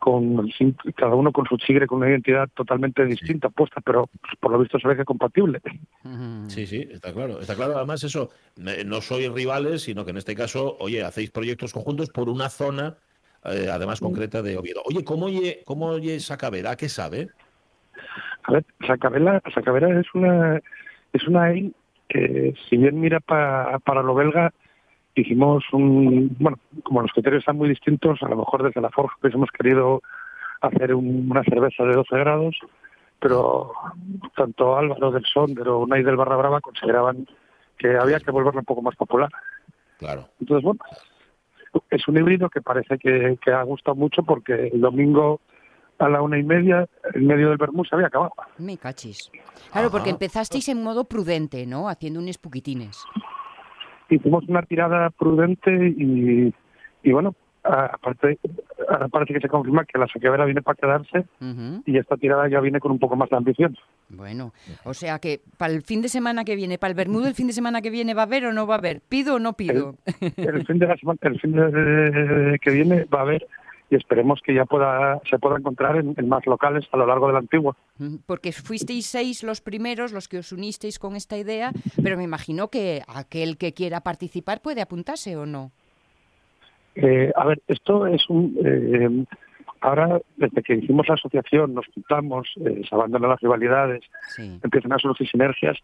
con 0.00 0.48
cada 0.96 1.14
uno 1.14 1.30
con 1.30 1.46
su 1.46 1.56
chigre 1.58 1.86
con 1.86 1.98
una 1.98 2.08
identidad 2.10 2.48
totalmente 2.54 3.04
distinta 3.06 3.50
puesta 3.50 3.80
pero 3.80 4.08
pues, 4.20 4.32
por 4.40 4.50
lo 4.50 4.58
visto 4.58 4.80
se 4.80 4.88
ve 4.88 4.96
que 4.96 5.04
compatible 5.04 5.60
Ujú. 6.02 6.48
Sí, 6.48 6.66
sí, 6.66 6.88
está 6.90 7.12
claro. 7.12 7.38
Está 7.40 7.54
claro, 7.54 7.76
además 7.76 8.02
eso, 8.02 8.30
no 8.56 9.00
sois 9.02 9.30
rivales, 9.30 9.82
sino 9.82 10.04
que 10.04 10.10
en 10.10 10.16
este 10.16 10.34
caso, 10.34 10.76
oye, 10.80 11.04
hacéis 11.04 11.30
proyectos 11.30 11.72
conjuntos 11.72 12.10
por 12.10 12.28
una 12.28 12.48
zona, 12.48 12.96
eh, 13.44 13.68
además 13.70 14.00
concreta 14.00 14.42
de 14.42 14.56
Oviedo. 14.56 14.80
Oye, 14.86 15.04
¿cómo 15.04 15.26
oye, 15.26 15.62
cómo 15.64 15.86
oye 15.86 16.18
Sacavera? 16.18 16.74
¿Qué 16.74 16.88
sabe? 16.88 17.28
A 18.44 18.52
ver, 18.52 18.64
Sacabela, 18.84 19.40
Sacabera 19.54 20.00
es 20.00 20.06
una 20.14 20.60
es 21.12 21.28
una 21.28 21.52
que 22.08 22.54
si 22.68 22.76
bien 22.78 22.98
mira 22.98 23.20
pa- 23.20 23.78
para 23.84 24.02
lo 24.02 24.14
belga, 24.14 24.52
hicimos 25.14 25.64
un 25.72 26.34
bueno, 26.38 26.58
como 26.84 27.02
los 27.02 27.10
criterios 27.12 27.40
están 27.40 27.56
muy 27.56 27.68
distintos, 27.68 28.22
a 28.22 28.28
lo 28.28 28.36
mejor 28.36 28.62
desde 28.62 28.80
la 28.80 28.90
Forja 28.90 29.16
pues 29.20 29.34
hemos 29.34 29.50
querido 29.50 30.02
hacer 30.60 30.94
un- 30.94 31.30
una 31.30 31.42
cerveza 31.44 31.84
de 31.84 31.94
12 31.94 32.16
grados, 32.18 32.56
pero 33.18 33.72
tanto 34.36 34.76
Álvaro 34.76 35.10
del 35.10 35.24
Sonder 35.24 35.68
o 35.68 35.86
Nay 35.86 36.02
del 36.02 36.16
Barra 36.16 36.36
Brava 36.36 36.60
consideraban 36.60 37.26
que 37.78 37.96
había 37.96 38.20
que 38.20 38.30
volverla 38.30 38.60
un 38.60 38.66
poco 38.66 38.82
más 38.82 38.94
popular. 38.96 39.30
Claro. 39.98 40.28
Entonces, 40.40 40.64
bueno, 40.64 40.80
es 41.90 42.06
un 42.08 42.16
híbrido 42.18 42.48
que 42.50 42.60
parece 42.60 42.98
que, 42.98 43.38
que 43.42 43.50
ha 43.52 43.62
gustado 43.62 43.94
mucho 43.94 44.22
porque 44.22 44.68
el 44.72 44.80
domingo 44.80 45.40
a 45.98 46.08
la 46.08 46.22
una 46.22 46.38
y 46.38 46.42
media, 46.42 46.86
en 47.14 47.26
medio 47.26 47.50
del 47.50 47.58
Bermú, 47.58 47.84
se 47.84 47.94
había 47.94 48.06
acabado. 48.06 48.32
Me 48.56 48.78
cachis. 48.78 49.30
Claro, 49.70 49.90
porque 49.90 50.08
empezasteis 50.08 50.66
en 50.70 50.82
modo 50.82 51.04
prudente, 51.04 51.66
¿no? 51.66 51.90
Haciendo 51.90 52.20
unos 52.20 52.38
poquitines. 52.38 53.04
Hicimos 54.16 54.44
una 54.48 54.62
tirada 54.62 55.10
prudente 55.10 55.94
y, 55.96 56.54
y 57.02 57.12
bueno, 57.12 57.34
aparte, 57.62 58.38
ahora 58.88 59.08
parece 59.08 59.34
que 59.34 59.40
se 59.40 59.48
confirma 59.48 59.84
que 59.84 59.98
la 59.98 60.06
saquevera 60.08 60.44
viene 60.44 60.62
para 60.62 60.76
quedarse 60.76 61.26
y 61.84 61.98
esta 61.98 62.16
tirada 62.16 62.48
ya 62.48 62.60
viene 62.60 62.80
con 62.80 62.92
un 62.92 62.98
poco 62.98 63.16
más 63.16 63.28
de 63.30 63.36
ambición. 63.36 63.76
Bueno, 64.08 64.52
o 64.84 64.94
sea 64.94 65.18
que 65.18 65.40
para 65.58 65.72
el 65.72 65.82
fin 65.82 66.02
de 66.02 66.08
semana 66.08 66.44
que 66.44 66.56
viene, 66.56 66.78
para 66.78 66.90
el 66.90 66.96
Bermudo 66.96 67.28
el 67.28 67.34
fin 67.34 67.46
de 67.46 67.52
semana 67.52 67.82
que 67.82 67.90
viene, 67.90 68.14
¿va 68.14 68.22
a 68.22 68.26
haber 68.26 68.46
o 68.46 68.52
no 68.52 68.66
va 68.66 68.76
a 68.76 68.78
haber? 68.78 69.00
¿Pido 69.00 69.36
o 69.36 69.38
no 69.38 69.52
pido? 69.54 69.96
El 70.36 70.66
fin 70.66 70.78
de 70.78 70.86
la 70.86 70.96
semana, 70.96 71.18
el 71.22 71.40
fin 71.40 71.52
de, 71.52 72.58
que 72.60 72.70
viene 72.70 73.04
va 73.04 73.20
a 73.20 73.22
haber 73.22 73.46
y 73.90 73.96
esperemos 73.96 74.40
que 74.42 74.54
ya 74.54 74.64
pueda 74.64 75.20
se 75.28 75.38
pueda 75.38 75.58
encontrar 75.58 75.96
en, 75.96 76.14
en 76.16 76.28
más 76.28 76.46
locales 76.46 76.86
a 76.92 76.96
lo 76.96 77.06
largo 77.06 77.26
del 77.26 77.36
antiguo. 77.36 77.76
Mm, 77.98 78.16
Porque 78.26 78.52
fuisteis 78.52 79.06
seis 79.06 79.42
los 79.42 79.60
primeros, 79.60 80.12
los 80.12 80.28
que 80.28 80.38
os 80.38 80.52
unisteis 80.52 80.98
con 80.98 81.16
esta 81.16 81.36
idea, 81.36 81.72
pero 82.02 82.16
me 82.16 82.24
imagino 82.24 82.68
que 82.68 83.02
aquel 83.08 83.56
que 83.58 83.72
quiera 83.74 84.00
participar 84.00 84.60
puede 84.62 84.80
apuntarse 84.80 85.36
o 85.36 85.44
no. 85.44 85.72
Eh, 86.94 87.30
a 87.36 87.44
ver, 87.46 87.60
esto 87.68 88.06
es 88.06 88.28
un... 88.28 88.56
eh, 88.64 89.24
ahora, 89.80 90.20
desde 90.36 90.62
que 90.62 90.74
hicimos 90.74 91.08
la 91.08 91.14
asociación, 91.14 91.74
nos 91.74 91.86
juntamos, 91.94 92.48
eh, 92.64 92.82
se 92.88 92.94
abandonan 92.94 93.30
las 93.30 93.40
rivalidades, 93.40 94.02
Sí. 94.36 94.58
empiezan 94.62 94.92
a 94.92 94.98
surgir 94.98 95.28
sinergias. 95.28 95.78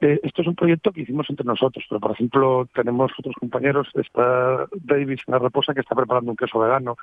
Eh, 0.00 0.20
esto 0.22 0.42
es 0.42 0.48
un 0.48 0.54
proyecto 0.56 0.92
que 0.92 1.02
hicimos 1.02 1.30
entre 1.30 1.46
nosotros, 1.46 1.84
pero 1.88 2.00
por 2.00 2.10
ejemplo 2.10 2.68
tenemos 2.74 3.10
otros 3.18 3.34
compañeros, 3.40 3.88
está 3.94 4.66
Davis 4.74 5.20
en 5.26 5.32
la 5.32 5.38
reposa 5.38 5.72
que 5.72 5.80
está 5.80 5.94
preparando 5.94 6.30
un 6.32 6.36
queso 6.36 6.58
vegano. 6.58 6.96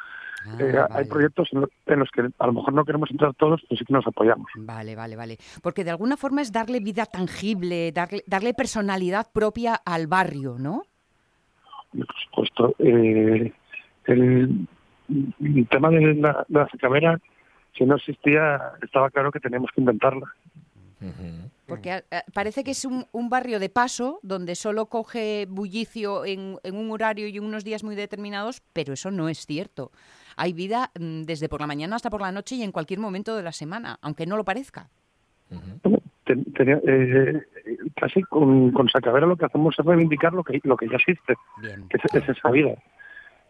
Ah, 0.46 0.58
Eh, 0.60 0.86
Hay 0.92 1.06
proyectos 1.06 1.48
en, 1.54 1.62
lo- 1.62 1.70
en 1.88 2.00
los 2.00 2.10
que 2.12 2.22
a 2.38 2.48
lo 2.48 2.54
mejor 2.54 2.74
no 2.74 2.84
queremos 2.86 3.10
entrar 3.10 3.34
todos, 3.36 3.62
pero 3.68 3.78
sí 3.80 3.86
que 3.86 3.94
nos 3.94 4.06
apoyamos. 4.06 4.48
Vale, 4.56 4.96
vale, 4.96 5.16
vale. 5.16 5.38
Porque 5.64 5.84
de 5.84 5.92
alguna 5.92 6.18
forma 6.18 6.42
es 6.42 6.52
darle 6.52 6.80
vida 6.80 7.06
tangible, 7.06 7.92
darle, 7.92 8.24
darle 8.28 8.54
personalidad 8.54 9.28
propia 9.32 9.76
al 9.86 10.08
barrio, 10.08 10.58
¿no? 10.60 10.84
Por 11.92 12.08
supuesto, 12.26 12.76
eh, 12.80 13.52
el, 14.06 14.68
el 15.40 15.68
tema 15.70 15.90
de 15.90 16.14
la, 16.16 16.46
de 16.48 16.60
la 16.60 16.68
sacavera, 16.70 17.20
si 17.78 17.86
no 17.86 17.96
existía, 17.96 18.60
estaba 18.82 19.10
claro 19.10 19.32
que 19.32 19.40
teníamos 19.40 19.72
que 19.74 19.82
inventarla. 19.82 20.26
Ujú. 21.02 21.50
Porque 21.72 21.92
a- 21.92 22.04
a- 22.12 22.24
parece 22.34 22.64
que 22.64 22.72
es 22.72 22.86
un, 22.86 23.06
un 23.12 23.30
barrio 23.30 23.60
de 23.60 23.70
paso 23.70 24.20
donde 24.24 24.56
solo 24.56 24.86
coge 24.88 25.48
bullicio 25.50 26.26
en, 26.26 26.58
en 26.64 26.76
un 26.76 26.92
horario 26.92 27.28
y 27.28 27.38
en 27.38 27.44
unos 27.44 27.64
días 27.64 27.84
muy 27.84 27.96
determinados, 27.96 28.62
pero 28.74 28.94
eso 28.94 29.10
no 29.12 29.30
es 29.30 29.46
cierto. 29.46 29.92
Hay 30.38 30.54
vida 30.54 30.92
mm, 31.00 31.24
desde 31.24 31.50
por 31.50 31.62
la 31.62 31.68
mañana 31.68 31.96
hasta 31.96 32.10
por 32.10 32.22
la 32.22 32.32
noche 32.32 32.56
y 32.56 32.64
en 32.64 32.72
cualquier 32.72 33.00
momento 33.00 33.36
de 33.36 33.44
la 33.44 33.52
semana, 33.52 33.98
aunque 34.02 34.26
no 34.26 34.38
lo 34.38 34.44
parezca. 34.46 34.90
Ten- 36.24 36.46
tenía- 36.54 36.80
eh, 36.88 37.42
casi 38.00 38.22
con, 38.24 38.72
con 38.72 38.88
Sacavera 38.90 39.26
lo 39.26 39.36
que 39.36 39.46
hacemos 39.46 39.76
es 39.78 39.86
reivindicar 39.86 40.34
lo 40.34 40.44
que, 40.44 40.60
lo 40.64 40.78
que 40.78 40.88
ya 40.88 40.96
existe, 40.98 41.36
Bien. 41.62 41.88
que 41.90 41.98
es, 41.98 42.16
es 42.24 42.30
esa 42.38 42.52
vida. 42.52 42.76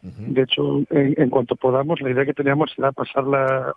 De 0.01 0.41
hecho, 0.41 0.79
en, 0.89 1.13
en 1.15 1.29
cuanto 1.29 1.55
podamos, 1.55 2.01
la 2.01 2.09
idea 2.09 2.25
que 2.25 2.33
teníamos 2.33 2.73
era 2.77 2.91
pasar 2.91 3.23
la, 3.25 3.75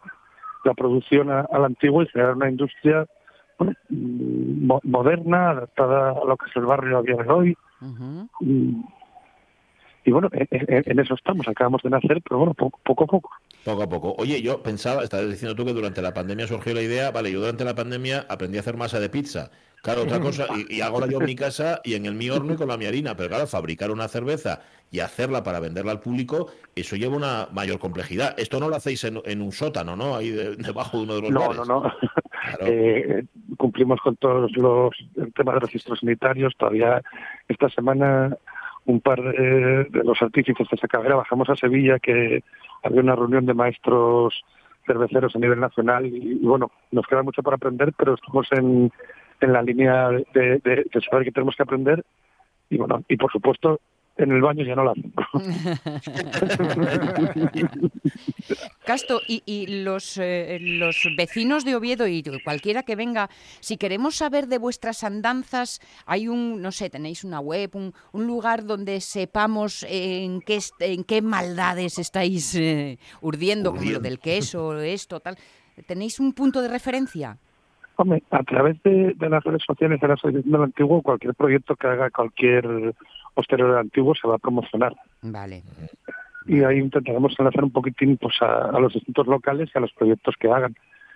la 0.65 0.75
producción 0.75 1.31
a, 1.31 1.41
a 1.41 1.59
la 1.59 1.67
antigua 1.67 2.03
y 2.03 2.07
crear 2.07 2.35
una 2.35 2.49
industria 2.49 3.07
bueno, 3.59 3.73
mm, 3.89 4.67
mo- 4.67 4.81
moderna, 4.85 5.51
adaptada 5.51 6.11
a 6.11 6.25
lo 6.25 6.37
que 6.37 6.51
es 6.51 6.57
el 6.57 6.67
barrio 6.67 6.99
a 6.99 7.03
día 7.03 7.17
de 7.17 7.31
hoy. 7.31 7.57
Ujú. 7.81 8.29
Y, 8.41 8.77
y 10.05 10.11
bueno, 10.11 10.29
en, 10.33 10.47
en- 10.51 10.83
en 10.87 10.99
eso 10.99 11.15
estamos, 11.15 11.47
acabamos 11.49 11.83
de 11.83 11.91
nacer, 11.91 12.21
pero 12.23 12.39
bueno, 12.39 12.55
poco, 12.55 12.79
poco 12.85 13.05
a 13.05 13.07
poco. 13.07 13.31
Poco 13.65 13.83
a 13.83 13.89
poco. 13.89 14.15
Oye, 14.19 14.43
yo 14.43 14.63
pensaba, 14.63 15.03
estabas 15.03 15.31
diciendo 15.31 15.55
tú 15.57 15.65
que 15.65 15.73
durante 15.73 16.03
la 16.03 16.13
pandemia 16.13 16.47
surgió 16.47 16.75
la 16.75 16.83
idea, 16.83 17.11
vale, 17.11 17.33
yo 17.33 17.41
durante 17.41 17.65
la 17.65 17.75
pandemia 17.75 18.27
aprendí 18.29 18.59
a 18.59 18.61
hacer 18.61 18.77
masa 18.77 19.01
de 19.01 19.09
pizza. 19.09 19.51
Claro, 19.85 20.03
otra 20.05 20.19
cosa, 20.19 20.47
y, 20.57 20.77
y 20.77 20.81
hago 20.81 21.07
yo 21.07 21.19
en 21.21 21.27
mi 21.27 21.37
casa 21.37 21.81
y 21.85 21.93
en 21.95 22.07
el 22.07 22.15
mi 22.15 22.31
horno 22.31 22.55
y 22.55 22.57
con 22.57 22.69
la 22.69 22.79
mi 22.79 22.87
harina, 22.87 23.15
pero 23.15 23.29
claro, 23.29 23.47
fabricar 23.47 23.91
una 23.91 24.09
cerveza 24.09 24.63
y 24.91 25.01
hacerla 25.01 25.43
para 25.43 25.61
venderla 25.61 25.93
al 25.93 26.01
público, 26.01 26.47
eso 26.75 26.97
lleva 26.97 27.15
una 27.17 27.49
mayor 27.53 27.79
complejidad. 27.79 28.35
Esto 28.39 28.59
no 28.61 28.69
lo 28.71 28.77
hacéis 28.77 29.05
en, 29.05 29.21
en 29.27 29.43
un 29.43 29.53
sótano, 29.53 29.95
¿no? 29.95 30.17
Ahí 30.17 30.31
de- 30.31 30.57
debajo 30.57 30.97
de 30.97 31.03
uno 31.03 31.15
de 31.17 31.21
los 31.23 31.31
No, 31.33 31.41
bares. 31.41 31.57
no, 31.69 31.83
no. 31.83 31.93
Eh, 32.61 33.25
cumplimos 33.59 34.01
con 34.01 34.17
todos 34.17 34.51
los 34.57 34.93
el 35.17 35.33
tema 35.35 35.53
de 35.55 35.61
registros 35.61 36.01
sanitarios. 36.01 36.55
Todavía 36.57 37.03
esta 37.49 37.69
semana 37.69 38.37
un 38.87 39.01
par 39.01 39.21
de, 39.23 39.85
de 39.85 40.05
los 40.05 40.21
artífices 40.23 40.67
de 40.71 40.77
Sacavera 40.79 41.17
bajamos 41.17 41.49
a 41.51 41.57
Sevilla 41.57 41.99
que 41.99 42.43
había 42.83 43.01
una 43.03 43.17
reunión 43.17 43.45
de 43.47 43.55
maestros 43.55 44.43
cerveceros 44.87 45.35
a 45.35 45.39
nivel 45.39 45.61
nacional 45.61 46.07
y, 46.07 46.17
y, 46.17 46.35
bueno, 46.47 46.71
nos 46.91 47.07
queda 47.07 47.23
mucho 47.23 47.43
por 47.43 47.55
aprender, 47.55 47.93
pero 47.99 48.15
estamos 48.15 48.47
en, 48.53 48.93
en 49.41 49.53
la 49.53 49.63
línea 49.63 50.09
de, 50.11 50.61
de- 50.65 50.85
de 50.93 51.01
saber 51.09 51.25
que 51.25 51.33
tenemos 51.33 51.55
que 51.57 51.63
aprender 51.63 52.05
y 52.71 52.77
bueno, 52.77 53.03
y 53.09 53.17
por 53.17 53.31
supuesto 53.31 53.81
en 54.17 54.31
el 54.31 54.41
baño 54.41 54.65
ya 54.65 54.77
no 54.77 54.85
la 54.85 54.95
Casto, 58.85 59.21
y, 59.27 59.43
y 59.47 59.83
los, 59.83 60.19
eh, 60.19 60.59
los 60.61 61.09
vecinos 61.17 61.65
de 61.65 61.75
Oviedo 61.75 62.07
y 62.07 62.23
cualquiera 62.45 62.83
que 62.83 62.97
venga, 62.97 63.31
si 63.61 63.77
queremos 63.77 64.17
saber 64.17 64.47
de 64.47 64.59
vuestras 64.59 65.03
andanzas, 65.05 65.81
hay 66.07 66.29
un, 66.29 66.61
no 66.63 66.71
sé, 66.71 66.91
tenéis 66.91 67.25
una 67.25 67.41
web, 67.41 67.71
un, 67.75 67.93
un 68.13 68.27
lugar 68.27 68.65
donde 68.65 69.01
sepamos 69.01 69.85
en 69.89 70.41
qué, 70.43 70.59
en 70.81 71.05
qué 71.05 71.23
maldades 71.23 71.99
estáis 71.99 72.55
eh, 72.55 72.99
urdiendo, 73.23 73.75
como 73.75 73.91
lo 73.91 74.01
del 74.01 74.19
queso, 74.21 74.79
esto, 74.81 75.21
tal. 75.21 75.37
¿Tenéis 75.87 76.21
un 76.21 76.33
punto 76.35 76.63
de 76.63 76.69
referencia? 76.69 77.39
Hombre, 77.97 78.23
a 78.31 78.43
través 78.43 78.83
de, 78.83 79.15
de 79.15 79.29
las 79.29 79.43
redes 79.45 79.63
sociales 79.65 80.01
de 80.01 80.09
la 80.09 80.15
Asociación 80.15 80.51
del 80.51 80.63
Antiguo, 80.63 81.01
cualquier 81.03 81.35
proyecto 81.35 81.77
que 81.77 81.87
haga 81.87 82.11
cualquier 82.11 82.95
hostelero 83.35 83.69
del 83.71 83.79
Antiguo 83.79 84.15
se 84.15 84.27
va 84.27 84.35
a 84.35 84.39
promocionar. 84.39 84.95
Vale. 85.23 85.63
Y 86.47 86.63
ahí 86.65 86.79
intentaremos 86.79 87.35
enlazar 87.39 87.65
un 87.65 87.71
poquitín 87.71 88.17
pues, 88.17 88.35
a, 88.43 88.71
a 88.71 88.81
los 88.81 88.93
distintos 88.93 89.27
locales 89.27 89.71
y 89.75 89.79
a 89.79 89.81
los 89.81 89.93
proyectos 89.93 90.35
que 90.39 90.51
hagan. 90.51 90.75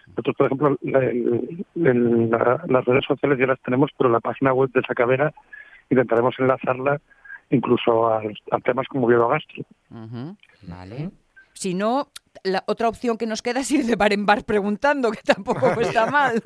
Nosotros, 0.09 0.37
por 0.37 0.47
ejemplo, 0.47 0.79
la- 0.83 1.05
el- 1.05 1.66
el- 1.74 2.31
la- 2.31 2.62
las 2.66 2.85
redes 2.85 3.05
sociales 3.05 3.39
ya 3.39 3.47
las 3.47 3.61
tenemos, 3.61 3.91
pero 3.99 4.09
la 4.11 4.20
página 4.20 4.53
web 4.55 4.70
de 4.72 4.83
Sacavera 4.83 5.33
intentaremos 5.91 6.35
enlazarla 6.39 7.01
incluso 7.51 8.09
a, 8.09 8.22
a 8.53 8.59
temas 8.61 8.87
como 8.89 9.07
Biodogastro. 9.07 9.64
Ujú, 9.91 10.37
Vale. 10.68 11.11
Si 11.59 11.74
no, 11.74 12.12
la 12.44 12.62
otra 12.68 12.88
opción 12.88 13.18
que 13.18 13.26
nos 13.26 13.42
queda 13.42 13.59
es 13.59 13.70
ir 13.72 13.84
de 13.84 13.96
bar 13.96 14.12
en 14.12 14.26
bar 14.26 14.44
preguntando, 14.44 15.11
que 15.11 15.22
tampoco 15.24 15.68
está 15.80 16.06
mal. 16.11 16.40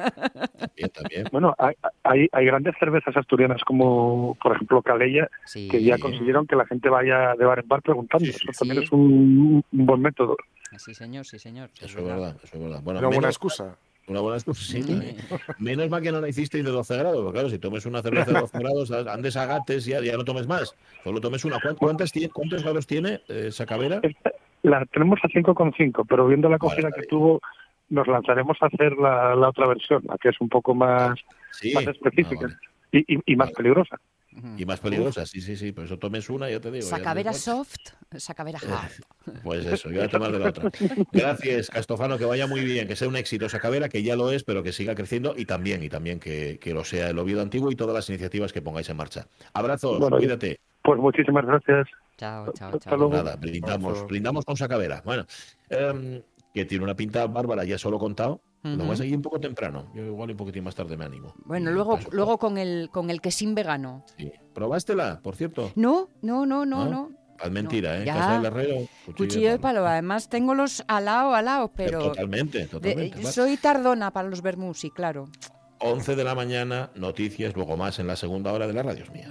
Bueno, 1.31 1.55
hay, 1.59 1.75
hay, 2.03 2.29
hay 2.33 2.47
grandes 2.47 2.75
cervezas 2.81 3.15
asturianas 3.15 3.61
como, 3.67 4.39
por 4.43 4.55
ejemplo, 4.57 4.81
Calella, 4.81 5.29
que 5.69 5.83
ya 5.83 5.99
consiguieron 5.99 6.47
que 6.47 6.57
la 6.57 6.65
gente 6.65 6.89
vaya 6.89 7.35
de 7.39 7.45
bar 7.45 7.59
en 7.59 7.69
bar 7.69 7.83
preguntando. 7.83 8.27
Eso 8.27 8.39
también 8.59 8.83
es 8.83 8.91
un, 8.91 9.63
un 9.71 9.87
buen 9.87 10.01
método. 10.01 10.35
Sí, 10.79 10.95
señor, 10.95 11.27
sí, 11.27 11.39
señor. 11.39 11.69
Eso 11.79 11.99
es 11.99 12.05
verdad, 12.07 12.37
eso 12.43 12.57
es 12.57 12.63
verdad. 12.63 12.81
Bueno, 12.83 13.01
Una 13.01 13.09
buena 13.09 13.29
excusa. 13.29 13.77
Una 14.09 14.21
buena 14.21 14.37
excusa, 14.39 14.65
sí. 14.65 15.17
Menos 15.59 15.91
mal 15.91 16.01
que 16.03 16.11
no 16.11 16.21
la 16.23 16.29
hicisteis 16.29 16.65
de 16.65 16.71
12 16.71 16.97
grados, 16.97 17.19
porque 17.23 17.33
claro, 17.35 17.51
si 17.51 17.59
tomes 17.59 17.85
una 17.85 18.01
cerveza 18.01 18.33
de 18.33 18.41
12 18.41 18.59
grados, 18.59 18.91
andes 19.09 19.37
a 19.37 19.45
gates 19.45 19.87
y 19.87 19.91
ya, 19.91 20.01
ya 20.01 20.17
no 20.17 20.25
tomes 20.25 20.47
más. 20.49 20.75
Solo 21.05 21.21
tomes 21.21 21.45
una. 21.45 21.61
¿Cuán- 21.61 21.77
¿Cuántas 21.77 22.11
tiene, 22.11 22.31
¿Cuántos 22.31 22.63
grados 22.63 22.87
tiene 22.87 23.21
eh, 23.29 23.45
esa 23.49 23.67
cabera? 23.67 24.01
La 24.63 24.85
tenemos 24.87 25.19
a 25.23 25.29
5,5, 25.29 26.05
pero 26.09 26.27
viendo 26.27 26.49
la 26.49 26.57
acogida 26.57 26.91
que 26.93 27.03
tuvo, 27.03 27.41
nos 27.89 28.07
lanzaremos 28.07 28.57
a 28.61 28.67
hacer 28.67 28.93
la, 28.93 29.35
la 29.35 29.49
otra 29.49 29.67
versión, 29.67 30.03
la 30.07 30.17
que 30.19 30.29
es 30.31 30.41
un 30.41 30.49
poco 30.49 30.75
más, 30.75 31.19
Sí. 31.53 31.73
más 31.75 31.87
específica 31.87 32.47
y, 32.93 33.15
y- 33.17 33.21
y 33.27 33.37
más 33.37 33.51
peligrosa. 33.53 33.97
Y 34.57 34.65
más 34.65 34.81
peligrosa, 34.81 35.27
sí, 35.27 35.43
sí, 35.43 35.57
sí. 35.57 35.73
Por 35.73 35.85
eso 35.85 35.99
tomes 35.99 36.31
una, 36.31 36.49
ya 36.49 36.59
te 36.59 36.71
digo. 36.71 36.87
Sacavera 36.87 37.33
te- 37.33 37.39
soft, 37.39 37.77
sacavera 38.17 38.59
hard. 38.59 38.93
Pues 39.45 39.67
eso, 39.67 39.89
yo 39.91 39.97
voy 39.97 40.05
a 40.07 40.09
tomar 40.09 40.33
de 40.33 40.39
la 40.39 40.49
otra. 40.49 40.71
Gracias, 41.13 41.69
Castofano, 41.69 42.17
que 42.19 42.25
vaya 42.25 42.47
muy 42.47 42.65
bien, 42.65 42.89
que 42.89 42.97
sea 42.97 43.09
un 43.09 43.17
éxito 43.17 43.47
esa 43.47 43.61
cabera, 43.61 43.89
que 43.89 44.03
ya 44.03 44.17
lo 44.17 44.31
es, 44.33 44.43
pero 44.45 44.63
que 44.63 44.73
siga 44.73 44.95
creciendo 44.95 45.35
y 45.37 45.45
también, 45.45 45.83
y 45.83 45.89
también 45.89 46.19
que, 46.19 46.59
que 46.61 46.73
lo 46.73 46.83
sea 46.85 47.11
el 47.11 47.19
Oviedo 47.19 47.43
Antiguo 47.43 47.71
y 47.71 47.77
todas 47.77 47.95
las 47.95 48.09
iniciativas 48.09 48.53
que 48.53 48.63
pongáis 48.63 48.89
en 48.89 48.97
marcha. 48.97 49.27
Abrazos, 49.53 49.99
Bueno, 50.01 50.17
cuídate. 50.17 50.59
Pues 50.83 50.99
muchísimas 51.01 51.45
gracias. 51.47 51.89
Chao, 52.17 52.53
chao, 52.53 52.71
Hasta 52.75 52.97
luego. 52.97 53.15
Nada, 53.15 53.37
brindamos, 53.37 54.07
brindamos 54.07 54.45
con 54.45 54.57
Sacavera. 54.57 55.03
Bueno, 55.05 55.25
em, 55.69 56.23
que 56.55 56.65
tiene 56.65 56.85
una 56.85 56.95
pinta 56.95 57.27
bárbara, 57.27 57.65
ya 57.65 57.79
solo 57.79 57.99
contado. 57.99 58.41
Lo 58.63 58.87
vas 58.87 59.01
a 59.01 59.05
ir 59.05 59.17
un 59.17 59.23
poco 59.23 59.41
temprano. 59.41 59.91
Yo 59.93 60.05
igual 60.05 60.31
un 60.31 60.37
poquitín 60.37 60.63
más 60.63 60.77
tarde 60.77 60.97
me 60.97 61.05
animo. 61.05 61.35
Bueno, 61.47 61.73
luego, 61.73 61.99
luego 62.13 62.39
con 62.39 62.59
el 62.59 62.91
con 62.93 63.11
el 63.11 63.21
quesín 63.21 63.57
vegano. 63.57 64.05
¿Probástela, 64.55 65.19
por 65.21 65.35
cierto? 65.35 65.73
No, 65.75 66.09
no, 66.23 66.47
no, 66.47 66.65
no, 66.65 66.85
¿No? 66.85 66.91
no. 66.91 67.11
Es 67.43 67.51
mentira, 67.51 67.99
¿eh? 68.01 68.05
Ya. 68.05 68.15
Casa 68.15 68.35
del 68.35 68.45
herrero, 68.45 68.77
Cuchillo 69.17 69.51
de 69.51 69.59
palo. 69.59 69.85
Además 69.85 70.29
tengo 70.29 70.55
los 70.55 70.85
al 70.87 71.07
lado, 71.07 71.35
al 71.35 71.45
lado, 71.47 71.73
pero 71.75 71.99
Totalmente, 72.11 72.59
de- 72.59 72.67
totalmente. 72.67 73.25
Va. 73.25 73.33
soy 73.33 73.57
tardona 73.57 74.13
para 74.13 74.29
los 74.29 74.43
vermús, 74.43 74.79
sí, 74.79 74.91
claro. 74.91 75.29
11 75.81 76.15
de 76.15 76.23
la 76.23 76.37
mañana, 76.37 76.91
noticias, 76.95 77.57
luego 77.57 77.77
más 77.77 77.99
en 77.99 78.07
la 78.07 78.15
segunda 78.15 78.53
hora 78.53 78.69
de 78.69 78.75
la 78.75 78.85
radio 78.85 79.03
es 79.03 79.11
mía. 79.11 79.29